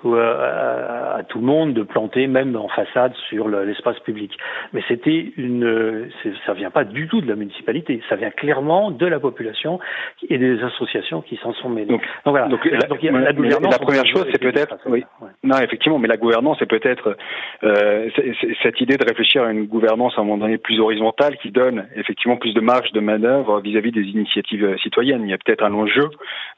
au, 0.03 0.15
à, 0.15 1.21
tout 1.27 1.39
le 1.39 1.45
monde 1.45 1.73
de 1.73 1.83
planter, 1.83 2.27
même 2.27 2.55
en 2.55 2.67
façade, 2.67 3.13
sur 3.29 3.47
l'espace 3.47 3.99
public. 3.99 4.37
Mais 4.73 4.83
c'était 4.87 5.31
une, 5.37 6.09
ça 6.45 6.53
vient 6.53 6.71
pas 6.71 6.83
du 6.83 7.07
tout 7.07 7.21
de 7.21 7.27
la 7.27 7.35
municipalité. 7.35 8.01
Ça 8.09 8.15
vient 8.15 8.31
clairement 8.31 8.91
de 8.91 9.05
la 9.05 9.19
population 9.19 9.79
et 10.29 10.37
des 10.37 10.61
associations 10.63 10.96
qui 11.21 11.37
s'en 11.37 11.53
sont 11.53 11.69
mêlées. 11.69 11.87
Donc, 11.87 12.01
voilà. 12.25 12.47
Donc, 12.47 12.63
la, 12.65 12.79
la, 12.79 13.79
première 13.79 14.05
chose, 14.05 14.25
c'est 14.31 14.41
peut-être, 14.41 14.77
oui. 14.87 15.03
Non, 15.43 15.57
effectivement, 15.59 15.99
mais 15.99 16.07
la 16.07 16.17
gouvernance, 16.17 16.57
c'est 16.59 16.69
peut-être 16.69 17.15
euh, 17.63 18.09
cette 18.63 18.81
idée 18.81 18.97
de 18.97 19.05
réfléchir 19.05 19.43
à 19.43 19.51
une 19.51 19.65
gouvernance 19.65 20.13
à 20.17 20.21
un 20.21 20.23
moment 20.23 20.37
donné 20.37 20.57
plus 20.57 20.79
horizontale 20.79 21.37
qui 21.37 21.51
donne 21.51 21.87
effectivement 21.95 22.37
plus 22.37 22.53
de 22.53 22.61
marge 22.61 22.91
de 22.91 22.99
manœuvre 22.99 23.61
vis-à-vis 23.61 23.91
des 23.91 24.01
initiatives 24.01 24.65
euh, 24.65 24.77
citoyennes. 24.77 25.23
Il 25.23 25.29
y 25.29 25.33
a 25.33 25.37
peut-être 25.37 25.63
un 25.63 25.73
enjeu 25.73 26.09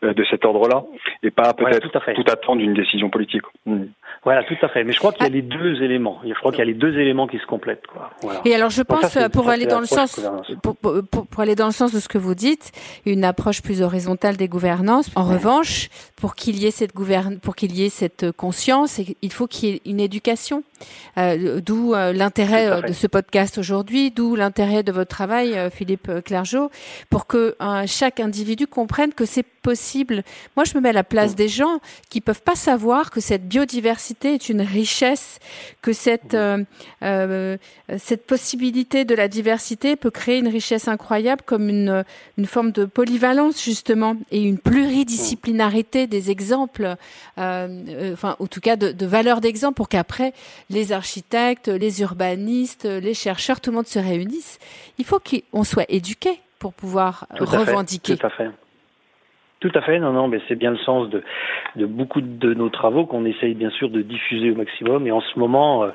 euh, 0.04 0.14
de 0.14 0.24
cet 0.26 0.46
ordre-là 0.46 0.84
et 1.24 1.32
pas 1.32 1.54
peut-être 1.54 1.90
tout, 1.90 2.24
attendre 2.32 2.62
d'une 2.62 2.74
décision 2.74 3.10
politique. 3.10 3.44
Hmm. 3.66 3.86
Voilà, 4.24 4.44
tout 4.44 4.58
à 4.62 4.68
fait. 4.70 4.84
Mais 4.84 4.94
je 4.94 5.00
crois 5.00 5.14
qu'il 5.14 5.24
y 5.24 5.28
a 5.28 5.30
les 5.30 5.42
deux 5.42 5.82
éléments. 5.82 6.20
Je 6.26 6.34
crois 6.34 6.52
qu'il 6.52 6.60
y 6.60 6.64
a 6.64 6.66
les 6.66 6.74
deux 6.74 6.98
éléments 6.98 7.28
qui 7.28 7.38
se 7.40 7.46
complètent. 7.46 7.88
Quoi. 7.88 8.12
Voilà. 8.22 8.42
Et 8.46 8.54
alors, 8.54 8.70
je 8.70 8.82
pense, 8.82 9.18
pour 9.32 9.50
aller 9.50 9.66
dans 9.66 9.80
le 9.80 9.86
sens, 9.86 10.20
pour, 10.62 10.76
pour, 10.76 11.28
pour, 11.28 11.42
aller 11.42 11.56
dans 11.56 11.68
le 11.68 11.72
sens 11.72 11.94
de 11.94 12.00
ce 12.00 12.08
que 12.08 12.18
vous 12.18 12.36
dites, 12.36 12.72
une 13.06 13.24
approche 13.24 13.62
plus 13.62 13.82
horizontale 13.82 14.38
des 14.38 14.48
gouvernances. 14.48 15.10
En 15.16 15.24
revanche, 15.24 15.90
pour 16.16 16.36
qu'il 16.36 16.58
y 16.60 16.66
ait 16.66 16.72
cette 16.72 16.94
gouverne, 16.94 17.40
pour 17.40 17.56
qu'il 17.56 17.76
y 17.76 17.86
ait 17.86 17.90
cette 17.90 18.32
conscience, 18.32 19.00
il 19.22 19.32
faut 19.32 19.48
qu'il 19.48 19.70
y 19.70 19.72
ait 19.74 19.82
une 19.86 20.00
éducation. 20.00 20.64
Euh, 21.18 21.60
d'où 21.62 21.94
euh, 21.94 22.14
l'intérêt 22.14 22.68
euh, 22.68 22.82
de 22.82 22.94
ce 22.94 23.08
podcast 23.08 23.58
aujourd'hui, 23.58 24.12
d'où 24.12 24.36
l'intérêt 24.36 24.84
de 24.84 24.92
votre 24.92 25.10
travail, 25.10 25.58
Philippe 25.74 26.12
Clergeau, 26.24 26.70
pour 27.10 27.28
que 27.28 27.56
chaque 27.88 28.20
individu 28.20 28.68
comprenne 28.68 29.14
que 29.14 29.26
c'est 29.26 29.44
possible. 29.44 30.24
Moi, 30.56 30.64
je 30.64 30.76
me 30.76 30.82
mets 30.82 30.90
à 30.90 30.94
la 30.94 31.04
place 31.04 31.36
des 31.36 31.48
gens 31.48 31.80
qui 32.10 32.22
peuvent 32.22 32.42
pas 32.42 32.56
savoir 32.56 33.12
que 33.12 33.20
cette 33.20 33.48
biodiversité 33.48 34.36
est 34.36 34.50
une 34.50 34.62
richesse, 34.62 35.40
que 35.82 35.94
cette 35.94 36.38
cette 37.98 38.26
possibilité 38.28 39.06
de 39.06 39.16
la 39.16 39.28
diversité 39.28 39.96
peut 39.96 40.12
créer 40.12 40.38
une 40.38 40.48
richesse 40.48 40.88
incroyable 40.88 41.42
comme 41.46 41.70
une 41.70 42.04
une 42.38 42.46
forme 42.46 42.72
de 42.72 42.86
polyvalence 42.86 43.64
justement 43.64 44.16
et 44.32 44.42
une 44.42 44.58
pluridisciplinarité 44.58 46.08
des 46.08 46.32
exemples, 46.32 46.96
enfin 47.38 48.36
en 48.40 48.48
tout 48.48 48.62
cas 48.62 48.76
de, 48.76 48.92
de 48.92 49.06
valeur 49.06 49.42
d'exemple 49.42 49.76
pour 49.76 49.90
qu'après 49.90 50.34
les 50.70 50.92
architectes, 50.92 51.68
les 51.68 52.02
urbanistes, 52.02 52.86
les 52.86 53.14
chercheurs, 53.14 53.60
tout 53.62 53.72
le 53.72 53.78
monde 53.78 53.88
se 53.88 54.00
réunisse. 54.00 54.60
Il 54.98 55.06
faut 55.06 55.20
qu'on 55.20 55.64
soit 55.64 55.86
éduqué 55.90 56.40
pour 56.60 56.74
pouvoir 56.74 57.26
revendiquer. 57.40 58.18
tout 58.18 58.28
à 58.28 58.30
fait. 58.30 58.50
Tout 59.60 59.72
à 59.76 59.82
fait, 59.82 60.00
non, 60.00 60.14
non, 60.14 60.30
mais 60.30 60.40
c'est 60.48 60.56
bien 60.56 60.72
le 60.72 60.78
sens 60.78 61.10
de, 61.10 61.22
de 61.76 61.86
beaucoup 61.86 62.22
de 62.22 62.54
nos 62.54 62.70
travaux 62.70 63.06
qu'on 63.06 63.26
essaye 63.26 63.56
bien 63.56 63.70
sûr 63.72 63.90
de 63.90 64.02
diffuser 64.02 64.52
au 64.52 64.56
maximum. 64.56 65.06
Et 65.06 65.12
en 65.12 65.20
ce 65.20 65.38
moment, 65.38 65.84
euh, 65.84 65.90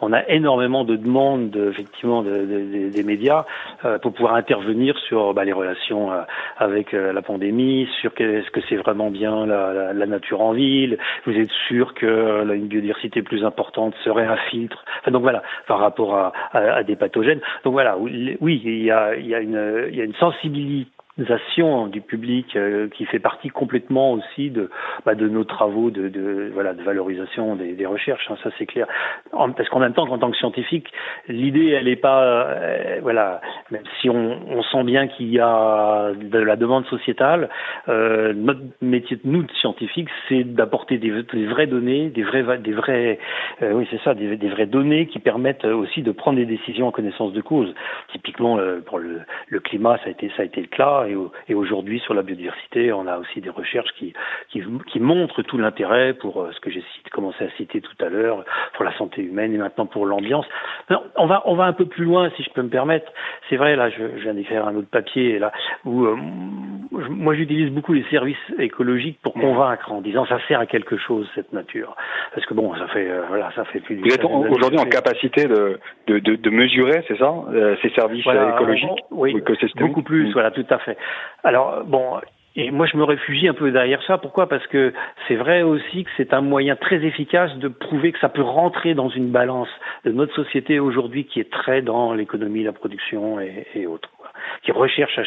on 0.00 0.14
a 0.14 0.26
énormément 0.30 0.84
de 0.84 0.96
demandes, 0.96 1.54
effectivement, 1.54 2.22
de, 2.22 2.88
des 2.88 3.02
médias 3.02 3.44
euh, 3.84 3.98
pour 3.98 4.14
pouvoir 4.14 4.36
intervenir 4.36 4.98
sur 5.00 5.34
bah, 5.34 5.44
les 5.44 5.52
relations 5.52 6.10
euh, 6.10 6.22
avec 6.56 6.92
la 6.92 7.20
pandémie, 7.20 7.86
sur 8.00 8.12
est-ce 8.18 8.50
que 8.50 8.60
c'est 8.70 8.76
vraiment 8.76 9.10
bien 9.10 9.44
la, 9.44 9.92
la, 9.92 10.06
nature 10.06 10.40
en 10.40 10.52
ville. 10.52 10.96
Vous 11.26 11.36
êtes 11.36 11.50
sûr 11.68 11.92
que 11.92 12.54
une 12.54 12.68
biodiversité 12.68 13.20
plus 13.20 13.44
importante 13.44 13.94
serait 14.02 14.26
un 14.26 14.38
filtre. 14.50 14.82
Enfin, 15.00 15.10
donc 15.10 15.22
voilà, 15.22 15.42
par 15.66 15.78
rapport 15.78 16.14
à, 16.14 16.32
à, 16.52 16.58
à 16.76 16.82
des 16.84 16.96
pathogènes. 16.96 17.40
Donc 17.64 17.74
voilà, 17.74 17.98
oui, 17.98 18.38
il 18.64 18.82
y 18.82 18.90
a, 18.90 19.14
il 19.14 19.26
y 19.26 19.34
a 19.34 19.40
une, 19.40 19.88
il 19.90 19.96
y 19.96 20.00
a 20.00 20.04
une 20.04 20.14
sensibilité 20.14 20.90
du 21.90 22.00
public 22.00 22.56
euh, 22.56 22.88
qui 22.88 23.04
fait 23.04 23.18
partie 23.18 23.48
complètement 23.48 24.12
aussi 24.12 24.50
de, 24.50 24.70
bah, 25.04 25.14
de 25.14 25.28
nos 25.28 25.44
travaux 25.44 25.90
de, 25.90 26.08
de, 26.08 26.50
voilà, 26.54 26.72
de 26.72 26.82
valorisation 26.82 27.56
des, 27.56 27.72
des 27.74 27.86
recherches, 27.86 28.30
hein, 28.30 28.36
ça 28.42 28.50
c'est 28.58 28.66
clair. 28.66 28.86
parce 29.32 29.68
qu'en 29.68 29.80
même 29.80 29.92
temps, 29.92 30.08
en 30.08 30.18
tant 30.18 30.30
que 30.30 30.36
scientifique, 30.36 30.88
l'idée, 31.28 31.68
elle 31.70 31.84
n'est 31.84 31.96
pas, 31.96 32.22
euh, 32.24 32.98
voilà, 33.02 33.40
même 33.70 33.82
si 34.00 34.08
on, 34.08 34.38
on 34.48 34.62
sent 34.62 34.84
bien 34.84 35.08
qu'il 35.08 35.30
y 35.30 35.38
a 35.38 36.12
de 36.14 36.38
la 36.38 36.56
demande 36.56 36.86
sociétale, 36.86 37.48
euh, 37.88 38.32
notre 38.32 38.60
métier 38.80 39.18
nous, 39.24 39.42
de 39.42 39.52
scientifiques, 39.52 40.08
c'est 40.28 40.44
d'apporter 40.44 40.98
des, 40.98 41.10
des, 41.32 41.46
vraies 41.46 41.66
données, 41.66 42.08
des 42.08 42.22
vrais, 42.22 42.58
des 42.58 42.72
vrais, 42.72 43.18
euh, 43.62 43.72
oui 43.72 43.86
c'est 43.90 44.00
ça, 44.02 44.14
des, 44.14 44.36
des, 44.36 44.48
vraies 44.48 44.66
données 44.66 45.06
qui 45.06 45.18
permettent 45.18 45.64
aussi 45.64 46.02
de 46.02 46.12
prendre 46.12 46.38
des 46.38 46.46
décisions 46.46 46.88
en 46.88 46.92
connaissance 46.92 47.32
de 47.32 47.40
cause. 47.40 47.74
Typiquement, 48.12 48.58
pour 48.86 48.98
le, 48.98 49.20
le 49.48 49.60
climat, 49.60 49.98
ça 49.98 50.04
a 50.06 50.10
été, 50.10 50.30
ça 50.36 50.42
a 50.42 50.44
été 50.46 50.60
le 50.60 50.66
cas 50.66 51.06
et, 51.48 51.54
aujourd'hui, 51.54 52.00
sur 52.00 52.14
la 52.14 52.22
biodiversité, 52.22 52.92
on 52.92 53.06
a 53.06 53.18
aussi 53.18 53.40
des 53.40 53.50
recherches 53.50 53.90
qui, 53.98 54.12
qui, 54.50 54.62
qui 54.86 55.00
montrent 55.00 55.42
tout 55.42 55.58
l'intérêt 55.58 56.14
pour 56.14 56.42
euh, 56.42 56.50
ce 56.52 56.60
que 56.60 56.70
j'ai 56.70 56.82
commencé 57.12 57.44
à 57.44 57.50
citer 57.56 57.80
tout 57.80 58.04
à 58.04 58.08
l'heure, 58.08 58.44
pour 58.74 58.84
la 58.84 58.96
santé 58.96 59.22
humaine 59.22 59.54
et 59.54 59.58
maintenant 59.58 59.86
pour 59.86 60.06
l'ambiance. 60.06 60.46
On 61.16 61.26
va, 61.26 61.42
on 61.44 61.54
va 61.54 61.64
un 61.64 61.72
peu 61.72 61.86
plus 61.86 62.04
loin, 62.04 62.30
si 62.36 62.42
je 62.42 62.50
peux 62.50 62.62
me 62.62 62.68
permettre. 62.68 63.10
C'est 63.48 63.56
vrai, 63.56 63.76
là, 63.76 63.90
je, 63.90 63.96
je 64.16 64.22
viens 64.22 64.34
d'écrire 64.34 64.66
un 64.66 64.74
autre 64.76 64.90
papier, 64.90 65.38
là, 65.38 65.52
où 65.84 66.04
euh, 66.04 66.16
moi 67.08 67.34
j'utilise 67.34 67.70
beaucoup 67.70 67.92
les 67.92 68.04
services 68.10 68.36
écologiques 68.58 69.18
pour 69.22 69.34
convaincre 69.34 69.92
en 69.92 70.00
disant 70.00 70.26
ça 70.26 70.38
sert 70.48 70.60
à 70.60 70.66
quelque 70.66 70.96
chose 70.96 71.28
cette 71.34 71.52
nature. 71.52 71.96
Parce 72.34 72.46
que 72.46 72.54
bon, 72.54 72.74
ça 72.74 72.86
fait, 72.88 73.08
euh, 73.08 73.22
voilà, 73.28 73.50
ça 73.54 73.64
fait 73.64 73.80
plus. 73.80 73.96
Vous 73.96 74.14
êtes 74.14 74.24
aujourd'hui 74.24 74.78
en 74.78 74.84
capacité 74.84 75.46
de, 75.46 75.78
de, 76.06 76.18
de, 76.18 76.36
de 76.36 76.50
mesurer, 76.50 77.04
c'est 77.08 77.18
ça, 77.18 77.32
ces 77.82 77.90
services 77.90 78.26
écologiques 78.26 78.90
Oui, 79.10 79.34
beaucoup 79.76 80.02
plus. 80.02 80.28
Mm. 80.28 80.32
Voilà, 80.32 80.50
tout 80.50 80.66
à 80.70 80.78
fait. 80.78 80.89
Alors 81.44 81.84
bon, 81.84 82.20
et 82.56 82.70
moi, 82.72 82.86
je 82.86 82.96
me 82.96 83.04
réfugie 83.04 83.46
un 83.46 83.54
peu 83.54 83.70
derrière 83.70 84.02
ça. 84.02 84.18
Pourquoi? 84.18 84.48
Parce 84.48 84.66
que 84.66 84.92
c'est 85.28 85.36
vrai 85.36 85.62
aussi 85.62 86.04
que 86.04 86.10
c'est 86.16 86.34
un 86.34 86.40
moyen 86.40 86.74
très 86.74 87.04
efficace 87.04 87.54
de 87.56 87.68
prouver 87.68 88.10
que 88.12 88.18
ça 88.18 88.28
peut 88.28 88.42
rentrer 88.42 88.94
dans 88.94 89.08
une 89.08 89.30
balance 89.30 89.68
de 90.04 90.10
notre 90.10 90.34
société 90.34 90.80
aujourd'hui 90.80 91.26
qui 91.26 91.38
est 91.38 91.50
très 91.50 91.80
dans 91.80 92.12
l'économie, 92.12 92.64
la 92.64 92.72
production 92.72 93.38
et, 93.40 93.66
et 93.74 93.86
autres. 93.86 94.10
Qui 94.62 94.72
recherchent, 94.72 95.20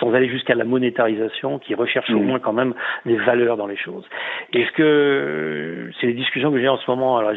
sans 0.00 0.12
aller 0.14 0.28
jusqu'à 0.28 0.54
la 0.54 0.64
monétarisation, 0.64 1.58
qui 1.58 1.74
recherchent 1.74 2.10
au 2.10 2.20
moins 2.20 2.38
quand 2.38 2.52
même 2.52 2.74
des 3.06 3.16
valeurs 3.16 3.56
dans 3.56 3.66
les 3.66 3.76
choses. 3.76 4.04
Est-ce 4.52 4.72
que 4.72 5.90
c'est 6.00 6.06
les 6.06 6.14
discussions 6.14 6.50
que 6.50 6.60
j'ai 6.60 6.68
en 6.68 6.78
ce 6.78 6.90
moment 6.90 7.18
Alors 7.18 7.32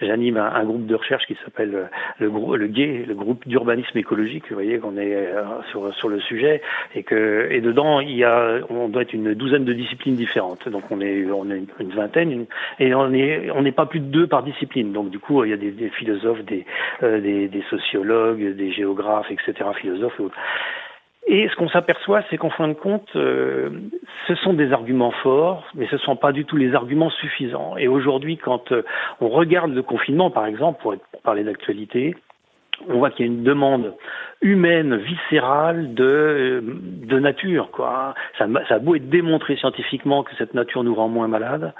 j'anime 0.00 0.36
un, 0.36 0.64
groupe 0.64 0.86
de 0.86 0.94
recherche 0.94 1.26
qui 1.26 1.36
s'appelle 1.44 1.88
le, 2.18 2.28
le, 2.28 2.56
le 2.56 2.66
GAY, 2.66 3.04
le 3.06 3.14
groupe 3.14 3.46
d'urbanisme 3.46 3.96
écologique. 3.98 4.44
Vous 4.48 4.54
voyez 4.54 4.78
qu'on 4.78 4.96
est 4.96 5.14
euh, 5.14 5.42
sur 5.70 5.92
sur 5.94 6.08
le 6.08 6.20
sujet 6.20 6.62
et 6.94 7.02
que 7.02 7.48
et 7.50 7.60
dedans 7.60 8.00
il 8.00 8.16
y 8.16 8.24
a 8.24 8.60
on 8.70 8.88
doit 8.88 9.02
être 9.02 9.12
une 9.12 9.34
douzaine 9.34 9.64
de 9.64 9.72
disciplines 9.72 10.16
différentes. 10.16 10.68
Donc 10.68 10.84
on 10.90 11.00
est 11.00 11.24
on 11.30 11.50
est 11.50 11.62
une 11.80 11.90
vingtaine 11.90 12.46
et 12.78 12.94
on 12.94 13.12
est 13.12 13.50
on 13.50 13.62
n'est 13.62 13.72
pas 13.72 13.86
plus 13.86 14.00
de 14.00 14.06
deux 14.06 14.26
par 14.26 14.42
discipline. 14.42 14.92
Donc 14.92 15.10
du 15.10 15.18
coup 15.18 15.44
il 15.44 15.50
y 15.50 15.54
a 15.54 15.56
des, 15.56 15.70
des 15.70 15.88
philosophes, 15.90 16.42
des, 16.44 16.64
euh, 17.02 17.20
des, 17.20 17.48
des 17.48 17.62
sociologues, 17.70 18.56
des 18.56 18.72
géographes, 18.72 19.30
etc. 19.30 19.70
Philosophes 19.80 20.18
et 20.18 20.22
autres. 20.22 20.36
Et 21.26 21.48
ce 21.48 21.56
qu'on 21.56 21.68
s'aperçoit, 21.68 22.22
c'est 22.28 22.36
qu'en 22.36 22.50
fin 22.50 22.68
de 22.68 22.72
compte, 22.74 23.08
euh, 23.14 23.70
ce 24.26 24.34
sont 24.34 24.54
des 24.54 24.72
arguments 24.72 25.12
forts, 25.22 25.64
mais 25.74 25.86
ce 25.86 25.94
ne 25.94 26.00
sont 26.00 26.16
pas 26.16 26.32
du 26.32 26.44
tout 26.44 26.56
les 26.56 26.74
arguments 26.74 27.10
suffisants. 27.10 27.76
Et 27.76 27.86
aujourd'hui, 27.86 28.38
quand 28.38 28.72
euh, 28.72 28.82
on 29.20 29.28
regarde 29.28 29.72
le 29.72 29.82
confinement, 29.82 30.30
par 30.30 30.46
exemple, 30.46 30.82
pour, 30.82 30.96
pour 31.12 31.22
parler 31.22 31.44
d'actualité, 31.44 32.16
on 32.88 32.98
voit 32.98 33.10
qu'il 33.10 33.26
y 33.26 33.28
a 33.28 33.32
une 33.32 33.44
demande 33.44 33.94
humaine, 34.40 34.96
viscérale 34.96 35.94
de, 35.94 36.64
de 36.64 37.18
nature. 37.20 37.70
Quoi. 37.70 38.14
Ça, 38.38 38.46
ça 38.68 38.74
a 38.74 38.78
beau 38.80 38.96
être 38.96 39.08
démontré 39.08 39.56
scientifiquement 39.56 40.24
que 40.24 40.34
cette 40.36 40.54
nature 40.54 40.82
nous 40.82 40.94
rend 40.94 41.08
moins 41.08 41.28
malades. 41.28 41.72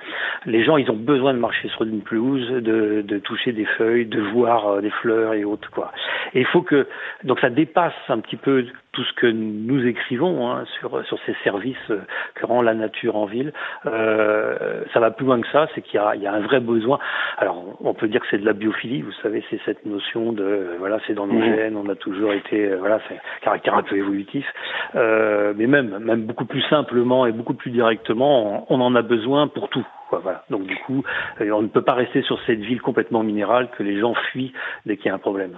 Les 0.47 0.63
gens, 0.63 0.77
ils 0.77 0.89
ont 0.91 0.97
besoin 0.97 1.35
de 1.35 1.39
marcher 1.39 1.69
sur 1.71 1.83
une 1.83 2.03
pelouse, 2.03 2.49
de, 2.49 3.03
de 3.03 3.19
toucher 3.19 3.53
des 3.53 3.65
feuilles, 3.65 4.07
de 4.07 4.21
voir 4.21 4.69
euh, 4.69 4.81
des 4.81 4.91
fleurs 4.91 5.35
et 5.35 5.45
autres. 5.45 5.71
Quoi. 5.73 5.91
Et 6.35 6.41
il 6.41 6.47
faut 6.47 6.63
que 6.63 6.87
donc 7.25 7.41
ça 7.41 7.51
dépasse 7.51 7.95
un 8.09 8.21
petit 8.21 8.37
peu 8.37 8.67
tout 8.93 9.05
ce 9.05 9.13
que 9.15 9.27
nous 9.27 9.87
écrivons 9.87 10.51
hein, 10.51 10.65
sur 10.79 11.05
sur 11.07 11.19
ces 11.27 11.35
services 11.45 11.77
euh, 11.91 12.01
que 12.35 12.47
rend 12.47 12.63
la 12.63 12.75
nature 12.75 13.17
en 13.17 13.27
ville. 13.27 13.53
Euh, 13.87 14.83
ça 14.93 15.01
va 15.01 15.11
plus 15.11 15.27
loin 15.27 15.41
que 15.41 15.49
ça, 15.49 15.67
c'est 15.75 15.83
qu'il 15.83 15.95
y 15.95 15.99
a, 15.99 16.15
il 16.15 16.23
y 16.23 16.27
a 16.27 16.33
un 16.33 16.41
vrai 16.41 16.61
besoin. 16.61 16.99
Alors 17.39 17.65
on 17.81 17.95
peut 17.95 18.09
dire 18.09 18.21
que 18.21 18.27
c'est 18.31 18.39
de 18.39 18.47
la 18.47 18.53
biophilie, 18.53 19.03
vous 19.03 19.13
savez, 19.23 19.45
c'est 19.51 19.61
cette 19.65 19.87
notion 19.87 20.33
de 20.33 20.77
voilà, 20.79 20.99
c'est 21.07 21.15
dans 21.15 21.27
nos 21.27 21.39
mmh. 21.39 21.57
gènes, 21.57 21.77
on 21.77 21.89
a 21.89 21.95
toujours 21.95 22.33
été 22.33 22.71
euh, 22.71 22.77
voilà, 22.79 23.01
c'est 23.09 23.19
caractère 23.43 23.75
un 23.75 23.83
peu 23.83 23.97
évolutif. 23.97 24.47
Euh, 24.95 25.55
mais 25.57 25.67
même, 25.67 25.99
même 25.99 26.27
beaucoup 26.27 26.45
plus 26.45 26.63
simplement 26.63 27.27
et 27.27 27.33
beaucoup 27.33 27.55
plus 27.55 27.71
directement, 27.71 28.67
on, 28.69 28.81
en 28.81 28.95
a 28.95 29.03
besoin 29.03 29.49
pour 29.49 29.69
tout. 29.69 29.87
voilà. 30.11 30.45
Donc 30.51 30.67
du 30.67 30.77
coup, 30.77 31.03
euh, 31.41 31.51
on 31.51 31.63
ne 31.63 31.69
peut 31.69 31.83
pas 31.83 31.95
rester 31.95 32.23
sur 32.23 32.41
cette 32.47 32.61
ville 32.61 32.81
complètement 32.81 33.23
minérale 33.23 33.71
que 33.77 33.83
les 33.83 33.99
gens 33.99 34.15
fuient 34.15 34.53
dès 34.87 34.97
qu'il 34.97 35.07
y 35.07 35.11
a 35.11 35.15
un 35.15 35.19
problème. 35.19 35.55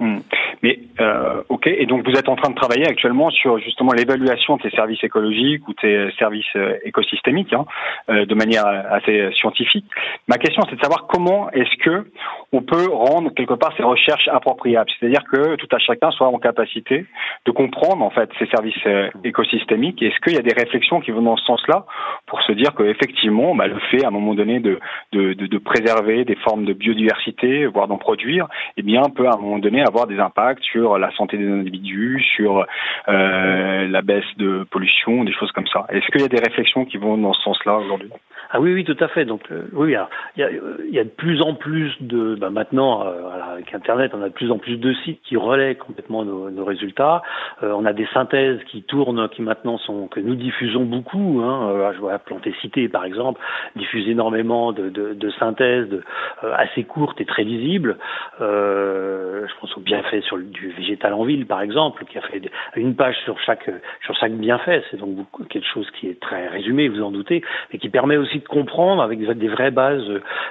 Hmm. 0.00 0.18
Mais 0.62 0.78
euh, 1.00 1.42
ok, 1.48 1.66
et 1.66 1.86
donc 1.86 2.04
vous 2.04 2.16
êtes 2.16 2.28
en 2.28 2.36
train 2.36 2.50
de 2.50 2.54
travailler 2.54 2.86
actuellement 2.86 3.30
sur 3.30 3.58
justement 3.58 3.92
l'évaluation 3.92 4.56
de 4.56 4.62
ces 4.62 4.70
services 4.70 5.02
écologiques 5.04 5.66
ou 5.68 5.74
tes 5.74 6.10
services 6.18 6.44
euh, 6.56 6.76
écosystémiques 6.84 7.52
hein, 7.52 7.64
euh, 8.08 8.26
de 8.26 8.34
manière 8.34 8.66
assez 8.66 9.30
scientifique. 9.34 9.84
Ma 10.26 10.36
question, 10.36 10.62
c'est 10.68 10.76
de 10.76 10.80
savoir 10.80 11.06
comment 11.06 11.50
est-ce 11.50 11.76
que 11.84 12.10
on 12.52 12.62
peut 12.62 12.88
rendre 12.90 13.32
quelque 13.34 13.54
part 13.54 13.72
ces 13.76 13.82
recherches 13.82 14.28
appropriables, 14.28 14.90
c'est-à-dire 14.98 15.22
que 15.30 15.56
tout 15.56 15.68
à 15.70 15.78
chacun 15.78 16.10
soit 16.10 16.28
en 16.28 16.38
capacité 16.38 17.06
de 17.44 17.50
comprendre 17.50 18.02
en 18.02 18.10
fait 18.10 18.30
ces 18.38 18.46
services 18.46 18.86
écosystémiques. 19.24 20.02
Est-ce 20.02 20.18
qu'il 20.20 20.34
y 20.34 20.38
a 20.38 20.42
des 20.42 20.54
réflexions 20.54 21.00
qui 21.00 21.10
vont 21.10 21.22
dans 21.22 21.36
ce 21.36 21.44
sens-là 21.44 21.84
pour 22.26 22.42
se 22.42 22.52
dire 22.52 22.74
qu'effectivement, 22.74 23.54
bah, 23.54 23.66
le 23.66 23.78
fait 23.90 24.04
à 24.04 24.08
un 24.08 24.10
moment 24.10 24.34
donné 24.34 24.60
de, 24.60 24.78
de, 25.12 25.34
de, 25.34 25.46
de 25.46 25.58
préserver 25.58 26.24
des 26.24 26.36
formes 26.36 26.64
de 26.64 26.72
biodiversité, 26.72 27.66
voire 27.66 27.88
d'en 27.88 27.98
produire, 27.98 28.46
eh 28.76 28.82
bien 28.82 29.02
peut 29.14 29.26
à 29.26 29.34
un 29.34 29.38
moment 29.38 29.58
donné 29.58 29.83
avoir 29.84 30.06
des 30.06 30.18
impacts 30.18 30.62
sur 30.62 30.98
la 30.98 31.10
santé 31.12 31.36
des 31.36 31.48
individus, 31.48 32.22
sur 32.36 32.66
euh, 33.08 33.88
la 33.88 34.02
baisse 34.02 34.24
de 34.36 34.66
pollution, 34.70 35.24
des 35.24 35.32
choses 35.32 35.52
comme 35.52 35.66
ça. 35.66 35.86
Est-ce 35.90 36.06
qu'il 36.10 36.20
y 36.20 36.24
a 36.24 36.28
des 36.28 36.40
réflexions 36.40 36.84
qui 36.84 36.96
vont 36.96 37.16
dans 37.18 37.32
ce 37.32 37.42
sens-là 37.42 37.76
aujourd'hui? 37.78 38.10
Ah 38.56 38.60
oui, 38.60 38.72
oui, 38.72 38.84
tout 38.84 38.96
à 39.00 39.08
fait. 39.08 39.24
Donc 39.24 39.40
euh, 39.50 39.64
oui, 39.72 39.88
il 39.88 39.92
y 40.40 40.42
a, 40.44 40.50
y 40.88 40.98
a, 41.00 41.02
de 41.02 41.08
plus 41.08 41.42
en 41.42 41.54
plus 41.54 41.92
de, 41.98 42.36
bah 42.36 42.50
maintenant, 42.50 43.04
euh, 43.04 43.52
avec 43.52 43.74
Internet, 43.74 44.12
on 44.14 44.22
a 44.22 44.28
de 44.28 44.32
plus 44.32 44.52
en 44.52 44.58
plus 44.58 44.76
de 44.76 44.94
sites 45.04 45.20
qui 45.24 45.36
relaient 45.36 45.74
complètement 45.74 46.24
nos, 46.24 46.50
nos 46.50 46.64
résultats. 46.64 47.22
Euh, 47.64 47.72
on 47.72 47.84
a 47.84 47.92
des 47.92 48.06
synthèses 48.14 48.60
qui 48.70 48.84
tournent, 48.84 49.28
qui 49.30 49.42
maintenant 49.42 49.76
sont 49.78 50.06
que 50.06 50.20
nous 50.20 50.36
diffusons 50.36 50.84
beaucoup. 50.84 51.40
Hein. 51.42 51.90
je 51.94 51.98
vois 51.98 52.16
Planté 52.20 52.54
Cité, 52.60 52.88
par 52.88 53.04
exemple, 53.04 53.40
diffuse 53.74 54.08
énormément 54.08 54.70
de, 54.70 54.88
de, 54.88 55.14
de 55.14 55.30
synthèses 55.32 55.88
de, 55.88 56.04
assez 56.40 56.84
courtes 56.84 57.20
et 57.20 57.24
très 57.24 57.42
lisibles. 57.42 57.96
je 58.38 59.60
pense 59.60 59.76
au 59.76 59.80
bienfait 59.80 60.20
sur 60.20 60.36
le, 60.36 60.44
du 60.44 60.70
végétal 60.70 61.12
en 61.12 61.24
ville, 61.24 61.46
par 61.46 61.60
exemple, 61.60 62.04
qui 62.04 62.18
a 62.18 62.20
fait 62.20 62.40
une 62.76 62.94
page 62.94 63.16
sur 63.24 63.36
chaque 63.40 63.68
sur 64.04 64.14
chaque 64.14 64.34
bienfait. 64.34 64.84
C'est 64.92 65.00
donc 65.00 65.26
quelque 65.48 65.66
chose 65.66 65.90
qui 65.98 66.06
est 66.06 66.20
très 66.20 66.46
résumé, 66.46 66.88
vous 66.88 67.02
en 67.02 67.10
doutez, 67.10 67.42
mais 67.72 67.80
qui 67.80 67.88
permet 67.88 68.16
aussi 68.16 68.43
comprendre 68.48 69.02
avec 69.02 69.18
des 69.20 69.48
vraies 69.48 69.70
bases 69.70 70.08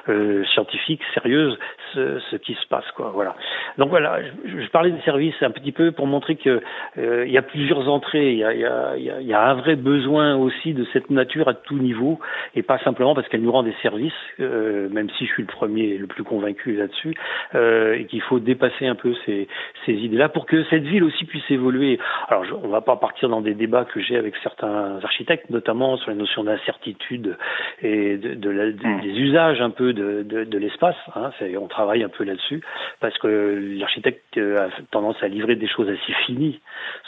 euh, 0.10 0.44
scientifiques 0.46 1.02
sérieuses 1.14 1.58
ce, 1.94 2.36
qui 2.38 2.54
se 2.56 2.68
passe 2.68 2.90
quoi. 2.96 3.12
Voilà. 3.14 3.36
Donc 3.78 3.90
voilà 3.90 4.20
je, 4.22 4.62
je, 4.62 4.70
parlais 4.70 4.92
des 4.92 5.02
services 5.02 5.36
un 5.42 5.52
petit 5.52 5.72
peu 5.72 5.92
pour 5.92 6.08
montrer 6.08 6.36
que 6.36 6.62
euh, 6.98 7.26
il 7.26 7.32
y 7.32 7.38
a 7.38 7.42
plusieurs 7.42 7.88
entrées. 7.90 8.32
Il 8.32 8.38
y 8.38 8.44
a, 8.44 8.54
il 8.54 8.62
y, 8.62 8.66
a, 8.66 8.96
il 8.98 9.28
y 9.28 9.34
a, 9.34 9.50
un 9.50 9.54
vrai 9.56 9.76
besoin 9.76 10.36
aussi 10.36 10.74
de 10.74 10.86
cette 10.94 11.10
nature 11.10 11.48
à 11.48 11.54
tout 11.54 11.78
niveau 11.78 12.20
et 12.56 12.64
pas 12.64 12.80
simplement 12.80 13.16
parce 13.16 13.28
qu'elle 13.28 13.42
nous 13.42 13.52
rend 13.52 13.64
des 13.64 13.76
services 13.82 14.14
euh, 14.40 14.90
même 14.90 15.10
si 15.12 15.26
je 15.26 15.34
suis 15.34 15.44
le 15.44 15.48
premier 15.48 15.98
le 15.98 16.08
plus 16.08 16.24
convaincu 16.24 16.76
là-dessus 16.76 17.14
euh, 17.56 17.96
et 17.96 18.06
qu'il 18.06 18.22
faut 18.22 18.40
dépasser 18.40 18.88
un 18.88 18.96
peu 18.96 19.14
ces, 19.26 19.48
ces 19.86 19.94
idées 19.94 20.18
là 20.18 20.30
pour 20.30 20.46
que 20.46 20.64
cette 20.66 20.84
ville 20.84 21.04
aussi 21.04 21.26
puisse 21.26 21.50
évoluer. 21.50 22.00
Alors 22.28 22.46
je, 22.46 22.54
on 22.54 22.68
va 22.68 22.82
pas 22.82 22.96
partir 22.96 23.30
dans 23.30 23.42
des 23.42 23.54
débats 23.54 23.86
que 23.86 24.00
j'ai 24.02 24.18
avec 24.18 24.36
certains 24.44 25.00
architectes 25.04 25.50
notamment 25.50 25.98
sur 25.98 26.10
la 26.10 26.16
notion 26.16 26.44
d'incertitude 26.44 27.38
et 27.84 28.18
de, 28.18 28.34
de 28.34 28.50
la, 28.50 28.66
hmm. 28.68 29.02
des 29.02 29.20
usages 29.20 29.62
un 29.62 29.70
peu 29.70 29.94
de, 29.94 30.24
de, 30.24 30.46
de 30.46 30.58
l'espace. 30.58 30.96
Hein, 31.16 31.32
on 31.60 31.68
travaille 31.68 32.04
un 32.04 32.10
peu 32.10 32.24
là-dessus 32.24 32.62
parce 33.00 33.18
que 33.18 33.78
l'architecte 33.78 34.38
a 34.38 34.70
tendance 34.92 35.22
à 35.22 35.28
livrer 35.28 35.56
des 35.56 35.68
choses 35.68 35.90
assez 35.90 36.14
finies. 36.26 36.60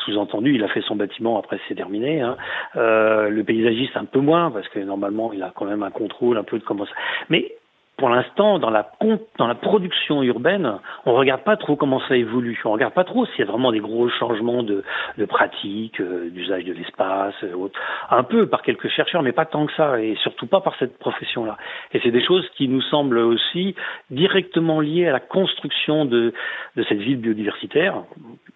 Sous-entendu, 0.03 0.53
il 0.53 0.63
a 0.63 0.67
fait 0.67 0.81
son 0.81 0.95
bâtiment, 0.95 1.39
après 1.39 1.59
c'est 1.67 1.75
terminé. 1.75 2.21
Hein. 2.21 2.37
Euh, 2.75 3.29
le 3.29 3.43
paysagiste 3.43 3.95
un 3.95 4.05
peu 4.05 4.19
moins 4.19 4.51
parce 4.51 4.67
que 4.67 4.79
normalement 4.79 5.31
il 5.33 5.41
a 5.41 5.51
quand 5.55 5.65
même 5.65 5.83
un 5.83 5.91
contrôle 5.91 6.37
un 6.37 6.43
peu 6.43 6.59
de 6.59 6.63
comment 6.63 6.85
ça. 6.85 6.93
Mais 7.29 7.53
pour 7.97 8.09
l'instant, 8.09 8.59
dans 8.59 8.69
la, 8.69 8.91
dans 9.37 9.47
la 9.47 9.55
production 9.55 10.21
urbaine, 10.21 10.79
on 11.05 11.13
regarde 11.13 11.43
pas 11.43 11.55
trop 11.55 11.75
comment 11.77 12.01
ça 12.07 12.17
évolue. 12.17 12.61
On 12.65 12.71
regarde 12.71 12.93
pas 12.93 13.05
trop 13.05 13.25
s'il 13.25 13.39
y 13.39 13.43
a 13.43 13.51
vraiment 13.51 13.71
des 13.71 13.79
gros 13.79 14.09
changements 14.09 14.63
de, 14.63 14.83
de 15.17 15.25
pratiques, 15.25 16.01
euh, 16.01 16.29
d'usage 16.29 16.65
de 16.65 16.73
l'espace, 16.73 17.35
euh, 17.43 17.69
un 18.09 18.23
peu 18.23 18.47
par 18.47 18.63
quelques 18.63 18.89
chercheurs, 18.89 19.21
mais 19.21 19.31
pas 19.31 19.45
tant 19.45 19.65
que 19.65 19.73
ça, 19.73 20.01
et 20.01 20.15
surtout 20.15 20.47
pas 20.47 20.59
par 20.59 20.75
cette 20.77 20.99
profession-là. 20.99 21.57
Et 21.93 21.99
c'est 22.01 22.11
des 22.11 22.23
choses 22.23 22.47
qui 22.57 22.67
nous 22.67 22.81
semblent 22.81 23.17
aussi 23.19 23.75
directement 24.09 24.81
liées 24.81 25.07
à 25.07 25.13
la 25.13 25.21
construction 25.21 26.03
de, 26.05 26.33
de 26.75 26.83
cette 26.83 26.99
ville 26.99 27.17
biodiversitaire, 27.17 28.03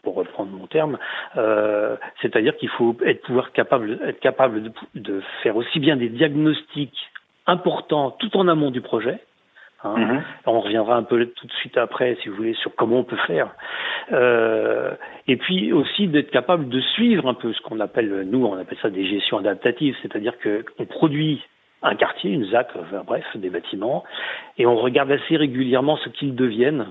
pour 0.04 0.16
reprendre 0.16 0.52
mon 0.52 0.68
terme. 0.68 0.98
Euh, 1.38 1.96
C'est-à-dire 2.22 2.58
qu'il 2.58 2.70
faut 2.70 2.96
être 3.06 3.22
pouvoir 3.22 3.52
capable, 3.54 4.00
être 4.06 4.20
capable 4.20 4.64
de, 4.64 4.72
de 4.96 5.22
faire 5.44 5.56
aussi 5.56 5.80
bien 5.80 5.96
des 5.96 6.10
diagnostics 6.10 7.10
importants 7.48 8.12
tout 8.12 8.36
en 8.38 8.48
amont 8.48 8.70
du 8.72 8.82
projet, 8.82 9.20
Hein. 9.84 9.96
Mhm. 9.98 10.24
On 10.46 10.60
reviendra 10.60 10.96
un 10.96 11.04
peu 11.04 11.26
tout 11.26 11.48
de 11.48 11.52
suite 11.54 11.78
après, 11.78 12.18
si 12.22 12.30
vous 12.30 12.36
voulez, 12.36 12.54
sur 12.56 12.76
comment 12.76 12.98
on 12.98 13.04
peut 13.04 13.20
faire. 13.28 13.50
Euh, 14.12 14.92
et 15.28 15.38
puis 15.38 15.72
aussi 15.72 16.08
d'être 16.08 16.32
capable 16.32 16.70
de 16.70 16.82
suivre 16.82 17.28
un 17.28 17.34
peu 17.34 17.54
ce 17.54 17.62
qu'on 17.62 17.80
appelle, 17.80 18.28
nous, 18.30 18.46
on 18.46 18.58
appelle 18.58 18.78
ça 18.82 18.90
des 18.90 19.08
gestions 19.08 19.38
adaptatives, 19.38 19.96
c'est-à-dire 20.02 20.34
qu'on 20.40 20.86
produit 20.86 21.42
un 21.82 21.96
quartier, 21.96 22.32
une 22.32 22.46
ZAC, 22.46 22.70
bref, 23.06 23.26
des 23.36 23.50
bâtiments, 23.50 24.04
et 24.58 24.66
on 24.66 24.76
regarde 24.76 25.12
assez 25.12 25.38
régulièrement 25.38 25.96
ce 25.98 26.10
qu'ils 26.10 26.36
deviennent 26.36 26.88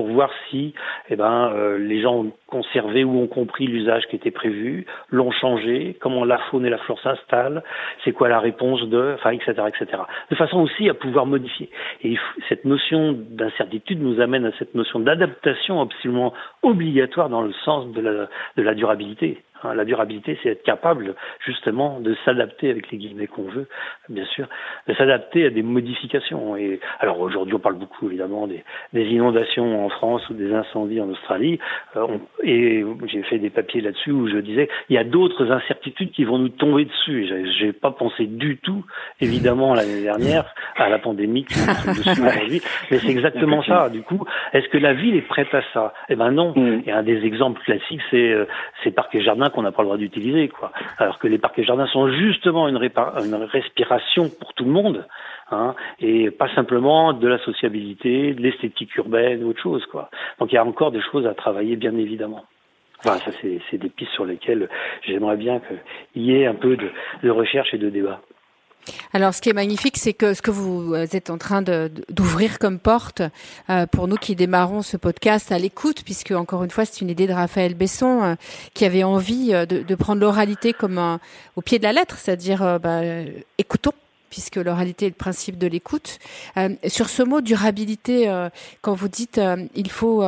pour 0.00 0.08
voir 0.08 0.30
si 0.48 0.72
eh 1.10 1.16
ben, 1.16 1.52
euh, 1.52 1.76
les 1.76 2.00
gens 2.00 2.14
ont 2.14 2.32
conservé 2.46 3.04
ou 3.04 3.20
ont 3.20 3.26
compris 3.26 3.66
l'usage 3.66 4.06
qui 4.08 4.16
était 4.16 4.30
prévu, 4.30 4.86
l'ont 5.10 5.30
changé, 5.30 5.94
comment 6.00 6.24
la 6.24 6.38
faune 6.50 6.64
et 6.64 6.70
la 6.70 6.78
flore 6.78 6.98
s'installent, 7.00 7.62
c'est 8.02 8.12
quoi 8.12 8.30
la 8.30 8.40
réponse 8.40 8.80
de, 8.88 9.12
enfin, 9.16 9.32
etc., 9.32 9.52
etc. 9.68 10.02
De 10.30 10.36
façon 10.36 10.60
aussi 10.60 10.88
à 10.88 10.94
pouvoir 10.94 11.26
modifier. 11.26 11.68
Et 12.02 12.16
cette 12.48 12.64
notion 12.64 13.12
d'incertitude 13.12 14.00
nous 14.00 14.22
amène 14.22 14.46
à 14.46 14.52
cette 14.58 14.74
notion 14.74 15.00
d'adaptation 15.00 15.82
absolument 15.82 16.32
obligatoire 16.62 17.28
dans 17.28 17.42
le 17.42 17.52
sens 17.62 17.86
de 17.92 18.00
la, 18.00 18.28
de 18.56 18.62
la 18.62 18.72
durabilité. 18.72 19.42
Hein. 19.64 19.74
La 19.74 19.84
durabilité, 19.84 20.38
c'est 20.42 20.50
être 20.50 20.62
capable 20.62 21.14
justement 21.44 22.00
de 22.00 22.14
s'adapter 22.24 22.70
avec 22.70 22.90
les 22.90 22.98
guillemets 22.98 23.26
qu'on 23.26 23.44
veut, 23.44 23.68
bien 24.08 24.24
sûr, 24.26 24.46
de 24.88 24.94
s'adapter 24.94 25.46
à 25.46 25.50
des 25.50 25.62
modifications. 25.62 26.56
Et 26.56 26.80
alors 26.98 27.20
aujourd'hui, 27.20 27.54
on 27.54 27.58
parle 27.58 27.76
beaucoup 27.76 28.06
évidemment 28.06 28.46
des, 28.46 28.64
des, 28.92 29.04
inondations 29.04 29.84
en 29.84 29.88
France 29.88 30.28
ou 30.30 30.34
des 30.34 30.52
incendies 30.52 31.00
en 31.00 31.08
Australie. 31.08 31.58
Euh, 31.96 32.06
et 32.42 32.84
j'ai 33.06 33.22
fait 33.24 33.38
des 33.38 33.50
papiers 33.50 33.80
là-dessus 33.80 34.12
où 34.12 34.28
je 34.28 34.38
disais 34.38 34.68
il 34.88 34.94
y 34.94 34.98
a 34.98 35.04
d'autres 35.04 35.50
incertitudes 35.50 36.12
qui 36.12 36.24
vont 36.24 36.38
nous 36.38 36.48
tomber 36.48 36.84
dessus. 36.84 37.28
J'ai 37.58 37.72
pas 37.72 37.90
pensé 37.90 38.26
du 38.26 38.58
tout, 38.58 38.84
évidemment, 39.20 39.74
l'année 39.74 40.02
dernière 40.02 40.54
à 40.76 40.88
la 40.88 40.98
pandémie 40.98 41.44
qui 41.44 41.58
nous 41.58 41.66
tombe 41.66 41.96
dessus 41.96 42.22
aujourd'hui. 42.26 42.62
Mais 42.90 42.98
c'est 42.98 43.10
exactement 43.10 43.62
ça. 43.62 43.88
Du 43.88 44.02
coup, 44.02 44.24
est-ce 44.52 44.68
que 44.68 44.78
la 44.78 44.94
ville 44.94 45.16
est 45.16 45.26
prête 45.26 45.52
à 45.54 45.62
ça? 45.72 45.94
Eh 46.08 46.16
ben 46.16 46.30
non. 46.30 46.52
Mm. 46.56 46.82
Et 46.86 46.92
un 46.92 47.02
des 47.02 47.24
exemples 47.24 47.60
classiques, 47.62 48.00
c'est 48.10 48.32
euh, 48.32 48.46
ces 48.82 48.90
parcs 48.90 49.14
et 49.14 49.22
qu'on 49.50 49.62
n'a 49.62 49.72
pas 49.72 49.82
le 49.82 49.86
droit 49.86 49.96
d'utiliser, 49.96 50.48
quoi. 50.48 50.72
Alors 50.98 51.18
que 51.18 51.26
les 51.28 51.38
parcs 51.38 51.58
et 51.58 51.64
jardins 51.64 51.86
sont 51.86 52.08
justement 52.08 52.68
une, 52.68 52.76
respiration 52.76 54.30
pour 54.30 54.54
tout 54.54 54.64
le 54.64 54.70
monde, 54.70 55.06
hein, 55.50 55.74
et 56.00 56.30
pas 56.30 56.52
simplement 56.54 57.12
de 57.12 57.28
la 57.28 57.38
sociabilité, 57.38 58.32
de 58.34 58.40
l'esthétique 58.40 58.94
urbaine 58.96 59.44
ou 59.44 59.50
autre 59.50 59.62
chose, 59.62 59.84
quoi. 59.86 60.10
Donc 60.38 60.52
il 60.52 60.54
y 60.54 60.58
a 60.58 60.64
encore 60.64 60.92
des 60.92 61.02
choses 61.02 61.26
à 61.26 61.34
travailler, 61.34 61.76
bien 61.76 61.96
évidemment. 61.96 62.44
Enfin, 63.04 63.18
ça, 63.18 63.30
c'est 63.40 63.78
des 63.78 63.88
pistes 63.88 64.12
sur 64.12 64.26
lesquelles 64.26 64.68
j'aimerais 65.06 65.36
bien 65.36 65.60
qu'il 66.14 66.22
y 66.22 66.34
ait 66.34 66.46
un 66.46 66.54
peu 66.54 66.76
de 66.76 67.30
recherche 67.30 67.72
et 67.72 67.78
de 67.78 67.88
débat. 67.88 68.20
Alors, 69.12 69.34
ce 69.34 69.40
qui 69.40 69.50
est 69.50 69.54
magnifique, 69.54 69.96
c'est 69.96 70.12
que 70.12 70.34
ce 70.34 70.42
que 70.42 70.50
vous 70.50 70.94
êtes 70.94 71.30
en 71.30 71.38
train 71.38 71.62
d'ouvrir 71.62 72.58
comme 72.58 72.78
porte 72.78 73.22
euh, 73.68 73.86
pour 73.86 74.08
nous 74.08 74.16
qui 74.16 74.36
démarrons 74.36 74.82
ce 74.82 74.96
podcast 74.96 75.52
à 75.52 75.58
l'écoute, 75.58 76.02
puisque 76.04 76.32
encore 76.32 76.64
une 76.64 76.70
fois, 76.70 76.84
c'est 76.84 77.00
une 77.00 77.10
idée 77.10 77.26
de 77.26 77.32
Raphaël 77.32 77.74
Besson 77.74 78.22
euh, 78.22 78.34
qui 78.74 78.84
avait 78.84 79.04
envie 79.04 79.52
euh, 79.52 79.66
de, 79.66 79.94
prendre 79.94 80.20
l'oralité 80.20 80.72
comme 80.72 80.98
un, 80.98 81.20
au 81.56 81.60
pied 81.60 81.78
de 81.78 81.84
la 81.84 81.92
lettre, 81.92 82.16
c'est-à-dire 82.18 82.78
bah, 82.80 83.00
écoutons 83.58 83.92
puisque 84.30 84.56
l'oralité 84.56 85.06
est 85.06 85.10
le 85.10 85.14
principe 85.14 85.58
de 85.58 85.66
l'écoute. 85.66 86.20
sur 86.86 87.10
ce 87.10 87.24
mot 87.24 87.40
durabilité, 87.40 88.32
quand 88.80 88.94
vous 88.94 89.08
dites 89.08 89.40
il 89.74 89.90
faut 89.90 90.24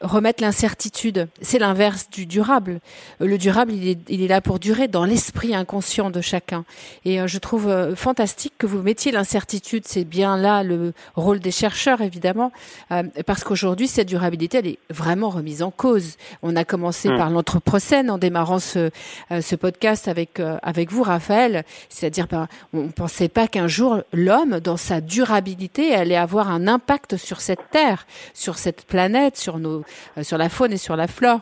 remettre 0.00 0.42
l'incertitude. 0.42 1.28
C'est 1.40 1.58
l'inverse 1.58 2.08
du 2.10 2.26
durable. 2.26 2.80
Le 3.20 3.38
durable, 3.38 3.72
il 3.72 3.88
est, 3.88 3.98
il 4.08 4.22
est 4.22 4.28
là 4.28 4.40
pour 4.40 4.58
durer 4.58 4.88
dans 4.88 5.04
l'esprit 5.04 5.54
inconscient 5.54 6.10
de 6.10 6.20
chacun. 6.20 6.64
Et 7.04 7.20
euh, 7.20 7.26
je 7.26 7.38
trouve 7.38 7.68
euh, 7.68 7.96
fantastique 7.96 8.54
que 8.58 8.66
vous 8.66 8.82
mettiez 8.82 9.10
l'incertitude. 9.12 9.84
C'est 9.86 10.04
bien 10.04 10.36
là 10.36 10.62
le 10.62 10.92
rôle 11.16 11.40
des 11.40 11.50
chercheurs, 11.50 12.00
évidemment, 12.00 12.52
euh, 12.92 13.02
parce 13.26 13.44
qu'aujourd'hui, 13.44 13.88
cette 13.88 14.08
durabilité, 14.08 14.58
elle 14.58 14.66
est 14.68 14.78
vraiment 14.90 15.30
remise 15.30 15.62
en 15.62 15.70
cause. 15.70 16.16
On 16.42 16.54
a 16.56 16.64
commencé 16.64 17.08
mmh. 17.08 17.16
par 17.16 17.30
l'anthropocène 17.30 18.10
en 18.10 18.18
démarrant 18.18 18.58
ce, 18.58 18.90
ce 19.30 19.56
podcast 19.56 20.08
avec 20.08 20.40
avec 20.62 20.92
vous, 20.92 21.02
Raphaël. 21.02 21.64
C'est-à-dire, 21.88 22.26
ben, 22.28 22.48
on 22.72 22.88
pensait 22.88 23.28
pas 23.28 23.48
qu'un 23.48 23.66
jour 23.66 24.02
l'homme, 24.12 24.60
dans 24.60 24.76
sa 24.76 25.00
durabilité, 25.00 25.94
allait 25.94 26.16
avoir 26.16 26.50
un 26.50 26.68
impact 26.68 27.16
sur 27.16 27.40
cette 27.40 27.70
terre, 27.70 28.06
sur 28.34 28.58
cette 28.58 28.84
planète, 28.84 29.36
sur 29.36 29.58
nos 29.58 29.82
sur 30.22 30.38
la 30.38 30.48
faune 30.48 30.72
et 30.72 30.76
sur 30.76 30.96
la 30.96 31.06
flore. 31.06 31.40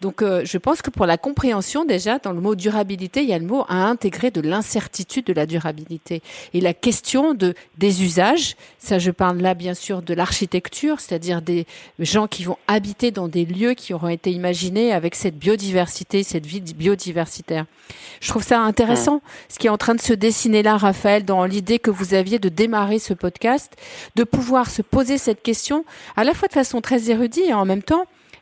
Donc, 0.00 0.22
euh, 0.22 0.42
je 0.44 0.58
pense 0.58 0.82
que 0.82 0.90
pour 0.90 1.06
la 1.06 1.18
compréhension, 1.18 1.84
déjà, 1.84 2.18
dans 2.18 2.32
le 2.32 2.40
mot 2.40 2.54
durabilité, 2.54 3.22
il 3.22 3.28
y 3.28 3.32
a 3.32 3.38
le 3.38 3.46
mot 3.46 3.64
à 3.68 3.74
intégrer 3.86 4.30
de 4.30 4.40
l'incertitude 4.40 5.26
de 5.26 5.32
la 5.32 5.46
durabilité. 5.46 6.22
Et 6.54 6.60
la 6.60 6.74
question 6.74 7.34
de, 7.34 7.54
des 7.78 8.02
usages, 8.02 8.56
ça, 8.78 8.98
je 8.98 9.10
parle 9.10 9.38
là, 9.38 9.54
bien 9.54 9.74
sûr, 9.74 10.02
de 10.02 10.14
l'architecture, 10.14 11.00
c'est-à-dire 11.00 11.42
des 11.42 11.66
gens 11.98 12.26
qui 12.26 12.44
vont 12.44 12.58
habiter 12.66 13.10
dans 13.10 13.28
des 13.28 13.44
lieux 13.44 13.74
qui 13.74 13.94
auront 13.94 14.08
été 14.08 14.30
imaginés 14.30 14.92
avec 14.92 15.14
cette 15.14 15.36
biodiversité, 15.36 16.22
cette 16.22 16.46
vie 16.46 16.60
biodiversitaire. 16.60 17.66
Je 18.20 18.28
trouve 18.28 18.42
ça 18.42 18.60
intéressant, 18.60 19.16
mmh. 19.16 19.20
ce 19.48 19.58
qui 19.58 19.66
est 19.66 19.70
en 19.70 19.78
train 19.78 19.94
de 19.94 20.00
se 20.00 20.12
dessiner 20.12 20.62
là, 20.62 20.76
Raphaël, 20.76 21.24
dans 21.24 21.44
l'idée 21.44 21.78
que 21.78 21.90
vous 21.90 22.14
aviez 22.14 22.38
de 22.38 22.48
démarrer 22.48 22.98
ce 22.98 23.14
podcast, 23.14 23.72
de 24.16 24.24
pouvoir 24.24 24.70
se 24.70 24.82
poser 24.82 25.18
cette 25.18 25.42
question 25.42 25.84
à 26.16 26.24
la 26.24 26.34
fois 26.34 26.48
de 26.48 26.52
façon 26.52 26.80
très 26.80 27.10
érudite 27.10 27.44
et 27.46 27.54
en 27.54 27.64
même 27.64 27.82
temps 27.82 27.87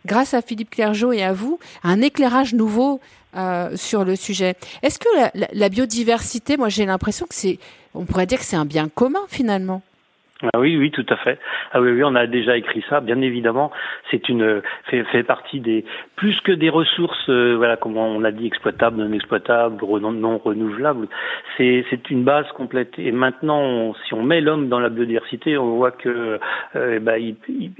grâce 0.04 0.34
à 0.34 0.42
Philippe 0.42 0.70
Clergeau 0.70 1.12
et 1.12 1.22
à 1.22 1.32
vous, 1.32 1.58
un 1.82 2.00
éclairage 2.00 2.54
nouveau 2.54 3.00
euh, 3.36 3.76
sur 3.76 4.04
le 4.04 4.16
sujet. 4.16 4.54
Est-ce 4.82 4.98
que 4.98 5.08
la 5.52 5.68
biodiversité, 5.68 6.56
moi 6.56 6.68
j'ai 6.68 6.86
l'impression 6.86 7.26
que 7.26 7.34
c'est, 7.34 7.58
on 7.94 8.04
pourrait 8.04 8.26
dire 8.26 8.38
que 8.38 8.44
c'est 8.44 8.56
un 8.56 8.64
bien 8.64 8.88
commun 8.88 9.20
finalement? 9.28 9.82
Ah 10.42 10.58
oui, 10.58 10.76
oui, 10.76 10.90
tout 10.90 11.06
à 11.08 11.16
fait. 11.16 11.38
Ah 11.72 11.80
oui, 11.80 11.92
oui, 11.92 12.04
on 12.04 12.14
a 12.14 12.26
déjà 12.26 12.58
écrit 12.58 12.84
ça. 12.90 13.00
Bien 13.00 13.22
évidemment, 13.22 13.70
c'est 14.10 14.28
une 14.28 14.60
fait, 14.84 15.02
fait 15.04 15.22
partie 15.22 15.60
des 15.60 15.86
plus 16.16 16.38
que 16.42 16.52
des 16.52 16.68
ressources, 16.68 17.30
euh, 17.30 17.54
voilà, 17.56 17.78
comme 17.78 17.96
on 17.96 18.20
l'a 18.20 18.32
dit, 18.32 18.46
exploitables, 18.46 18.98
non 18.98 19.10
exploitables, 19.14 19.82
non, 19.82 20.36
renouvelables. 20.36 21.08
C'est 21.56 21.86
c'est 21.88 22.10
une 22.10 22.22
base 22.24 22.46
complète. 22.52 22.98
Et 22.98 23.12
maintenant, 23.12 23.94
si 24.06 24.12
on 24.12 24.22
met 24.22 24.42
l'homme 24.42 24.68
dans 24.68 24.78
la 24.78 24.90
biodiversité, 24.90 25.56
on 25.56 25.76
voit 25.76 25.92
que 25.92 26.38
euh, 26.76 27.00
bah, 27.00 27.18
il, 27.18 27.36
il, 27.48 27.72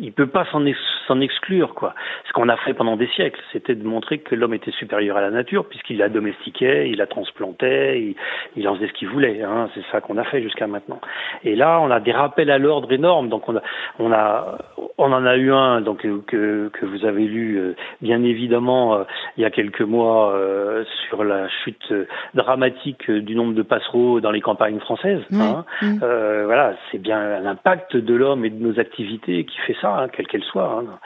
il, 0.00 0.12
peut 0.12 0.28
pas 0.28 0.44
s'en 0.52 0.64
s'en 1.08 1.20
exclure, 1.20 1.74
quoi. 1.74 1.92
Ce 2.28 2.32
qu'on 2.32 2.48
a 2.48 2.56
fait 2.58 2.74
pendant 2.74 2.96
des 2.96 3.08
siècles, 3.08 3.40
c'était 3.52 3.74
de 3.74 3.84
montrer 3.84 4.18
que 4.18 4.36
l'homme 4.36 4.54
était 4.54 4.70
supérieur 4.70 5.16
à 5.16 5.22
la 5.22 5.30
nature, 5.30 5.68
puisqu'il 5.68 5.98
la 5.98 6.08
domestiquait, 6.08 6.88
il 6.88 6.98
la 6.98 7.06
transplantait, 7.08 8.00
il, 8.00 8.14
il 8.54 8.68
en 8.68 8.76
faisait 8.76 8.86
ce 8.86 8.92
qu'il 8.92 9.08
voulait. 9.08 9.42
Hein. 9.42 9.68
C'est 9.74 9.84
ça 9.90 10.00
qu'on 10.00 10.18
a 10.18 10.24
fait 10.24 10.40
jusqu'à 10.40 10.68
maintenant. 10.68 11.00
Et 11.42 11.56
là, 11.56 11.80
on 11.80 11.95
des 12.00 12.12
rappels 12.12 12.50
à 12.50 12.58
l'ordre 12.58 12.92
énormes. 12.92 13.28
Donc 13.28 13.48
on 13.48 13.56
a, 13.56 13.62
on 13.98 14.12
a, 14.12 14.58
on 14.98 15.12
en 15.12 15.24
a 15.26 15.36
eu 15.36 15.52
un 15.52 15.80
donc 15.80 16.06
que 16.26 16.68
que 16.68 16.86
vous 16.86 17.04
avez 17.04 17.24
lu 17.24 17.58
euh, 17.58 17.74
bien 18.00 18.22
évidemment 18.22 18.94
euh, 18.94 19.04
il 19.36 19.42
y 19.42 19.44
a 19.44 19.50
quelques 19.50 19.82
mois 19.82 20.32
euh, 20.32 20.84
sur 21.08 21.24
la 21.24 21.48
chute 21.48 21.92
dramatique 22.34 23.10
du 23.10 23.34
nombre 23.34 23.54
de 23.54 23.62
passereaux 23.62 24.20
dans 24.20 24.30
les 24.30 24.40
campagnes 24.40 24.80
françaises. 24.80 25.22
Hein. 25.32 25.64
voilà, 26.00 26.74
c'est 26.90 26.98
bien 26.98 27.40
l'impact 27.40 27.96
de 27.96 28.14
l'homme 28.14 28.44
et 28.44 28.50
de 28.50 28.62
nos 28.62 28.78
activités 28.80 29.44
qui 29.44 29.58
fait 29.58 29.76
ça, 29.80 29.98
hein, 29.98 30.08
quelle 30.08 30.26
qu'elle 30.26 30.44
soit. 30.44 30.78
Hein. 30.80 30.98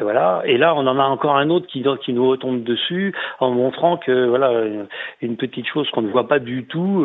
Et 0.00 0.02
voilà. 0.02 0.42
Et 0.44 0.58
là, 0.58 0.74
on 0.74 0.86
en 0.86 0.98
a 0.98 1.04
encore 1.04 1.36
un 1.36 1.50
autre 1.50 1.66
qui 1.66 1.84
qui 2.02 2.12
nous 2.12 2.28
retombe 2.28 2.62
dessus 2.62 3.14
en 3.40 3.50
montrant 3.50 3.96
que 3.96 4.26
voilà 4.26 4.52
une 5.22 5.36
petite 5.36 5.66
chose 5.66 5.88
qu'on 5.90 6.02
ne 6.02 6.10
voit 6.10 6.28
pas 6.28 6.38
du 6.38 6.64
tout, 6.66 7.04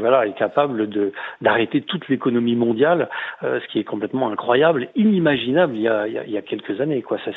voilà, 0.00 0.26
est 0.26 0.36
capable 0.36 0.88
de 0.88 1.12
d'arrêter 1.40 1.80
toute 1.80 2.08
l'économie 2.08 2.45
mondiale, 2.54 3.08
euh, 3.42 3.60
ce 3.60 3.66
qui 3.68 3.78
est 3.78 3.84
complètement 3.84 4.30
incroyable, 4.30 4.88
inimaginable 4.94 5.74
il 5.74 5.82
y 5.82 5.88
a, 5.88 6.42
quelques 6.42 6.80
années. 6.80 7.02
Ça 7.08 7.32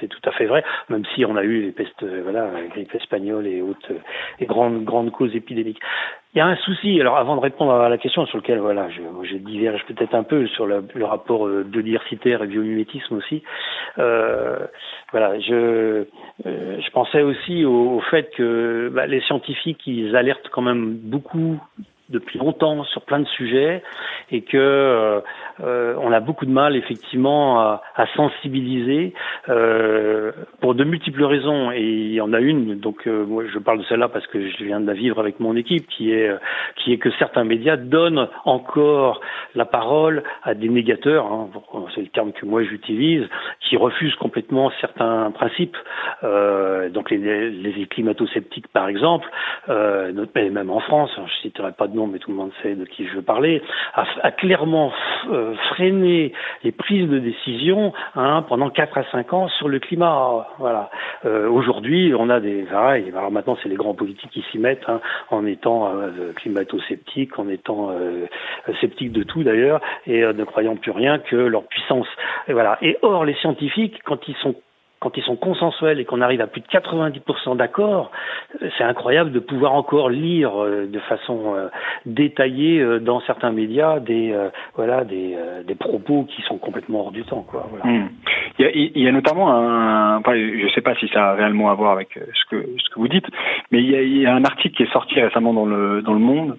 c'est 0.00 0.08
tout 0.08 0.28
à 0.28 0.32
fait 0.32 0.46
vrai. 0.46 0.64
Même 0.88 1.04
si 1.14 1.24
on 1.24 1.36
a 1.36 1.42
eu 1.42 1.62
les 1.62 1.72
pestes, 1.72 2.02
euh, 2.02 2.20
voilà, 2.22 2.50
la 2.50 2.66
grippe 2.68 2.94
espagnole 2.94 3.46
et 3.46 3.62
autres 3.62 3.90
euh, 3.90 3.98
et 4.40 4.46
grandes 4.46 5.10
causes 5.12 5.34
épidémiques. 5.34 5.80
Il 6.34 6.38
y 6.38 6.40
a 6.40 6.46
un 6.46 6.56
souci. 6.56 6.98
Alors, 6.98 7.18
avant 7.18 7.36
de 7.36 7.42
répondre 7.42 7.72
à 7.72 7.90
la 7.90 7.98
question 7.98 8.24
sur 8.24 8.38
laquelle, 8.38 8.58
voilà, 8.58 8.88
je, 8.88 9.36
diverge 9.36 9.84
peut-être 9.86 10.14
un 10.14 10.22
peu 10.22 10.46
sur 10.46 10.66
le, 10.66 10.82
rapport 11.02 11.46
biodiversitaire 11.46 12.42
et 12.42 12.46
biomimétisme 12.46 13.16
aussi. 13.16 13.42
Euh, 13.98 14.66
voilà, 15.10 15.38
je, 15.40 16.04
je 16.46 16.90
pensais 16.92 17.20
aussi 17.20 17.66
au, 17.66 18.00
fait 18.10 18.30
que 18.34 18.90
bah, 18.94 19.06
les 19.06 19.20
scientifiques, 19.20 19.86
ils 19.86 20.16
alertent 20.16 20.48
quand 20.50 20.62
même 20.62 20.94
beaucoup 20.94 21.60
depuis 22.12 22.38
longtemps 22.38 22.84
sur 22.84 23.02
plein 23.02 23.20
de 23.20 23.26
sujets 23.26 23.82
et 24.30 24.42
que 24.42 24.56
euh, 24.56 25.20
euh, 25.60 25.94
on 25.98 26.12
a 26.12 26.20
beaucoup 26.20 26.46
de 26.46 26.50
mal 26.50 26.76
effectivement 26.76 27.60
à, 27.60 27.82
à 27.96 28.06
sensibiliser 28.14 29.14
euh, 29.48 30.32
pour 30.60 30.74
de 30.74 30.84
multiples 30.84 31.24
raisons. 31.24 31.72
Et 31.72 31.82
il 31.82 32.12
y 32.12 32.20
en 32.20 32.32
a 32.32 32.40
une 32.40 32.78
donc 32.78 33.06
euh, 33.06 33.24
moi 33.26 33.44
je 33.52 33.58
parle 33.58 33.78
de 33.78 33.84
celle-là 33.84 34.08
parce 34.08 34.26
que 34.26 34.48
je 34.48 34.64
viens 34.64 34.80
de 34.80 34.86
la 34.86 34.92
vivre 34.92 35.18
avec 35.18 35.40
mon 35.40 35.56
équipe 35.56 35.86
qui 35.88 36.12
est 36.12 36.30
qui 36.76 36.92
est 36.92 36.98
que 36.98 37.10
certains 37.18 37.44
médias 37.44 37.76
donnent 37.76 38.28
encore 38.44 39.20
la 39.54 39.64
parole 39.64 40.22
à 40.42 40.54
des 40.54 40.68
négateurs 40.68 41.26
hein, 41.26 41.48
c'est 41.94 42.02
le 42.02 42.08
terme 42.08 42.32
que 42.32 42.46
moi 42.46 42.62
j'utilise 42.62 43.26
qui 43.60 43.76
refusent 43.76 44.16
complètement 44.16 44.70
certains 44.80 45.30
principes. 45.30 45.76
Donc 46.22 47.10
les, 47.10 47.50
les 47.50 47.86
climato-sceptiques 47.86 48.68
par 48.68 48.88
exemple 48.88 49.28
même 49.68 50.70
en 50.70 50.80
France 50.80 51.10
hein, 51.18 51.24
je 51.26 51.42
citerai 51.42 51.72
pas 51.72 51.86
de 51.88 51.96
nom 51.96 52.01
mais 52.06 52.18
tout 52.18 52.30
le 52.30 52.36
monde 52.36 52.52
sait 52.62 52.74
de 52.74 52.84
qui 52.84 53.06
je 53.06 53.16
veux 53.16 53.22
parler 53.22 53.62
a, 53.94 54.30
clairement 54.32 54.92
euh, 55.30 55.54
freiné 55.70 56.32
les 56.64 56.72
prises 56.72 57.08
de 57.08 57.18
décision 57.18 57.92
hein, 58.14 58.44
pendant 58.48 58.70
4 58.70 58.98
à 58.98 59.04
5 59.10 59.32
ans 59.32 59.48
sur 59.48 59.68
le 59.68 59.78
climat. 59.78 60.46
Voilà. 60.58 60.90
Euh, 61.24 61.48
Aujourd'hui, 61.48 62.14
on 62.18 62.28
a 62.30 62.40
des. 62.40 62.66
Alors 62.68 63.30
maintenant, 63.30 63.56
c'est 63.62 63.68
les 63.68 63.76
grands 63.76 63.94
politiques 63.94 64.30
qui 64.30 64.44
s'y 64.50 64.58
mettent 64.58 64.88
hein, 64.88 65.00
en 65.30 65.46
étant 65.46 65.92
euh, 65.94 66.32
climato-sceptiques, 66.36 67.38
en 67.38 67.48
étant 67.48 67.90
euh, 67.90 68.26
sceptiques 68.80 69.12
de 69.12 69.22
tout 69.22 69.42
d'ailleurs, 69.42 69.80
et 70.06 70.22
ne 70.22 70.44
croyant 70.44 70.76
plus 70.76 70.90
rien 70.90 71.18
que 71.18 71.36
leur 71.36 71.64
puissance. 71.64 72.08
Et 72.48 72.52
voilà. 72.52 72.78
Et 72.82 72.96
or, 73.02 73.24
les 73.24 73.34
scientifiques, 73.34 74.00
quand 74.04 74.28
ils 74.28 74.36
sont 74.36 74.54
quand 75.02 75.16
ils 75.16 75.24
sont 75.24 75.34
consensuels 75.34 75.98
et 75.98 76.04
qu'on 76.04 76.20
arrive 76.20 76.40
à 76.40 76.46
plus 76.46 76.60
de 76.60 76.66
90% 76.68 77.56
d'accord, 77.56 78.12
c'est 78.78 78.84
incroyable 78.84 79.32
de 79.32 79.40
pouvoir 79.40 79.74
encore 79.74 80.08
lire 80.08 80.62
euh, 80.62 80.86
de 80.86 80.98
façon 81.00 81.56
euh, 81.56 81.68
détaillée 82.06 82.80
euh, 82.80 83.00
dans 83.00 83.20
certains 83.22 83.50
médias 83.50 83.98
des 83.98 84.32
voilà 84.76 85.04
des, 85.04 85.36
des 85.66 85.74
propos 85.74 86.24
qui 86.24 86.40
sont 86.42 86.58
complètement 86.58 87.00
hors 87.00 87.10
du 87.10 87.24
temps 87.24 87.44
quoi. 87.48 87.66
Hmm. 87.82 88.06
Il, 88.58 89.02
y 89.02 89.08
a, 89.08 89.12
notamment 89.12 89.52
un, 89.52 90.22
je 90.24 90.64
ne 90.64 90.70
sais 90.70 90.82
pas 90.82 90.94
si 90.94 91.08
ça 91.08 91.30
a 91.30 91.34
réellement 91.34 91.70
à 91.70 91.74
voir 91.74 91.92
avec 91.92 92.10
ce 92.14 92.44
que 92.50 92.68
ce 92.78 92.90
que 92.90 93.00
vous 93.00 93.08
dites, 93.08 93.26
mais 93.72 93.82
il 93.82 93.90
y 93.90 93.96
a, 93.96 94.02
il 94.02 94.18
y 94.18 94.26
a 94.26 94.34
un 94.34 94.44
article 94.44 94.76
qui 94.76 94.82
est 94.84 94.92
sorti 94.92 95.20
récemment 95.20 95.52
dans 95.52 95.66
le 95.66 96.02
dans 96.02 96.12
le 96.12 96.20
Monde 96.20 96.58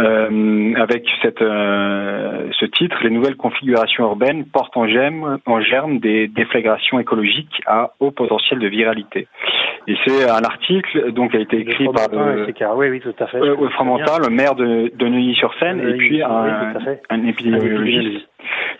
euh, 0.00 0.74
avec 0.76 1.06
cette, 1.22 1.40
euh, 1.40 2.48
ce 2.58 2.64
titre, 2.66 2.96
les 3.04 3.10
nouvelles 3.10 3.36
configurations 3.36 4.04
urbaines 4.04 4.44
portent 4.44 4.76
en 4.76 4.88
germe, 4.88 5.38
en 5.46 5.60
germe 5.60 5.98
des 5.98 6.26
déflagrations 6.26 6.98
écologiques 6.98 7.62
à 7.66 7.92
haut 8.00 8.10
potentiel 8.10 8.58
de 8.58 8.66
viralité. 8.66 9.28
Et 9.86 9.96
c'est 10.04 10.28
un 10.28 10.42
article 10.42 11.12
donc 11.12 11.32
qui 11.32 11.36
a 11.36 11.40
été 11.40 11.58
écrit 11.58 11.86
par 11.86 12.08
le, 12.10 12.46
oui, 12.76 12.88
oui, 12.88 13.00
tout 13.00 13.14
à 13.18 13.26
fait. 13.26 13.38
Euh, 13.38 13.54
le 13.56 14.30
maire 14.30 14.54
de, 14.54 14.90
de 14.94 15.08
Neuilly-sur-Seine, 15.08 15.80
et 15.80 15.94
puis 15.94 16.22
un, 16.22 16.74
un 17.10 17.26
épidémiologiste. 17.26 18.26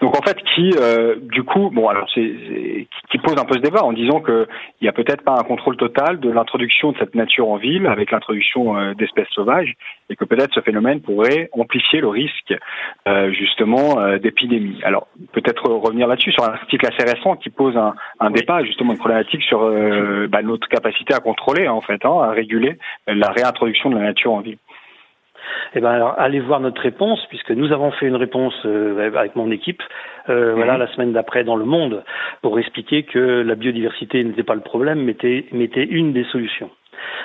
Donc 0.01 0.17
en 0.17 0.23
fait, 0.23 0.37
qui 0.55 0.73
euh, 0.81 1.17
du 1.21 1.43
coup, 1.43 1.71
bon 1.71 1.89
alors 1.89 2.09
c'est 2.15 2.87
qui 3.11 3.19
pose 3.19 3.37
un 3.39 3.45
peu 3.45 3.55
ce 3.55 3.61
débat 3.61 3.83
en 3.83 3.93
disant 3.93 4.21
que 4.21 4.47
il 4.81 4.85
y 4.85 4.89
a 4.89 4.93
peut-être 4.93 5.23
pas 5.23 5.37
un 5.39 5.43
contrôle 5.45 5.77
total 5.77 6.21
de 6.21 6.31
l'introduction 6.31 6.93
de 6.93 6.99
cette 6.99 7.15
nature 7.15 7.49
en 7.49 7.57
ville 7.57 7.87
avec 7.87 8.11
l'introduction 8.11 8.77
euh, 8.77 8.95
d'espèces 8.95 9.29
sauvages 9.31 9.75
et 10.11 10.17
que 10.17 10.25
peut-être 10.25 10.53
ce 10.55 10.61
phénomène 10.61 11.01
pourrait 11.01 11.49
amplifier 11.53 12.01
le 12.01 12.09
risque 12.09 12.55
euh, 13.09 13.33
justement 13.33 14.01
euh, 14.01 14.19
d'épidémie. 14.19 14.81
Alors 14.85 15.09
peut-être 15.33 15.71
revenir 15.71 16.07
là-dessus 16.07 16.33
sur 16.33 16.45
un 16.45 16.53
article 16.53 16.87
assez 16.87 17.09
récent 17.09 17.37
qui 17.37 17.51
pose 17.51 17.77
un, 17.77 17.95
un 18.21 18.31
débat 18.31 18.65
justement 18.65 18.93
une 18.93 18.99
problématique 18.99 19.43
sur 19.43 19.61
bah, 20.29 20.43
notre 20.43 20.69
capacité 20.69 21.15
à 21.15 21.21
contrôler 21.21 21.69
en 21.69 21.81
fait, 21.81 22.05
hein, 22.05 22.21
à 22.23 22.31
réguler 22.31 22.79
la 23.07 23.31
réintroduction 23.31 23.91
de 23.91 23.97
la 23.97 24.03
nature 24.03 24.33
en 24.33 24.41
ville. 24.41 24.59
Eh 25.75 25.81
ben 25.81 25.91
alors, 25.91 26.15
allez 26.19 26.41
voir 26.41 26.61
notre 26.61 26.81
réponse, 26.81 27.25
puisque 27.29 27.51
nous 27.51 27.73
avons 27.73 27.91
fait 27.91 28.07
une 28.07 28.17
réponse 28.17 28.55
euh, 28.65 29.13
avec 29.15 29.37
mon 29.37 29.51
équipe, 29.51 29.83
euh, 30.29 30.51
mhm. 30.51 30.57
voilà, 30.57 30.79
la 30.79 30.87
semaine 30.89 31.13
d'après 31.13 31.45
dans 31.45 31.57
Le 31.57 31.65
Monde, 31.65 32.03
pour 32.43 32.59
expliquer 32.59 33.03
que 33.03 33.19
la 33.19 33.55
biodiversité 33.55 34.23
n'était 34.25 34.43
pas 34.43 34.55
le 34.55 34.61
problème, 34.61 35.03
mais 35.03 35.13
était 35.13 35.85
une 35.85 36.13
des 36.13 36.25
solutions. 36.25 36.71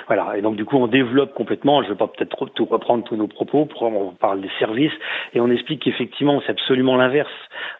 Voilà. 0.06 0.36
Et 0.36 0.42
donc 0.42 0.56
du 0.56 0.64
coup, 0.64 0.76
on 0.76 0.86
développe 0.86 1.34
complètement. 1.34 1.82
Je 1.82 1.88
ne 1.88 1.92
vais 1.92 1.98
pas 1.98 2.08
peut-être 2.08 2.46
tout 2.54 2.64
reprendre 2.64 3.04
tous 3.04 3.16
nos 3.16 3.28
propos. 3.28 3.68
On 3.80 4.12
parle 4.12 4.40
des 4.40 4.50
services 4.58 4.92
et 5.34 5.40
on 5.40 5.50
explique 5.50 5.82
qu'effectivement, 5.82 6.40
c'est 6.44 6.52
absolument 6.52 6.96
l'inverse. 6.96 7.30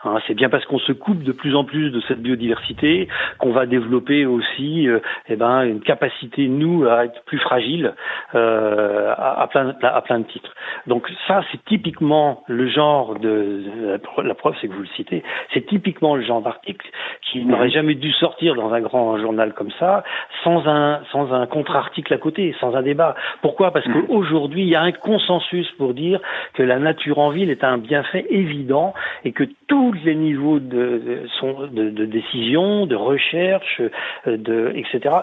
Hein. 0.05 0.19
c'est 0.27 0.35
bien 0.35 0.49
parce 0.49 0.65
qu'on 0.65 0.79
se 0.79 0.93
coupe 0.93 1.23
de 1.23 1.33
plus 1.33 1.55
en 1.55 1.65
plus 1.65 1.91
de 1.91 2.01
cette 2.09 2.21
biodiversité 2.21 3.09
qu'on 3.39 3.53
va 3.53 3.67
développer 3.67 4.27
aussi, 4.27 4.89
euh, 4.89 5.01
eh 5.29 5.37
ben, 5.37 5.63
une 5.63 5.81
capacité 5.81 6.49
nous 6.49 6.87
à 6.87 7.05
être 7.05 7.23
plus 7.25 7.39
fragile 7.39 7.95
euh, 8.35 9.15
à, 9.17 9.47
plein, 9.49 9.75
à 9.83 10.01
plein 10.03 10.21
de 10.21 10.25
titres. 10.25 10.55
Donc 10.87 11.11
ça, 11.27 11.43
c'est 11.51 11.63
typiquement 11.65 12.45
le 12.47 12.69
genre 12.69 13.19
de, 13.19 13.99
la 14.23 14.35
preuve, 14.35 14.55
c'est 14.61 14.69
que 14.69 14.73
vous 14.73 14.83
le 14.83 14.89
citez, 14.97 15.23
c'est 15.53 15.67
typiquement 15.67 16.17
le 16.17 16.23
genre 16.23 16.43
d'article 16.43 16.87
qui 17.31 17.45
n'aurait 17.45 17.71
jamais 17.71 17.95
dû 17.95 18.13
sortir 18.13 18.55
dans 18.55 18.73
un 18.73 18.81
grand 18.81 19.19
journal 19.19 19.53
comme 19.55 19.71
ça, 19.79 20.05
sans 20.43 20.67
un 20.67 21.01
sans 21.13 21.33
un 21.33 21.47
contre-article 21.81 22.15
à 22.15 22.19
côté, 22.19 22.55
sans 22.61 22.75
un 22.75 22.83
débat. 22.83 23.15
Pourquoi? 23.43 23.73
Parce 23.73 23.87
mm. 23.87 24.07
qu'aujourd'hui, 24.07 24.63
il 24.63 24.69
y 24.69 24.77
a 24.77 24.83
un 24.83 24.93
consensus 24.93 25.71
pour 25.79 25.95
dire 25.95 26.21
que 26.55 26.63
la 26.63 26.79
nature 26.79 27.19
en 27.19 27.31
ville 27.31 27.51
est 27.51 27.65
un 27.65 27.79
bienfait 27.79 28.27
évident 28.31 28.95
et 29.25 29.33
que 29.33 29.45
tous 29.67 29.93
les 30.05 30.15
niveaux 30.15 30.59
de, 30.59 31.25
de, 31.73 31.91
de, 31.91 32.05
décision, 32.05 32.87
de 32.87 32.97
recherche, 32.97 33.81
euh, 34.27 34.37
de, 34.37 34.73
etc., 34.75 35.15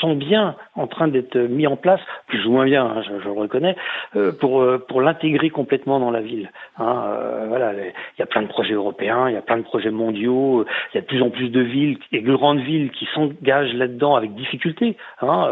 sont 0.00 0.14
bien 0.14 0.54
en 0.74 0.86
train 0.86 1.08
d'être 1.08 1.36
mis 1.36 1.66
en 1.66 1.76
place, 1.76 2.00
plus 2.28 2.46
ou 2.46 2.52
moins 2.52 2.64
bien, 2.64 2.84
hein, 2.84 3.02
je, 3.06 3.28
le 3.28 3.32
reconnais, 3.32 3.76
euh, 4.16 4.32
pour, 4.32 4.62
euh, 4.62 4.78
pour 4.88 5.00
l'intégrer 5.00 5.50
complètement 5.50 6.00
dans 6.00 6.10
la 6.10 6.20
ville. 6.20 6.50
Hein, 6.78 7.02
voilà, 7.48 7.72
il 7.74 8.20
y 8.20 8.22
a 8.22 8.26
plein 8.26 8.42
de 8.42 8.48
projets 8.48 8.74
européens, 8.74 9.28
il 9.28 9.34
y 9.34 9.38
a 9.38 9.42
plein 9.42 9.58
de 9.58 9.62
projets 9.62 9.90
mondiaux, 9.90 10.64
il 10.92 10.96
y 10.96 10.98
a 10.98 11.00
de 11.02 11.06
plus 11.06 11.22
en 11.22 11.30
plus 11.30 11.48
de 11.48 11.60
villes 11.60 11.98
et 12.12 12.20
de 12.20 12.34
grandes 12.34 12.60
villes 12.60 12.90
qui 12.90 13.06
s'engagent 13.14 13.74
là-dedans 13.74 14.14
avec 14.14 14.34
difficulté, 14.34 14.96
hein, 15.20 15.48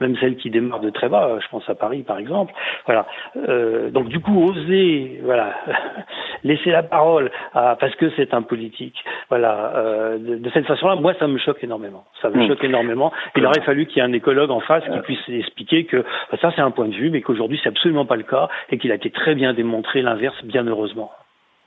même 0.00 0.16
celles 0.18 0.36
qui 0.36 0.50
démarrent 0.50 0.80
de 0.80 0.90
très 0.90 1.08
bas, 1.08 1.38
je 1.40 1.48
pense 1.48 1.68
à 1.68 1.74
Paris 1.74 2.02
par 2.02 2.18
exemple. 2.18 2.52
Voilà. 2.86 3.06
donc 3.90 4.08
du 4.08 4.20
coup, 4.20 4.44
oser, 4.44 5.20
voilà, 5.24 5.54
laisser 6.44 6.70
la 6.70 6.82
parole 6.82 7.30
à 7.54 7.76
parce 7.76 7.94
que 7.96 8.10
c'est 8.16 8.34
un 8.34 8.42
politique. 8.42 8.96
Voilà, 9.28 9.72
euh, 9.76 10.18
de, 10.18 10.50
cette 10.50 10.66
façon-là, 10.66 10.96
moi, 10.96 11.14
ça 11.18 11.26
me 11.26 11.38
choque 11.38 11.62
énormément. 11.62 12.04
Ça 12.20 12.30
me 12.30 12.36
hmm. 12.36 12.48
choque 12.48 12.64
énormément. 12.64 13.12
Il 13.36 13.46
aurait 13.46 13.62
fallu 13.62 13.86
qu'il 13.86 13.98
y 13.98 14.00
ait 14.00 14.08
un 14.08 14.12
écologue 14.12 14.50
en 14.50 14.60
face 14.60 14.84
qui 14.84 14.98
puisse 15.00 15.28
expliquer 15.28 15.84
que 15.84 15.98
bah, 15.98 16.38
ça, 16.40 16.52
c'est 16.54 16.62
un 16.62 16.70
point 16.70 16.88
de 16.88 16.94
vue, 16.94 17.10
mais 17.10 17.22
qu'aujourd'hui, 17.22 17.60
c'est 17.62 17.68
absolument 17.68 18.06
pas 18.06 18.16
le 18.16 18.24
cas 18.24 18.48
et 18.70 18.78
qu'il 18.78 18.92
a 18.92 18.94
été 18.94 19.10
très 19.10 19.34
bien 19.34 19.54
démontré 19.54 20.02
l'inverse, 20.02 20.36
bien 20.44 20.66
heureusement. 20.66 21.10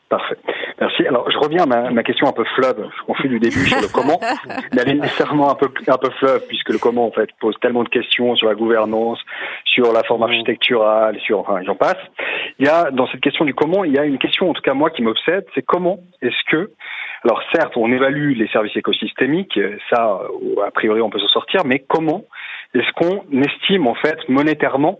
Parfait. 0.10 0.38
Merci. 0.80 1.08
Alors, 1.08 1.30
je 1.32 1.38
reviens 1.38 1.64
à 1.64 1.66
ma, 1.66 1.90
ma 1.90 2.04
question 2.04 2.28
un 2.28 2.34
peu 2.34 2.44
fleuve, 2.56 2.88
qu'on 3.06 3.16
fait 3.16 3.28
du 3.28 3.40
début 3.40 3.66
sur 3.66 3.82
le 3.82 3.88
comment, 3.92 4.20
mais 4.74 4.82
elle 4.82 4.90
est 4.90 5.02
nécessairement 5.02 5.50
un 5.50 5.56
peu, 5.56 5.70
un 5.88 5.98
peu 5.98 6.10
fleuve, 6.20 6.46
puisque 6.48 6.70
le 6.70 6.78
comment, 6.78 7.08
en 7.08 7.12
fait, 7.12 7.30
pose 7.40 7.56
tellement 7.62 7.84
de 7.84 7.90
questions 7.90 8.36
sur 8.36 8.48
la 8.48 8.56
gouvernance, 8.56 9.20
sur 9.66 9.92
la 9.92 10.04
forme 10.04 10.24
architecturale, 10.24 11.20
sur, 11.22 11.40
enfin, 11.40 11.62
j'en 11.66 11.76
passe. 11.76 11.98
Il 12.60 12.66
y 12.66 12.70
a, 12.70 12.92
dans 12.92 13.08
cette 13.08 13.22
question 13.22 13.46
du 13.46 13.54
comment, 13.54 13.84
il 13.84 13.94
y 13.94 13.98
a 13.98 14.06
une 14.06 14.20
question, 14.20 14.50
en 14.50 14.54
tout 14.54 14.62
cas, 14.62 14.74
moi, 14.74 14.92
qui 14.92 15.02
m'obsède, 15.02 15.46
c'est 15.56 15.64
comment 15.64 16.00
est-ce 16.22 16.52
que, 16.52 16.72
alors, 17.24 17.42
certes, 17.54 17.78
on 17.78 17.92
évalue 17.92 18.38
les 18.38 18.48
services 18.50 18.76
écosystémiques, 18.76 19.58
ça, 19.90 20.20
a 20.66 20.72
priori, 20.72 21.02
on 21.02 21.10
peut 21.10 21.20
s'en 21.20 21.30
sortir, 21.30 21.62
mais 21.66 21.80
comment 21.80 22.26
est-ce 22.74 22.92
qu'on 22.94 23.24
estime, 23.42 23.88
en 23.88 23.96
fait, 23.96 24.18
monétairement, 24.28 25.00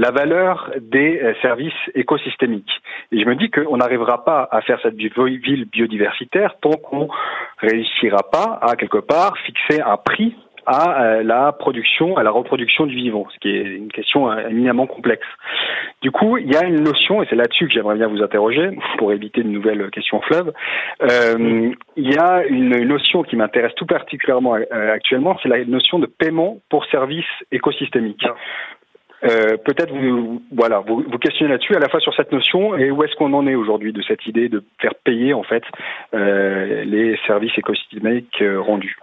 la 0.00 0.10
valeur 0.12 0.70
des 0.80 1.20
euh, 1.22 1.34
services 1.42 1.82
écosystémiques. 1.94 2.72
Et 3.12 3.20
je 3.20 3.26
me 3.26 3.36
dis 3.36 3.50
qu'on 3.50 3.76
n'arrivera 3.76 4.24
pas 4.24 4.48
à 4.50 4.62
faire 4.62 4.80
cette 4.82 4.94
ville 4.94 5.66
biodiversitaire 5.66 6.54
tant 6.62 6.70
qu'on 6.70 7.08
réussira 7.58 8.22
pas 8.32 8.58
à 8.62 8.76
quelque 8.76 8.96
part 8.96 9.36
fixer 9.44 9.82
un 9.82 9.98
prix 9.98 10.34
à 10.64 11.02
euh, 11.02 11.22
la 11.22 11.52
production, 11.52 12.16
à 12.16 12.22
la 12.22 12.30
reproduction 12.30 12.86
du 12.86 12.94
vivant, 12.94 13.26
ce 13.34 13.38
qui 13.40 13.48
est 13.48 13.62
une 13.62 13.92
question 13.92 14.30
euh, 14.30 14.48
éminemment 14.48 14.86
complexe. 14.86 15.26
Du 16.00 16.10
coup, 16.10 16.38
il 16.38 16.50
y 16.50 16.56
a 16.56 16.64
une 16.64 16.82
notion, 16.82 17.22
et 17.22 17.26
c'est 17.28 17.36
là-dessus 17.36 17.66
que 17.66 17.72
j'aimerais 17.72 17.96
bien 17.96 18.08
vous 18.08 18.22
interroger, 18.22 18.70
pour 18.96 19.12
éviter 19.12 19.42
de 19.42 19.48
nouvelles 19.48 19.90
questions 19.90 20.22
fleuves, 20.22 20.52
il 21.02 22.10
y 22.10 22.16
a 22.16 22.46
une 22.46 22.86
notion 22.86 23.22
qui 23.22 23.36
m'intéresse 23.36 23.74
tout 23.74 23.86
particulièrement 23.86 24.54
actuellement, 24.70 25.36
c'est 25.42 25.48
la 25.50 25.62
notion 25.64 25.98
de 25.98 26.06
paiement 26.06 26.58
pour 26.70 26.86
services 26.86 27.24
écosystémiques. 27.52 28.24
Euh, 29.24 29.56
peut-être 29.58 29.92
vous 29.92 30.42
voilà 30.50 30.80
vous, 30.80 31.04
vous 31.06 31.18
questionnez 31.18 31.52
là-dessus 31.52 31.76
à 31.76 31.78
la 31.78 31.88
fois 31.88 32.00
sur 32.00 32.14
cette 32.14 32.32
notion 32.32 32.76
et 32.76 32.90
où 32.90 33.02
est-ce 33.02 33.14
qu'on 33.16 33.32
en 33.34 33.46
est 33.46 33.54
aujourd'hui 33.54 33.92
de 33.92 34.00
cette 34.02 34.26
idée 34.26 34.48
de 34.48 34.64
faire 34.80 34.94
payer 34.94 35.34
en 35.34 35.42
fait 35.42 35.62
euh, 36.14 36.84
les 36.84 37.18
services 37.26 37.56
écosystémiques 37.58 38.40
euh, 38.40 38.60
rendus? 38.60 38.96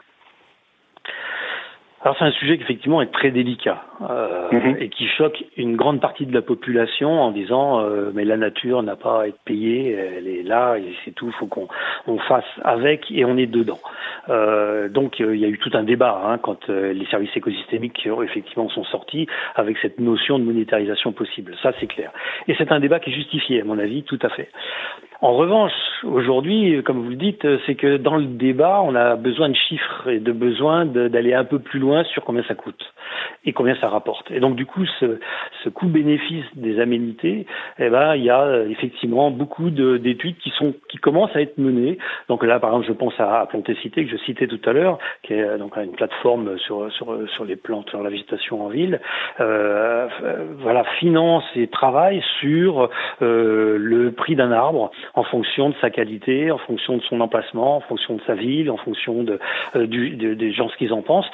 Alors 2.03 2.15
c'est 2.19 2.25
un 2.25 2.31
sujet 2.31 2.57
qui 2.57 2.63
effectivement 2.63 3.01
est 3.01 3.11
très 3.11 3.31
délicat 3.31 3.81
euh, 4.07 4.51
mhm. 4.51 4.77
et 4.79 4.89
qui 4.89 5.07
choque 5.07 5.43
une 5.57 5.75
grande 5.75 5.99
partie 5.99 6.27
de 6.27 6.33
la 6.33 6.43
population 6.43 7.19
en 7.19 7.31
disant 7.31 7.79
euh, 7.79 8.11
mais 8.13 8.23
la 8.23 8.37
nature 8.37 8.83
n'a 8.83 8.95
pas 8.95 9.23
à 9.23 9.27
être 9.27 9.39
payée, 9.43 9.93
elle 9.93 10.27
est 10.27 10.43
là 10.43 10.77
et 10.77 10.93
c'est 11.03 11.11
tout, 11.11 11.27
il 11.27 11.33
faut 11.33 11.47
qu'on 11.47 11.67
on 12.05 12.19
fasse 12.19 12.45
avec 12.63 13.09
et 13.09 13.25
on 13.25 13.35
est 13.35 13.47
dedans. 13.47 13.79
Euh, 14.29 14.89
donc 14.89 15.19
il 15.19 15.37
y 15.37 15.45
a 15.45 15.47
eu 15.47 15.57
tout 15.57 15.71
un 15.73 15.83
débat 15.83 16.21
hein, 16.23 16.37
quand 16.37 16.69
les 16.69 17.05
services 17.07 17.35
écosystémiques 17.35 18.07
effectivement 18.23 18.69
sont 18.69 18.83
sortis 18.83 19.25
avec 19.55 19.77
cette 19.79 19.99
notion 19.99 20.37
de 20.37 20.43
monétarisation 20.43 21.13
possible. 21.13 21.55
Ça 21.63 21.71
c'est 21.79 21.87
clair. 21.87 22.11
Et 22.47 22.53
c'est 22.59 22.71
un 22.71 22.79
débat 22.79 22.99
qui 22.99 23.09
est 23.09 23.15
justifié 23.15 23.61
à 23.61 23.63
mon 23.63 23.79
avis 23.79 24.03
tout 24.03 24.19
à 24.21 24.29
fait. 24.29 24.49
En 25.19 25.33
revanche, 25.33 25.71
aujourd'hui, 26.03 26.83
comme 26.83 27.01
vous 27.01 27.09
le 27.09 27.15
dites, 27.15 27.47
c'est 27.65 27.73
que 27.73 27.97
dans 27.97 28.17
le 28.17 28.25
débat, 28.25 28.81
on 28.83 28.93
a 28.93 29.15
besoin 29.15 29.49
de 29.49 29.55
chiffres 29.55 30.07
et 30.07 30.19
de 30.19 30.31
besoin 30.31 30.85
d'aller 30.85 31.33
un 31.33 31.43
peu 31.43 31.57
plus 31.57 31.79
loin 31.79 31.86
sur 32.05 32.23
combien 32.23 32.43
ça 32.43 32.55
coûte 32.55 32.93
et 33.45 33.53
combien 33.53 33.75
ça 33.75 33.87
rapporte. 33.87 34.29
Et 34.31 34.39
donc 34.39 34.55
du 34.55 34.65
coup, 34.65 34.85
ce, 34.99 35.19
ce 35.63 35.69
coût-bénéfice 35.69 36.45
des 36.55 36.79
aménités, 36.79 37.45
eh 37.79 37.89
ben, 37.89 38.15
il 38.15 38.23
y 38.23 38.29
a 38.29 38.41
euh, 38.41 38.69
effectivement 38.69 39.31
beaucoup 39.31 39.69
d'études 39.69 40.37
qui 40.37 40.49
sont 40.51 40.73
qui 40.89 40.97
commencent 40.97 41.35
à 41.35 41.41
être 41.41 41.57
menées. 41.57 41.97
Donc 42.27 42.43
là, 42.43 42.59
par 42.59 42.71
exemple, 42.71 42.87
je 42.87 42.93
pense 42.93 43.19
à, 43.19 43.41
à 43.41 43.47
Cité 43.81 44.05
que 44.05 44.11
je 44.11 44.17
citais 44.23 44.47
tout 44.47 44.61
à 44.65 44.73
l'heure, 44.73 44.97
qui 45.23 45.33
est 45.33 45.41
euh, 45.41 45.57
donc 45.57 45.77
une 45.77 45.91
plateforme 45.91 46.57
sur 46.59 46.91
sur 46.91 47.17
sur 47.29 47.45
les 47.45 47.55
plantes, 47.55 47.89
sur 47.89 48.01
la 48.01 48.09
végétation 48.09 48.65
en 48.65 48.69
ville. 48.69 48.99
Euh, 49.39 50.07
voilà, 50.59 50.83
finance 50.99 51.43
et 51.55 51.67
travaille 51.67 52.23
sur 52.39 52.89
le 53.19 54.09
prix 54.11 54.35
d'un 54.35 54.51
arbre 54.51 54.91
en 55.13 55.23
fonction 55.23 55.69
de 55.69 55.75
sa 55.81 55.89
qualité, 55.89 56.51
en 56.51 56.57
fonction 56.57 56.97
de 56.97 57.03
son 57.03 57.21
emplacement, 57.21 57.77
en 57.77 57.81
fonction 57.81 58.15
de 58.15 58.21
sa 58.25 58.35
ville, 58.35 58.69
en 58.69 58.77
fonction 58.77 59.23
de, 59.23 59.39
des 59.75 60.51
gens 60.51 60.69
ce 60.69 60.77
qu'ils 60.77 60.93
en 60.93 61.01
pensent, 61.01 61.29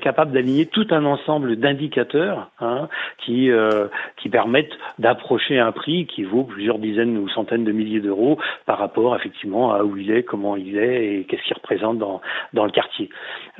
capable 0.00 0.32
d'aligner 0.32 0.66
tout 0.66 0.86
un 0.90 1.04
ensemble 1.04 1.56
d'indicateurs 1.56 2.50
hein, 2.60 2.88
qui 3.18 3.50
euh, 3.50 3.88
qui 4.16 4.28
permettent 4.28 4.76
d'approcher 4.98 5.58
un 5.58 5.72
prix 5.72 6.06
qui 6.06 6.24
vaut 6.24 6.44
plusieurs 6.44 6.78
dizaines 6.78 7.16
ou 7.18 7.28
centaines 7.28 7.64
de 7.64 7.72
milliers 7.72 8.00
d'euros 8.00 8.38
par 8.66 8.78
rapport 8.78 9.16
effectivement 9.16 9.72
à 9.72 9.84
où 9.84 9.96
il 9.96 10.10
est, 10.10 10.22
comment 10.22 10.56
il 10.56 10.76
est 10.76 11.14
et 11.14 11.24
qu'est-ce 11.24 11.42
qu'il 11.42 11.54
représente 11.54 11.98
dans 11.98 12.20
dans 12.52 12.64
le 12.64 12.70
quartier. 12.70 13.08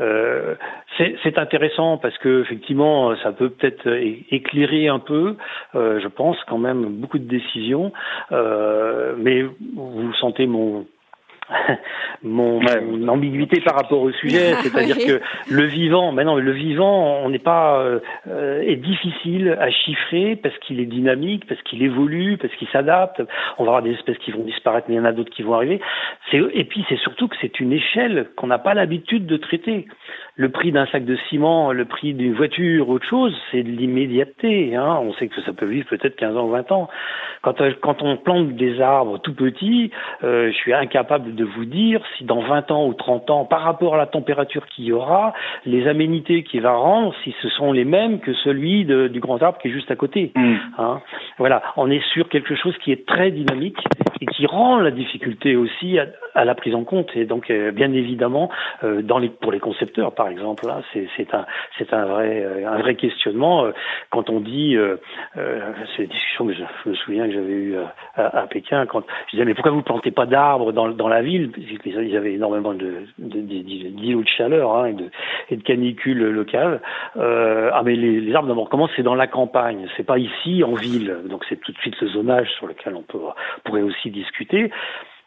Euh, 0.00 0.54
c'est 0.98 1.38
intéressant 1.38 1.98
parce 1.98 2.16
que 2.18 2.42
effectivement 2.42 3.14
ça 3.22 3.32
peut 3.32 3.50
peut-être 3.50 3.88
éclairer 4.30 4.88
un 4.88 4.98
peu, 4.98 5.36
euh, 5.74 6.00
je 6.00 6.08
pense 6.08 6.36
quand 6.46 6.58
même 6.58 6.84
beaucoup 6.84 7.18
de 7.18 7.28
décisions, 7.28 7.92
mais 8.30 9.42
vous 9.42 10.12
sentez 10.14 10.46
mon 10.46 10.86
mon, 12.22 12.60
ambiguïté 13.08 13.60
par 13.60 13.76
rapport 13.76 14.00
au 14.00 14.12
sujet, 14.12 14.54
c'est-à-dire 14.62 14.96
que 14.96 15.20
le 15.50 15.64
vivant, 15.64 16.12
maintenant 16.12 16.36
le 16.36 16.52
vivant, 16.52 17.20
on 17.22 17.30
n'est 17.30 17.38
pas 17.38 17.80
euh, 17.80 18.00
euh, 18.28 18.62
est 18.62 18.76
difficile 18.76 19.56
à 19.60 19.70
chiffrer 19.70 20.36
parce 20.36 20.56
qu'il 20.58 20.80
est 20.80 20.86
dynamique, 20.86 21.46
parce 21.46 21.60
qu'il 21.62 21.82
évolue, 21.82 22.36
parce 22.36 22.54
qu'il 22.54 22.68
s'adapte. 22.68 23.22
On 23.58 23.64
va 23.64 23.70
avoir 23.70 23.82
des 23.82 23.92
espèces 23.92 24.18
qui 24.18 24.30
vont 24.30 24.44
disparaître, 24.44 24.86
mais 24.88 24.94
il 24.94 24.98
y 24.98 25.00
en 25.00 25.04
a 25.04 25.12
d'autres 25.12 25.30
qui 25.30 25.42
vont 25.42 25.54
arriver. 25.54 25.80
Et 26.32 26.64
puis 26.64 26.84
c'est 26.88 26.98
surtout 26.98 27.28
que 27.28 27.36
c'est 27.40 27.60
une 27.60 27.72
échelle 27.72 28.28
qu'on 28.36 28.46
n'a 28.46 28.58
pas 28.58 28.74
l'habitude 28.74 29.26
de 29.26 29.36
traiter. 29.36 29.86
Le 30.34 30.48
prix 30.48 30.72
d'un 30.72 30.86
sac 30.86 31.04
de 31.04 31.16
ciment, 31.28 31.72
le 31.72 31.84
prix 31.84 32.14
d'une 32.14 32.34
voiture, 32.34 32.88
autre 32.88 33.06
chose, 33.06 33.36
c'est 33.50 33.62
de 33.62 33.70
l'immédiateté. 33.70 34.74
Hein. 34.74 34.98
On 35.02 35.12
sait 35.14 35.28
que 35.28 35.40
ça 35.42 35.52
peut 35.52 35.66
vivre 35.66 35.86
peut-être 35.88 36.16
15 36.16 36.36
ans, 36.36 36.46
20 36.46 36.72
ans. 36.72 36.88
Quand, 37.42 37.60
euh, 37.60 37.72
quand 37.82 38.02
on 38.02 38.16
plante 38.16 38.52
des 38.56 38.80
arbres 38.80 39.18
tout 39.18 39.34
petits, 39.34 39.90
je 40.22 40.52
suis 40.52 40.72
incapable 40.72 41.34
de 41.34 41.41
vous 41.44 41.64
dire 41.64 42.00
si 42.16 42.24
dans 42.24 42.40
20 42.40 42.70
ans 42.70 42.86
ou 42.86 42.94
30 42.94 43.30
ans, 43.30 43.44
par 43.44 43.62
rapport 43.62 43.94
à 43.94 43.98
la 43.98 44.06
température 44.06 44.66
qu'il 44.66 44.84
y 44.84 44.92
aura, 44.92 45.32
les 45.66 45.86
aménités 45.88 46.42
qu'il 46.42 46.62
va 46.62 46.72
rendre, 46.72 47.14
si 47.24 47.34
ce 47.42 47.48
sont 47.48 47.72
les 47.72 47.84
mêmes 47.84 48.20
que 48.20 48.32
celui 48.34 48.84
du 48.84 49.20
grand 49.20 49.42
arbre 49.42 49.58
qui 49.58 49.68
est 49.68 49.72
juste 49.72 49.90
à 49.90 49.96
côté. 49.96 50.32
Mm. 50.34 50.54
Hein 50.78 51.00
voilà, 51.38 51.62
on 51.76 51.90
est 51.90 52.02
sur 52.12 52.28
quelque 52.28 52.54
chose 52.54 52.76
qui 52.78 52.92
est 52.92 53.06
très 53.06 53.30
dynamique 53.30 53.78
et 54.20 54.26
qui 54.26 54.46
rend 54.46 54.78
la 54.78 54.90
difficulté 54.90 55.56
aussi 55.56 55.98
à, 55.98 56.44
la 56.44 56.54
prise 56.54 56.74
en 56.74 56.84
compte. 56.84 57.10
Et 57.16 57.24
donc, 57.24 57.50
euh, 57.50 57.72
bien 57.72 57.92
évidemment, 57.92 58.50
euh, 58.84 59.02
dans 59.02 59.18
les, 59.18 59.28
pour 59.28 59.50
les 59.50 59.58
concepteurs, 59.58 60.14
par 60.14 60.28
exemple, 60.28 60.66
là, 60.66 60.82
c'est 60.92 61.34
un, 61.34 61.44
c'est 61.78 61.92
un 61.92 62.04
vrai, 62.04 62.42
euh, 62.44 62.68
un 62.68 62.78
vrai 62.78 62.94
questionnement 62.94 63.66
quand 64.10 64.30
on 64.30 64.40
dit, 64.40 64.76
c'est 65.34 66.04
une 66.04 66.08
discussion 66.08 66.46
que 66.46 66.54
je, 66.54 66.90
me 66.90 66.94
souviens 66.94 67.26
que 67.26 67.32
j'avais 67.32 67.52
eue 67.52 67.76
à, 68.16 68.46
Pékin 68.48 68.86
quand 68.86 69.02
je 69.26 69.32
disais 69.32 69.44
mais 69.44 69.54
pourquoi 69.54 69.72
vous 69.72 69.82
plantez 69.82 70.10
pas 70.10 70.26
d'arbres 70.26 70.72
dans, 70.72 70.88
dans 70.88 71.08
la 71.08 71.22
ville? 71.22 71.31
Ils 71.32 72.16
avaient 72.16 72.34
énormément 72.34 72.74
de, 72.74 73.06
d'îlots 73.18 74.22
de, 74.22 74.28
chaleur 74.28 74.76
hein, 74.76 74.86
et, 74.86 74.92
de, 74.92 75.10
de 75.50 75.62
canicules 75.62 76.22
locales. 76.30 76.80
ah 77.16 77.82
mais 77.84 77.96
les, 77.96 78.34
arbres 78.34 78.48
d'abord 78.48 78.68
comment 78.68 78.88
c'est 78.96 79.02
dans 79.02 79.14
la 79.14 79.26
campagne, 79.26 79.86
c'est 79.96 80.06
pas 80.06 80.18
ici 80.18 80.62
en 80.64 80.74
ville. 80.74 81.16
Donc 81.28 81.44
c'est 81.48 81.60
tout 81.60 81.72
de 81.72 81.78
suite 81.78 82.00
le 82.00 82.08
zonage 82.08 82.48
sur 82.58 82.66
lequel 82.66 82.94
on 82.94 83.04
pourrait 83.64 83.82
aussi 83.82 84.10
discuter. 84.10 84.70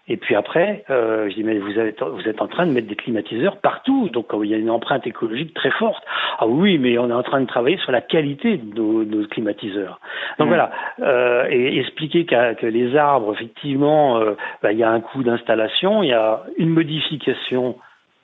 Et 0.07 0.17
puis 0.17 0.35
après, 0.35 0.83
euh, 0.91 1.29
je 1.29 1.35
dis 1.35 1.43
mais 1.43 1.57
vous 1.57 1.79
êtes 1.79 2.01
vous 2.01 2.27
êtes 2.27 2.39
en 2.39 2.47
train 2.47 2.67
de 2.67 2.71
mettre 2.71 2.87
des 2.87 2.95
climatiseurs 2.95 3.57
partout, 3.57 4.09
donc 4.09 4.27
il 4.43 4.49
y 4.49 4.53
a 4.53 4.57
une 4.57 4.69
empreinte 4.69 5.07
écologique 5.07 5.53
très 5.55 5.71
forte. 5.71 6.03
Ah 6.37 6.45
oui, 6.45 6.77
mais 6.77 6.99
on 6.99 7.09
est 7.09 7.13
en 7.13 7.23
train 7.23 7.41
de 7.41 7.47
travailler 7.47 7.77
sur 7.77 7.91
la 7.91 8.01
qualité 8.01 8.57
de 8.57 8.79
nos, 8.79 9.25
climatiseurs. 9.27 9.99
Donc 10.37 10.47
mmh. 10.47 10.49
voilà, 10.49 10.71
euh, 11.01 11.47
et 11.49 11.79
expliquer 11.79 12.25
que 12.25 12.67
les 12.67 12.95
arbres, 12.95 13.33
effectivement, 13.33 14.19
euh, 14.19 14.33
bah, 14.61 14.71
il 14.71 14.77
y 14.77 14.83
a 14.83 14.91
un 14.91 14.99
coût 14.99 15.23
d'installation, 15.23 16.03
il 16.03 16.09
y 16.09 16.13
a 16.13 16.43
une 16.57 16.69
modification 16.69 17.75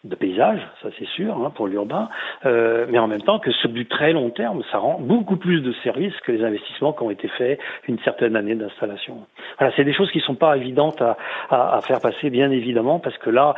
de 0.03 0.15
paysage, 0.15 0.59
ça 0.81 0.89
c'est 0.97 1.07
sûr, 1.07 1.35
hein, 1.37 1.51
pour 1.53 1.67
l'urbain, 1.67 2.09
euh, 2.45 2.87
mais 2.89 2.97
en 2.97 3.07
même 3.07 3.21
temps 3.21 3.37
que 3.37 3.51
sur 3.51 3.69
du 3.69 3.85
très 3.85 4.13
long 4.13 4.31
terme, 4.31 4.63
ça 4.71 4.79
rend 4.79 4.99
beaucoup 4.99 5.37
plus 5.37 5.61
de 5.61 5.71
services 5.83 6.17
que 6.25 6.31
les 6.31 6.43
investissements 6.43 6.91
qui 6.91 7.03
ont 7.03 7.11
été 7.11 7.27
faits 7.27 7.59
une 7.87 7.99
certaine 7.99 8.35
année 8.35 8.55
d'installation. 8.55 9.27
Voilà, 9.59 9.73
c'est 9.75 9.83
des 9.83 9.93
choses 9.93 10.09
qui 10.11 10.19
sont 10.19 10.35
pas 10.35 10.57
évidentes 10.57 11.01
à, 11.01 11.17
à, 11.49 11.77
à, 11.77 11.81
faire 11.81 11.99
passer, 12.01 12.31
bien 12.31 12.49
évidemment, 12.49 12.99
parce 12.99 13.17
que 13.19 13.29
là, 13.29 13.53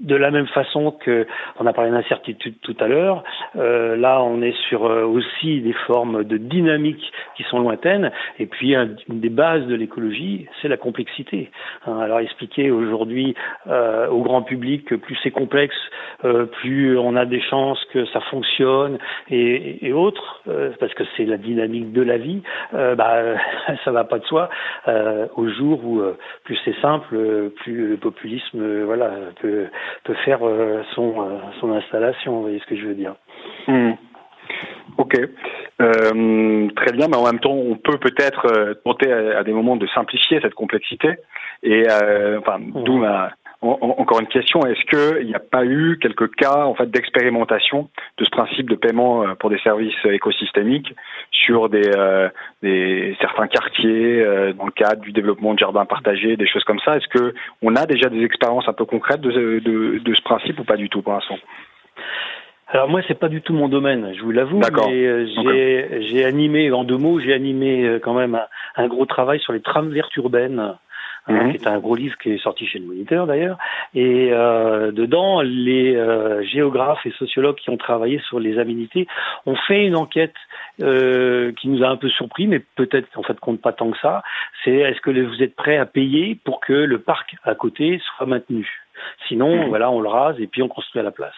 de 0.00 0.14
la 0.14 0.30
même 0.30 0.46
façon 0.48 0.90
que 0.90 1.26
on 1.58 1.66
a 1.66 1.72
parlé 1.72 1.90
d'incertitude 1.90 2.56
tout 2.60 2.76
à 2.80 2.86
l'heure, 2.86 3.24
euh, 3.56 3.96
là 3.96 4.22
on 4.22 4.42
est 4.42 4.56
sur 4.68 4.84
euh, 4.84 5.04
aussi 5.04 5.60
des 5.60 5.72
formes 5.72 6.24
de 6.24 6.36
dynamique 6.36 7.12
qui 7.36 7.42
sont 7.44 7.60
lointaines. 7.60 8.10
Et 8.38 8.46
puis 8.46 8.74
une 8.74 9.20
des 9.20 9.30
bases 9.30 9.66
de 9.66 9.74
l'écologie, 9.74 10.46
c'est 10.60 10.68
la 10.68 10.76
complexité. 10.76 11.50
Hein, 11.86 11.98
alors 11.98 12.20
expliquer 12.20 12.70
aujourd'hui 12.70 13.34
euh, 13.68 14.08
au 14.08 14.20
grand 14.20 14.42
public 14.42 14.84
que 14.84 14.94
plus 14.94 15.16
c'est 15.22 15.30
complexe, 15.30 15.76
plus 16.60 16.98
on 16.98 17.14
a 17.16 17.24
des 17.24 17.40
chances 17.40 17.82
que 17.92 18.04
ça 18.06 18.20
fonctionne 18.20 18.98
et, 19.30 19.86
et 19.86 19.92
autres, 19.92 20.42
parce 20.80 20.92
que 20.94 21.04
c'est 21.16 21.24
la 21.24 21.36
dynamique 21.36 21.92
de 21.92 22.02
la 22.02 22.18
vie. 22.18 22.42
bah 22.72 23.36
ça 23.84 23.90
va 23.92 24.04
pas 24.04 24.18
de 24.18 24.24
soi. 24.24 24.48
au 25.36 25.48
jour 25.48 25.84
où 25.84 26.02
plus 26.44 26.58
c'est 26.64 26.76
simple, 26.80 27.50
plus 27.56 27.88
le 27.88 27.96
populisme 27.96 28.84
voilà 28.84 29.10
peut 29.40 29.66
peut 30.04 30.14
faire 30.24 30.46
euh, 30.46 30.82
son, 30.94 31.22
euh, 31.22 31.38
son 31.60 31.72
installation. 31.72 32.32
Vous 32.32 32.42
voyez 32.42 32.60
ce 32.60 32.66
que 32.66 32.76
je 32.76 32.86
veux 32.86 32.94
dire 32.94 33.14
hmm. 33.66 33.92
Ok, 34.98 35.14
euh, 35.82 36.68
très 36.76 36.92
bien, 36.92 37.08
mais 37.08 37.16
en 37.16 37.24
même 37.24 37.40
temps, 37.40 37.52
on 37.52 37.74
peut 37.76 37.98
peut-être 37.98 38.74
tenter 38.84 39.12
à, 39.12 39.42
des 39.42 39.52
moments 39.52 39.76
de 39.76 39.86
simplifier 39.88 40.40
cette 40.40 40.54
complexité. 40.54 41.16
Et 41.62 41.84
enfin, 42.38 42.58
d'où 42.60 42.98
ma, 42.98 43.30
encore 43.68 44.20
une 44.20 44.26
question, 44.26 44.60
est-ce 44.66 44.84
qu'il 44.86 45.26
n'y 45.26 45.34
a 45.34 45.40
pas 45.40 45.64
eu 45.64 45.98
quelques 46.00 46.34
cas 46.34 46.64
en 46.64 46.74
fait 46.74 46.90
d'expérimentation 46.90 47.88
de 48.18 48.24
ce 48.24 48.30
principe 48.30 48.68
de 48.68 48.74
paiement 48.74 49.22
euh, 49.22 49.34
pour 49.34 49.50
des 49.50 49.58
services 49.58 49.94
écosystémiques 50.04 50.94
sur 51.30 51.68
des, 51.68 51.90
euh, 51.96 52.28
des 52.62 53.16
certains 53.20 53.46
quartiers 53.46 54.20
euh, 54.20 54.52
dans 54.52 54.66
le 54.66 54.72
cadre 54.72 55.00
du 55.00 55.12
développement 55.12 55.54
de 55.54 55.58
jardins 55.58 55.84
partagés, 55.84 56.36
des 56.36 56.46
choses 56.46 56.64
comme 56.64 56.80
ça? 56.80 56.96
Est-ce 56.96 57.08
que 57.08 57.34
on 57.62 57.76
a 57.76 57.86
déjà 57.86 58.08
des 58.08 58.22
expériences 58.22 58.68
un 58.68 58.72
peu 58.72 58.84
concrètes 58.84 59.20
de, 59.20 59.30
de, 59.30 59.98
de 59.98 60.14
ce 60.14 60.22
principe 60.22 60.58
ou 60.60 60.64
pas 60.64 60.76
du 60.76 60.88
tout 60.88 61.02
pour 61.02 61.12
l'instant? 61.12 61.38
Alors 62.68 62.88
moi 62.88 63.00
c'est 63.06 63.18
pas 63.18 63.28
du 63.28 63.42
tout 63.42 63.52
mon 63.52 63.68
domaine, 63.68 64.12
je 64.16 64.22
vous 64.22 64.32
l'avoue, 64.32 64.60
mais 65.44 66.02
j'ai 66.02 66.24
animé 66.24 66.72
en 66.72 66.82
deux 66.82 66.98
mots, 66.98 67.20
j'ai 67.20 67.32
animé 67.32 68.00
quand 68.02 68.14
même 68.14 68.34
un, 68.34 68.46
un, 68.74 68.88
gros 68.88 69.06
travail 69.06 69.38
sur 69.38 69.52
les 69.52 69.60
trames 69.60 69.90
vertes 69.90 70.14
urbaines 70.16 70.74
Hein, 71.28 71.46
mhm. 71.46 71.50
qui 71.50 71.56
est 71.56 71.66
un 71.66 71.78
gros 71.78 71.96
livre 71.96 72.16
qui 72.18 72.30
est 72.30 72.38
sorti 72.38 72.66
chez 72.66 72.78
le 72.78 72.86
Moniteur 72.86 73.26
d'ailleurs. 73.26 73.58
Et 73.94 74.30
euh, 74.32 74.92
dedans, 74.92 75.40
les 75.40 75.96
euh, 75.96 76.44
géographes 76.44 77.04
et 77.04 77.10
sociologues 77.18 77.56
qui 77.56 77.70
ont 77.70 77.76
travaillé 77.76 78.20
sur 78.28 78.38
les 78.38 78.60
aménités 78.60 79.08
ont 79.44 79.56
fait 79.56 79.84
une 79.84 79.96
enquête 79.96 80.36
euh, 80.80 81.50
qui 81.60 81.68
nous 81.68 81.82
a 81.82 81.88
un 81.88 81.96
peu 81.96 82.08
surpris, 82.10 82.46
mais 82.46 82.60
peut-être 82.60 83.08
en 83.18 83.24
fait 83.24 83.40
compte 83.40 83.60
pas 83.60 83.72
tant 83.72 83.90
que 83.90 83.98
ça. 83.98 84.22
C'est 84.64 84.76
est-ce 84.76 85.00
que 85.00 85.10
vous 85.10 85.42
êtes 85.42 85.56
prêt 85.56 85.76
à 85.76 85.86
payer 85.86 86.38
pour 86.44 86.60
que 86.60 86.72
le 86.72 86.98
parc 87.00 87.34
à 87.42 87.56
côté 87.56 88.00
soit 88.16 88.26
maintenu? 88.26 88.68
Sinon, 89.26 89.64
mhm. 89.64 89.68
voilà, 89.68 89.90
on 89.90 90.00
le 90.00 90.08
rase 90.08 90.40
et 90.40 90.46
puis 90.46 90.62
on 90.62 90.68
construit 90.68 91.00
à 91.00 91.02
la 91.02 91.10
place. 91.10 91.34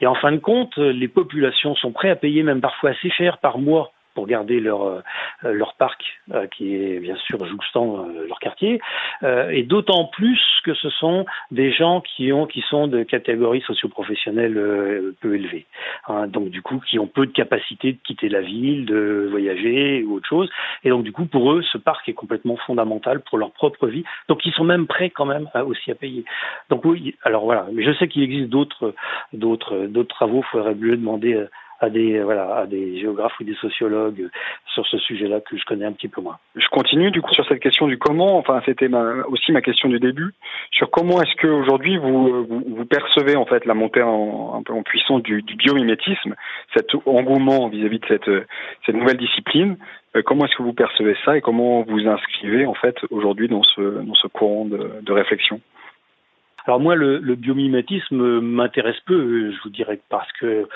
Et 0.00 0.06
en 0.06 0.14
fin 0.14 0.30
de 0.30 0.38
compte, 0.38 0.76
les 0.76 1.08
populations 1.08 1.74
sont 1.74 1.90
prêtes 1.90 2.12
à 2.12 2.16
payer 2.16 2.44
même 2.44 2.60
parfois 2.60 2.90
assez 2.90 3.10
cher 3.10 3.38
par 3.38 3.58
mois 3.58 3.93
pour 4.14 4.26
garder 4.26 4.60
leur 4.60 4.84
euh, 4.84 5.00
leur 5.42 5.74
parc 5.74 6.02
euh, 6.32 6.46
qui 6.46 6.74
est 6.74 7.00
bien 7.00 7.16
sûr 7.16 7.44
jouxtant 7.46 7.98
euh, 7.98 8.26
leur 8.26 8.38
quartier. 8.38 8.80
Et 9.22 9.62
d'autant 9.62 10.04
plus 10.06 10.40
que 10.64 10.74
ce 10.74 10.90
sont 10.90 11.24
des 11.50 11.72
gens 11.72 12.00
qui 12.00 12.32
ont 12.32 12.46
qui 12.46 12.62
sont 12.62 12.86
de 12.86 13.02
catégories 13.02 13.62
socioprofessionnelles 13.62 15.14
peu 15.20 15.34
élevées 15.34 15.66
hein, 16.08 16.26
donc 16.26 16.50
du 16.50 16.62
coup 16.62 16.80
qui 16.80 16.98
ont 16.98 17.06
peu 17.06 17.26
de 17.26 17.32
capacité 17.32 17.92
de 17.92 17.98
quitter 18.04 18.28
la 18.28 18.40
ville 18.40 18.86
de 18.86 19.28
voyager 19.30 20.04
ou 20.04 20.14
autre 20.16 20.28
chose. 20.28 20.50
Et 20.84 20.90
donc 20.90 21.04
du 21.04 21.12
coup 21.12 21.26
pour 21.26 21.52
eux 21.52 21.62
ce 21.62 21.78
parc 21.78 22.08
est 22.08 22.14
complètement 22.14 22.56
fondamental 22.56 23.20
pour 23.20 23.38
leur 23.38 23.52
propre 23.52 23.86
vie. 23.86 24.04
Donc 24.28 24.44
ils 24.44 24.52
sont 24.52 24.64
même 24.64 24.86
prêts 24.86 25.10
quand 25.10 25.26
même 25.26 25.48
aussi 25.66 25.90
à 25.90 25.94
payer. 25.94 26.24
Donc 26.70 26.84
oui 26.84 27.16
alors 27.22 27.44
voilà. 27.44 27.66
Je 27.76 27.92
sais 27.94 28.08
qu'il 28.08 28.22
existe 28.22 28.48
d'autres 28.48 28.94
d'autres 29.32 29.86
d'autres 29.86 30.14
travaux. 30.14 30.40
Il 30.40 30.50
faudrait 30.50 30.74
mieux 30.74 30.96
demander 30.96 31.46
à 31.84 31.90
des 31.90 32.22
voilà 32.22 32.56
à 32.56 32.66
des 32.66 32.98
géographes 32.98 33.38
ou 33.40 33.44
des 33.44 33.54
sociologues 33.54 34.28
sur 34.72 34.86
ce 34.86 34.98
sujet-là 34.98 35.40
que 35.40 35.56
je 35.56 35.64
connais 35.64 35.84
un 35.84 35.92
petit 35.92 36.08
peu 36.08 36.20
moins. 36.20 36.38
Je 36.56 36.66
continue 36.68 37.10
du 37.10 37.22
coup 37.22 37.32
sur 37.32 37.46
cette 37.46 37.60
question 37.60 37.86
du 37.86 37.98
comment. 37.98 38.38
Enfin, 38.38 38.60
c'était 38.64 38.88
aussi 39.28 39.52
ma 39.52 39.62
question 39.62 39.88
du 39.88 40.00
début 40.00 40.34
sur 40.70 40.90
comment 40.90 41.20
est-ce 41.22 41.34
que 41.36 41.46
aujourd'hui 41.46 41.96
vous, 41.96 42.44
vous, 42.44 42.84
percevez 42.84 43.36
en 43.36 43.46
fait 43.46 43.64
la 43.66 43.74
montée 43.74 44.02
en, 44.02 44.54
un 44.56 44.62
peu 44.62 44.72
en 44.72 44.82
puissance 44.82 45.22
du, 45.22 45.42
du 45.42 45.54
biomimétisme, 45.54 46.34
cet 46.74 46.88
engouement 47.06 47.68
vis-à-vis 47.68 48.00
de 48.00 48.06
cette 48.06 48.30
cette 48.86 48.96
nouvelle 48.96 49.18
discipline. 49.18 49.76
Euh, 50.16 50.22
comment 50.22 50.46
est-ce 50.46 50.56
que 50.56 50.62
vous 50.62 50.72
percevez 50.72 51.16
ça 51.24 51.36
et 51.36 51.40
comment 51.40 51.82
vous 51.82 52.06
inscrivez 52.06 52.66
en 52.66 52.74
fait 52.74 52.96
aujourd'hui 53.10 53.48
dans 53.48 53.62
ce 53.62 53.80
dans 53.80 54.14
ce 54.14 54.26
courant 54.28 54.64
de 54.64 55.12
réflexion? 55.12 55.60
Alors 56.66 56.80
moi, 56.80 56.94
le, 56.94 57.18
le 57.18 57.34
biomimétisme 57.34 58.40
m'intéresse 58.40 58.98
peu, 59.06 59.50
je 59.50 59.62
vous 59.62 59.70
dirais, 59.70 60.00
parce 60.08 60.30
que 60.32 60.66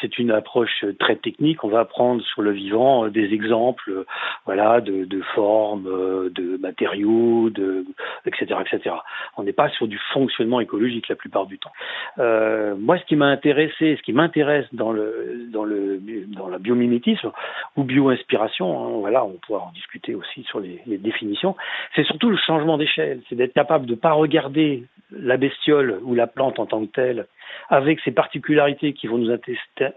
c'est 0.00 0.18
une 0.18 0.30
approche 0.30 0.84
très 0.98 1.16
technique. 1.16 1.62
On 1.62 1.68
va 1.68 1.80
apprendre 1.80 2.22
sur 2.22 2.42
le 2.42 2.50
vivant 2.50 3.08
des 3.08 3.32
exemples, 3.32 4.04
voilà, 4.44 4.80
de, 4.80 5.04
de 5.04 5.20
formes, 5.34 5.84
de 6.30 6.56
matériaux, 6.58 7.50
de, 7.50 7.84
etc., 8.26 8.60
etc. 8.60 8.96
On 9.36 9.44
n'est 9.44 9.52
pas 9.52 9.68
sur 9.70 9.86
du 9.86 9.98
fonctionnement 10.12 10.60
écologique 10.60 11.08
la 11.08 11.16
plupart 11.16 11.46
du 11.46 11.58
temps. 11.58 11.72
Euh, 12.18 12.74
moi, 12.76 12.98
ce 12.98 13.04
qui 13.04 13.16
m'a 13.16 13.26
intéressé, 13.26 13.96
ce 13.96 14.02
qui 14.02 14.12
m'intéresse 14.12 14.66
dans 14.72 14.92
le 14.92 15.46
dans 15.52 15.64
le 15.64 16.00
dans 16.28 16.48
la 16.48 16.58
biomimétisme 16.58 17.30
ou 17.76 17.84
bioinspiration, 17.84 18.84
hein, 18.84 18.90
voilà, 19.00 19.24
on 19.24 19.38
pourra 19.46 19.60
en 19.60 19.72
discuter 19.72 20.14
aussi 20.14 20.42
sur 20.44 20.60
les, 20.60 20.80
les 20.86 20.98
définitions. 20.98 21.56
C'est 21.94 22.04
surtout 22.04 22.30
le 22.30 22.36
changement 22.36 22.78
d'échelle, 22.78 23.20
c'est 23.28 23.36
d'être 23.36 23.54
capable 23.54 23.86
de 23.86 23.94
pas 23.94 24.12
regarder 24.12 24.84
la 25.12 25.35
bestiole 25.36 26.00
ou 26.02 26.14
la 26.14 26.26
plante 26.26 26.58
en 26.58 26.66
tant 26.66 26.84
que 26.84 26.92
telle, 26.92 27.26
avec 27.68 28.00
ses 28.00 28.12
particularités 28.12 28.92
qui 28.92 29.06
vont 29.06 29.18
nous, 29.18 29.36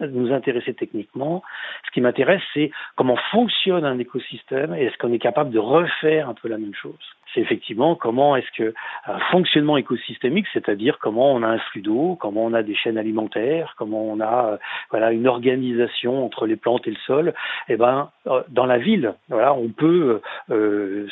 nous 0.02 0.32
intéresser 0.32 0.74
techniquement. 0.74 1.44
Ce 1.86 1.92
qui 1.92 2.02
m'intéresse, 2.02 2.42
c'est 2.54 2.72
comment 2.96 3.18
fonctionne 3.32 3.86
un 3.86 4.00
écosystème 4.00 4.74
et 4.74 4.86
est-ce 4.86 4.98
qu'on 4.98 5.14
est 5.14 5.20
capable 5.20 5.52
de 5.52 5.60
refaire 5.60 6.30
un 6.30 6.34
peu 6.34 6.48
la 6.48 6.58
même 6.58 6.76
chose. 6.76 6.98
C'est 7.34 7.42
effectivement 7.42 7.96
comment 7.96 8.36
est-ce 8.36 8.52
que 8.58 8.74
un 9.06 9.20
fonctionnement 9.32 9.78
écosystémique, 9.78 10.48
c'est-à-dire 10.54 10.98
comment 11.00 11.34
on 11.34 11.44
a 11.44 11.48
un 11.48 11.60
flux 11.60 11.82
d'eau, 11.82 12.18
comment 12.20 12.46
on 12.46 12.54
a 12.54 12.64
des 12.64 12.76
chaînes 12.76 12.98
alimentaires, 12.98 13.76
comment 13.78 14.04
on 14.04 14.20
a 14.20 14.58
voilà 14.90 15.12
une 15.12 15.28
organisation 15.28 16.26
entre 16.26 16.46
les 16.46 16.56
plantes 16.56 16.88
et 16.88 16.92
le 16.92 16.98
sol. 17.06 17.34
Eh 17.68 17.78
ben, 17.78 18.10
euh, 18.28 18.42
dans 18.50 18.66
la 18.66 18.78
ville, 18.78 19.14
voilà, 19.30 19.54
on 19.54 19.70
peut 19.70 20.22
euh, 20.50 21.08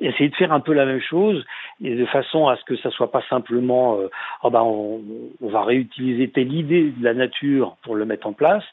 essayer 0.00 0.28
de 0.28 0.36
faire 0.36 0.52
un 0.52 0.60
peu 0.60 0.72
la 0.72 0.86
même 0.86 1.00
chose 1.00 1.44
et 1.82 1.94
de 1.94 2.06
façon 2.06 2.48
à 2.48 2.56
ce 2.56 2.64
que 2.64 2.76
ça 2.76 2.90
soit 2.90 3.10
pas 3.10 3.22
simplement 3.28 3.98
euh, 3.98 4.08
oh 4.42 4.50
ben 4.50 4.62
on, 4.62 5.00
on, 5.40 5.48
va 5.48 5.62
réutiliser 5.62 6.28
telle 6.28 6.52
idée 6.52 6.92
de 6.96 7.04
la 7.04 7.14
nature 7.14 7.76
pour 7.82 7.96
le 7.96 8.04
mettre 8.04 8.26
en 8.26 8.32
place, 8.32 8.64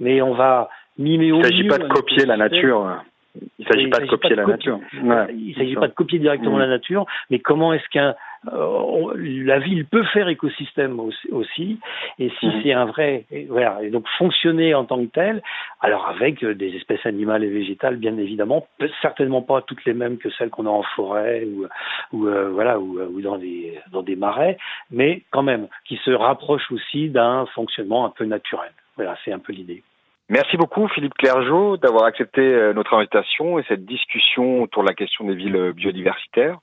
mais 0.00 0.22
on 0.22 0.34
va 0.34 0.68
mimer 0.98 1.32
au 1.32 1.36
Il 1.36 1.38
ne 1.38 1.44
s'agit 1.44 1.64
pas 1.64 1.78
de 1.78 1.88
copier 1.88 2.26
la 2.26 2.36
nature. 2.36 3.02
Il 3.34 3.64
ne 3.66 3.72
s'agit 3.72 3.88
pas 3.88 4.00
de 4.00 4.06
copier 4.06 4.34
la 4.34 4.46
nature. 4.46 4.80
Il 4.92 5.04
ne 5.04 5.54
s'agit 5.54 5.74
pas 5.74 5.88
de 5.88 5.94
copier 5.94 6.18
directement 6.18 6.58
la 6.58 6.66
nature, 6.66 7.06
mais 7.30 7.38
comment 7.38 7.72
est-ce 7.72 7.88
qu'un 7.88 8.14
euh, 8.52 9.12
la 9.16 9.60
ville 9.60 9.86
peut 9.86 10.02
faire 10.04 10.26
écosystème 10.28 10.98
aussi, 11.30 11.78
et 12.18 12.28
si 12.40 12.46
mmh. 12.46 12.60
c'est 12.62 12.72
un 12.72 12.86
vrai, 12.86 13.24
et, 13.30 13.44
voilà, 13.44 13.78
et 13.82 13.90
donc 13.90 14.04
fonctionner 14.18 14.74
en 14.74 14.84
tant 14.84 14.98
que 14.98 15.10
tel, 15.10 15.42
alors 15.80 16.08
avec 16.08 16.42
euh, 16.42 16.52
des 16.52 16.74
espèces 16.74 17.06
animales 17.06 17.44
et 17.44 17.50
végétales, 17.50 17.96
bien 17.96 18.16
évidemment, 18.18 18.66
certainement 19.00 19.42
pas 19.42 19.62
toutes 19.62 19.84
les 19.84 19.94
mêmes 19.94 20.18
que 20.18 20.28
celles 20.30 20.50
qu'on 20.50 20.66
a 20.66 20.70
en 20.70 20.82
forêt 20.82 21.44
ou, 21.44 21.66
ou 22.12 22.26
euh, 22.26 22.50
voilà 22.50 22.80
ou, 22.80 23.00
ou, 23.00 23.20
dans 23.20 23.38
des 23.38 23.78
dans 23.92 24.02
des 24.02 24.16
marais, 24.16 24.58
mais 24.90 25.22
quand 25.30 25.44
même 25.44 25.68
qui 25.84 25.96
se 26.04 26.10
rapprochent 26.10 26.72
aussi 26.72 27.10
d'un 27.10 27.46
fonctionnement 27.54 28.06
un 28.06 28.10
peu 28.10 28.24
naturel. 28.24 28.72
Voilà, 28.96 29.16
c'est 29.24 29.32
un 29.32 29.38
peu 29.38 29.52
l'idée. 29.52 29.84
Merci 30.28 30.56
beaucoup 30.56 30.88
Philippe 30.88 31.14
Clergeau 31.14 31.76
d'avoir 31.76 32.04
accepté 32.04 32.72
notre 32.74 32.94
invitation 32.94 33.58
et 33.58 33.64
cette 33.68 33.84
discussion 33.84 34.62
autour 34.62 34.82
de 34.82 34.88
la 34.88 34.94
question 34.94 35.26
des 35.26 35.34
villes 35.34 35.72
biodiversitaires. 35.72 36.58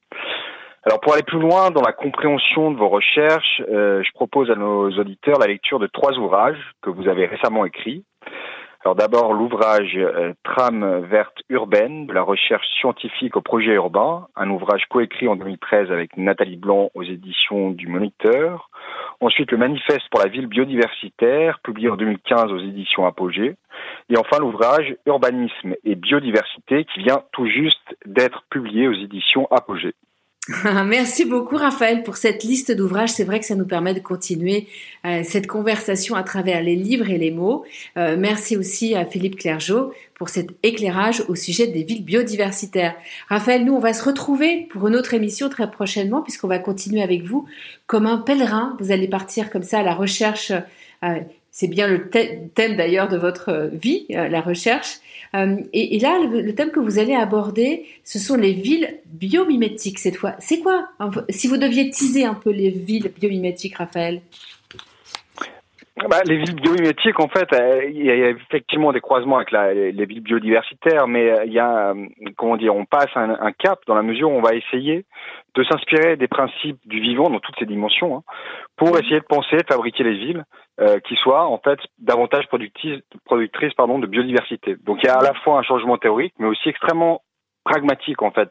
Alors 0.83 1.01
pour 1.01 1.13
aller 1.13 1.23
plus 1.23 1.39
loin 1.39 1.71
dans 1.71 1.81
la 1.81 1.91
compréhension 1.91 2.71
de 2.71 2.77
vos 2.77 2.87
recherches, 2.87 3.61
euh, 3.69 4.01
je 4.01 4.11
propose 4.13 4.49
à 4.49 4.55
nos 4.55 4.89
auditeurs 4.97 5.37
la 5.37 5.47
lecture 5.47 5.77
de 5.77 5.87
trois 5.87 6.17
ouvrages 6.17 6.59
que 6.81 6.89
vous 6.89 7.09
avez 7.09 7.25
récemment 7.25 7.65
écrits. 7.65 8.05
Alors 8.85 8.95
d'abord 8.95 9.33
l'ouvrage 9.33 9.97
euh, 9.97 10.33
Trame 10.43 11.01
verte 11.01 11.37
urbaine 11.49 12.07
de 12.07 12.13
la 12.13 12.21
recherche 12.21 12.65
scientifique 12.79 13.35
au 13.35 13.41
projet 13.41 13.73
urbain, 13.73 14.27
un 14.37 14.49
ouvrage 14.49 14.85
coécrit 14.89 15.27
en 15.27 15.35
2013 15.35 15.91
avec 15.91 16.15
Nathalie 16.15 16.55
Blanc 16.55 16.89
aux 16.93 17.03
éditions 17.03 17.71
du 17.71 17.87
Moniteur. 17.87 18.69
Ensuite 19.21 19.51
le 19.51 19.57
manifeste 19.57 20.07
pour 20.11 20.21
la 20.21 20.29
ville 20.29 20.47
biodiversitaire 20.47 21.59
publié 21.59 21.89
en 21.89 21.97
2015 21.97 22.51
aux 22.53 22.59
éditions 22.59 23.05
Apogée. 23.05 23.55
Et 24.09 24.17
enfin 24.17 24.39
l'ouvrage 24.39 24.95
Urbanisme 25.05 25.75
et 25.83 25.95
biodiversité 25.95 26.85
qui 26.85 27.01
vient 27.01 27.23
tout 27.33 27.45
juste 27.45 27.97
d'être 28.05 28.43
publié 28.49 28.87
aux 28.87 28.93
éditions 28.93 29.47
Apogée. 29.51 29.93
Merci 30.85 31.25
beaucoup 31.25 31.57
Raphaël 31.57 32.01
pour 32.01 32.17
cette 32.17 32.43
liste 32.43 32.71
d'ouvrages. 32.71 33.11
C'est 33.11 33.23
vrai 33.23 33.39
que 33.39 33.45
ça 33.45 33.55
nous 33.55 33.67
permet 33.67 33.93
de 33.93 33.99
continuer 33.99 34.67
euh, 35.05 35.21
cette 35.23 35.45
conversation 35.45 36.15
à 36.15 36.23
travers 36.23 36.63
les 36.63 36.75
livres 36.75 37.09
et 37.09 37.17
les 37.17 37.29
mots. 37.29 37.65
Euh, 37.97 38.15
merci 38.17 38.57
aussi 38.57 38.95
à 38.95 39.05
Philippe 39.05 39.37
Clergeau 39.37 39.93
pour 40.15 40.29
cet 40.29 40.49
éclairage 40.63 41.23
au 41.27 41.35
sujet 41.35 41.67
des 41.67 41.83
villes 41.83 42.03
biodiversitaires. 42.03 42.95
Raphaël, 43.27 43.63
nous 43.63 43.73
on 43.73 43.79
va 43.79 43.93
se 43.93 44.03
retrouver 44.03 44.67
pour 44.71 44.87
une 44.87 44.95
autre 44.95 45.13
émission 45.13 45.49
très 45.49 45.69
prochainement 45.69 46.21
puisqu'on 46.21 46.47
va 46.47 46.57
continuer 46.57 47.03
avec 47.03 47.23
vous 47.23 47.45
comme 47.85 48.07
un 48.07 48.17
pèlerin. 48.17 48.75
Vous 48.79 48.91
allez 48.91 49.07
partir 49.07 49.51
comme 49.51 49.63
ça 49.63 49.79
à 49.79 49.83
la 49.83 49.93
recherche. 49.93 50.51
Euh, 51.03 51.19
c'est 51.51 51.67
bien 51.67 51.87
le 51.87 52.09
thème 52.09 52.75
d'ailleurs 52.75 53.07
de 53.07 53.17
votre 53.17 53.69
vie, 53.73 54.05
la 54.09 54.39
recherche. 54.39 54.99
Euh, 55.35 55.57
et, 55.73 55.99
là, 55.99 56.19
le, 56.19 56.53
thème 56.53 56.71
que 56.71 56.79
vous 56.79 56.99
allez 56.99 57.15
aborder, 57.15 57.85
ce 58.03 58.19
sont 58.19 58.35
les 58.35 58.53
villes 58.53 58.99
biomimétiques 59.05 59.99
cette 59.99 60.15
fois. 60.15 60.33
C'est 60.39 60.59
quoi 60.59 60.89
Si 61.29 61.47
vous 61.47 61.57
deviez 61.57 61.89
teaser 61.89 62.25
un 62.25 62.33
peu 62.33 62.51
les 62.51 62.69
villes 62.69 63.11
biomimétiques, 63.19 63.77
Raphaël? 63.77 64.21
Bah, 66.07 66.21
les 66.25 66.37
villes 66.37 66.55
biomimétiques, 66.55 67.19
en 67.19 67.27
fait, 67.27 67.51
euh, 67.53 67.83
il 67.89 68.05
y 68.05 68.09
a 68.09 68.29
effectivement 68.29 68.93
des 68.93 69.01
croisements 69.01 69.35
avec 69.35 69.51
la, 69.51 69.73
les 69.73 70.05
villes 70.05 70.21
biodiversitaires, 70.21 71.07
mais 71.07 71.29
euh, 71.29 71.45
il 71.45 71.51
y 71.51 71.59
a, 71.59 71.93
comment 72.37 72.55
dire, 72.55 72.73
on 72.73 72.85
passe 72.85 73.09
un, 73.15 73.51
cap 73.51 73.81
dans 73.85 73.95
la 73.95 74.01
mesure 74.01 74.31
où 74.31 74.33
on 74.33 74.41
va 74.41 74.55
essayer 74.55 75.05
de 75.55 75.63
s'inspirer 75.63 76.15
des 76.17 76.27
principes 76.27 76.79
du 76.85 76.99
vivant 76.99 77.29
dans 77.29 77.39
toutes 77.39 77.57
ses 77.59 77.65
dimensions 77.65 78.17
hein, 78.17 78.23
pour 78.77 78.97
essayer 78.97 79.19
de 79.19 79.25
penser, 79.25 79.57
de 79.57 79.65
fabriquer 79.67 80.03
les 80.03 80.17
villes 80.17 80.45
euh, 80.79 80.99
qui 80.99 81.15
soient 81.15 81.47
en 81.47 81.57
fait 81.57 81.79
davantage 81.97 82.47
productrices, 82.47 83.01
productrices 83.25 83.73
pardon, 83.73 83.99
de 83.99 84.07
biodiversité. 84.07 84.75
Donc 84.83 84.99
il 85.03 85.07
y 85.07 85.09
a 85.09 85.17
à 85.17 85.23
la 85.23 85.33
fois 85.33 85.59
un 85.59 85.63
changement 85.63 85.97
théorique, 85.97 86.33
mais 86.39 86.47
aussi 86.47 86.69
extrêmement 86.69 87.21
pragmatique 87.63 88.21
en 88.21 88.31
fait. 88.31 88.49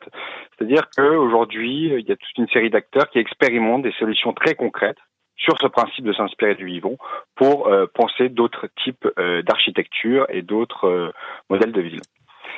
C'est-à-dire 0.57 0.89
qu'aujourd'hui, 0.97 1.93
il 1.99 2.09
y 2.09 2.13
a 2.13 2.17
toute 2.17 2.39
une 2.39 2.49
série 2.49 2.71
d'acteurs 2.71 3.09
qui 3.11 3.19
expérimentent 3.19 3.83
des 3.83 3.95
solutions 3.99 4.33
très 4.33 4.55
concrètes 4.55 4.99
sur 5.39 5.57
ce 5.61 5.67
principe 5.69 6.05
de 6.05 6.13
s'inspirer 6.13 6.57
du 6.57 6.67
vivant 6.67 6.97
pour 7.37 7.69
euh, 7.69 7.87
penser 7.95 8.29
d'autres 8.29 8.67
types 8.83 9.07
euh, 9.19 9.43
d'architecture 9.43 10.27
et 10.29 10.43
d'autres 10.43 10.87
euh, 10.87 11.13
modèles 11.49 11.73
de 11.73 11.81
ville. 11.81 12.01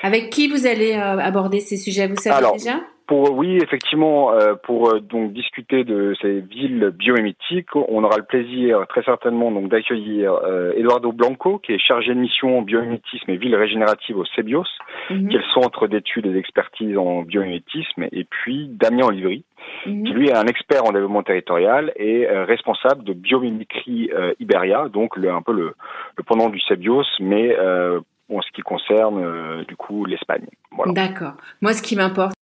Avec 0.02 0.30
qui 0.30 0.48
vous 0.48 0.66
allez 0.66 0.94
aborder 0.94 1.60
ces 1.60 1.76
sujets? 1.76 2.06
Vous 2.06 2.16
savez 2.16 2.46
déjà? 2.54 2.80
Pour, 3.10 3.36
oui, 3.36 3.56
effectivement, 3.56 4.32
euh, 4.34 4.54
pour 4.54 4.90
euh, 4.90 5.00
donc 5.00 5.32
discuter 5.32 5.82
de 5.82 6.14
ces 6.22 6.38
villes 6.38 6.92
bioémitiques, 6.94 7.74
on 7.74 8.04
aura 8.04 8.18
le 8.18 8.22
plaisir 8.22 8.86
très 8.88 9.02
certainement 9.02 9.50
donc 9.50 9.68
d'accueillir 9.68 10.32
euh, 10.44 10.72
Eduardo 10.76 11.10
Blanco, 11.10 11.58
qui 11.58 11.72
est 11.72 11.80
chargé 11.80 12.14
de 12.14 12.20
mission 12.20 12.62
bioémitisme 12.62 13.28
et 13.32 13.36
villes 13.36 13.56
régénératives 13.56 14.16
au 14.16 14.24
CEBIOS, 14.26 14.62
mhm. 15.10 15.28
qui 15.28 15.34
est 15.34 15.40
le 15.40 15.52
centre 15.52 15.88
d'études 15.88 16.26
et 16.26 16.32
d'expertise 16.32 16.96
en 16.96 17.22
bioémitisme, 17.22 18.06
et 18.12 18.22
puis 18.22 18.68
Damien 18.68 19.06
Olivry, 19.06 19.42
mhm. 19.86 20.04
qui 20.04 20.12
lui 20.12 20.28
est 20.28 20.36
un 20.36 20.46
expert 20.46 20.84
en 20.84 20.92
développement 20.92 21.24
territorial 21.24 21.92
et 21.96 22.28
responsable 22.28 23.02
de 23.02 23.12
biomimicry 23.12 24.08
Iberia, 24.38 24.88
donc 24.88 25.16
le, 25.16 25.32
un 25.32 25.42
peu 25.42 25.52
le, 25.52 25.74
le 26.16 26.22
pendant 26.22 26.48
du 26.48 26.60
CEBIOS, 26.60 27.06
mais 27.18 27.56
en 27.58 28.40
ce 28.40 28.52
qui 28.52 28.62
concerne 28.62 29.64
du 29.64 29.74
coup 29.74 30.04
l'Espagne. 30.04 30.46
Voilà. 30.70 30.92
D'accord. 30.92 31.32
Moi, 31.60 31.72
ce 31.72 31.82
qui 31.82 31.96
m'importe, 31.96 32.34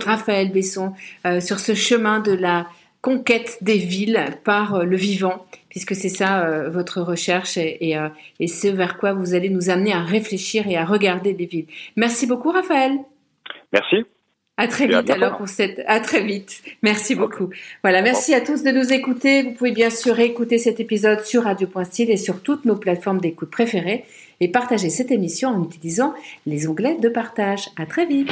Raphaël 0.00 0.50
Besson 0.50 0.92
euh, 1.26 1.40
sur 1.40 1.60
ce 1.60 1.74
chemin 1.74 2.20
de 2.20 2.32
la 2.32 2.66
conquête 3.00 3.58
des 3.60 3.78
villes 3.78 4.24
par 4.44 4.74
euh, 4.76 4.84
le 4.84 4.96
vivant, 4.96 5.46
puisque 5.68 5.94
c'est 5.94 6.08
ça 6.08 6.44
euh, 6.44 6.70
votre 6.70 7.02
recherche 7.02 7.56
et, 7.56 7.96
et, 8.40 8.48
ce 8.48 8.68
vers 8.68 8.98
quoi 8.98 9.12
vous 9.12 9.34
allez 9.34 9.50
nous 9.50 9.70
amener 9.70 9.92
à 9.92 10.02
réfléchir 10.02 10.66
et 10.68 10.76
à 10.76 10.84
regarder 10.84 11.34
des 11.34 11.46
villes. 11.46 11.66
Merci 11.96 12.26
beaucoup 12.26 12.50
Raphaël. 12.50 12.92
Merci. 13.72 14.04
À 14.58 14.68
très 14.68 14.86
vite 14.86 15.08
alors 15.08 15.38
pour 15.38 15.48
cette 15.48 15.82
à 15.86 15.98
très 15.98 16.22
vite. 16.22 16.62
Merci 16.82 17.14
beaucoup. 17.14 17.48
Voilà, 17.82 18.02
merci 18.02 18.34
à 18.34 18.40
tous 18.40 18.62
de 18.62 18.70
nous 18.70 18.92
écouter. 18.92 19.42
Vous 19.42 19.52
pouvez 19.52 19.72
bien 19.72 19.90
sûr 19.90 20.20
écouter 20.20 20.58
cet 20.58 20.78
épisode 20.78 21.24
sur 21.24 21.44
radio.style 21.44 22.10
et 22.10 22.18
sur 22.18 22.42
toutes 22.42 22.66
nos 22.66 22.76
plateformes 22.76 23.20
d'écoute 23.20 23.50
préférées 23.50 24.04
et 24.40 24.48
partager 24.48 24.90
cette 24.90 25.10
émission 25.10 25.48
en 25.48 25.64
utilisant 25.64 26.14
les 26.46 26.68
onglets 26.68 26.96
de 26.96 27.08
partage. 27.08 27.70
À 27.78 27.86
très 27.86 28.04
vite. 28.04 28.28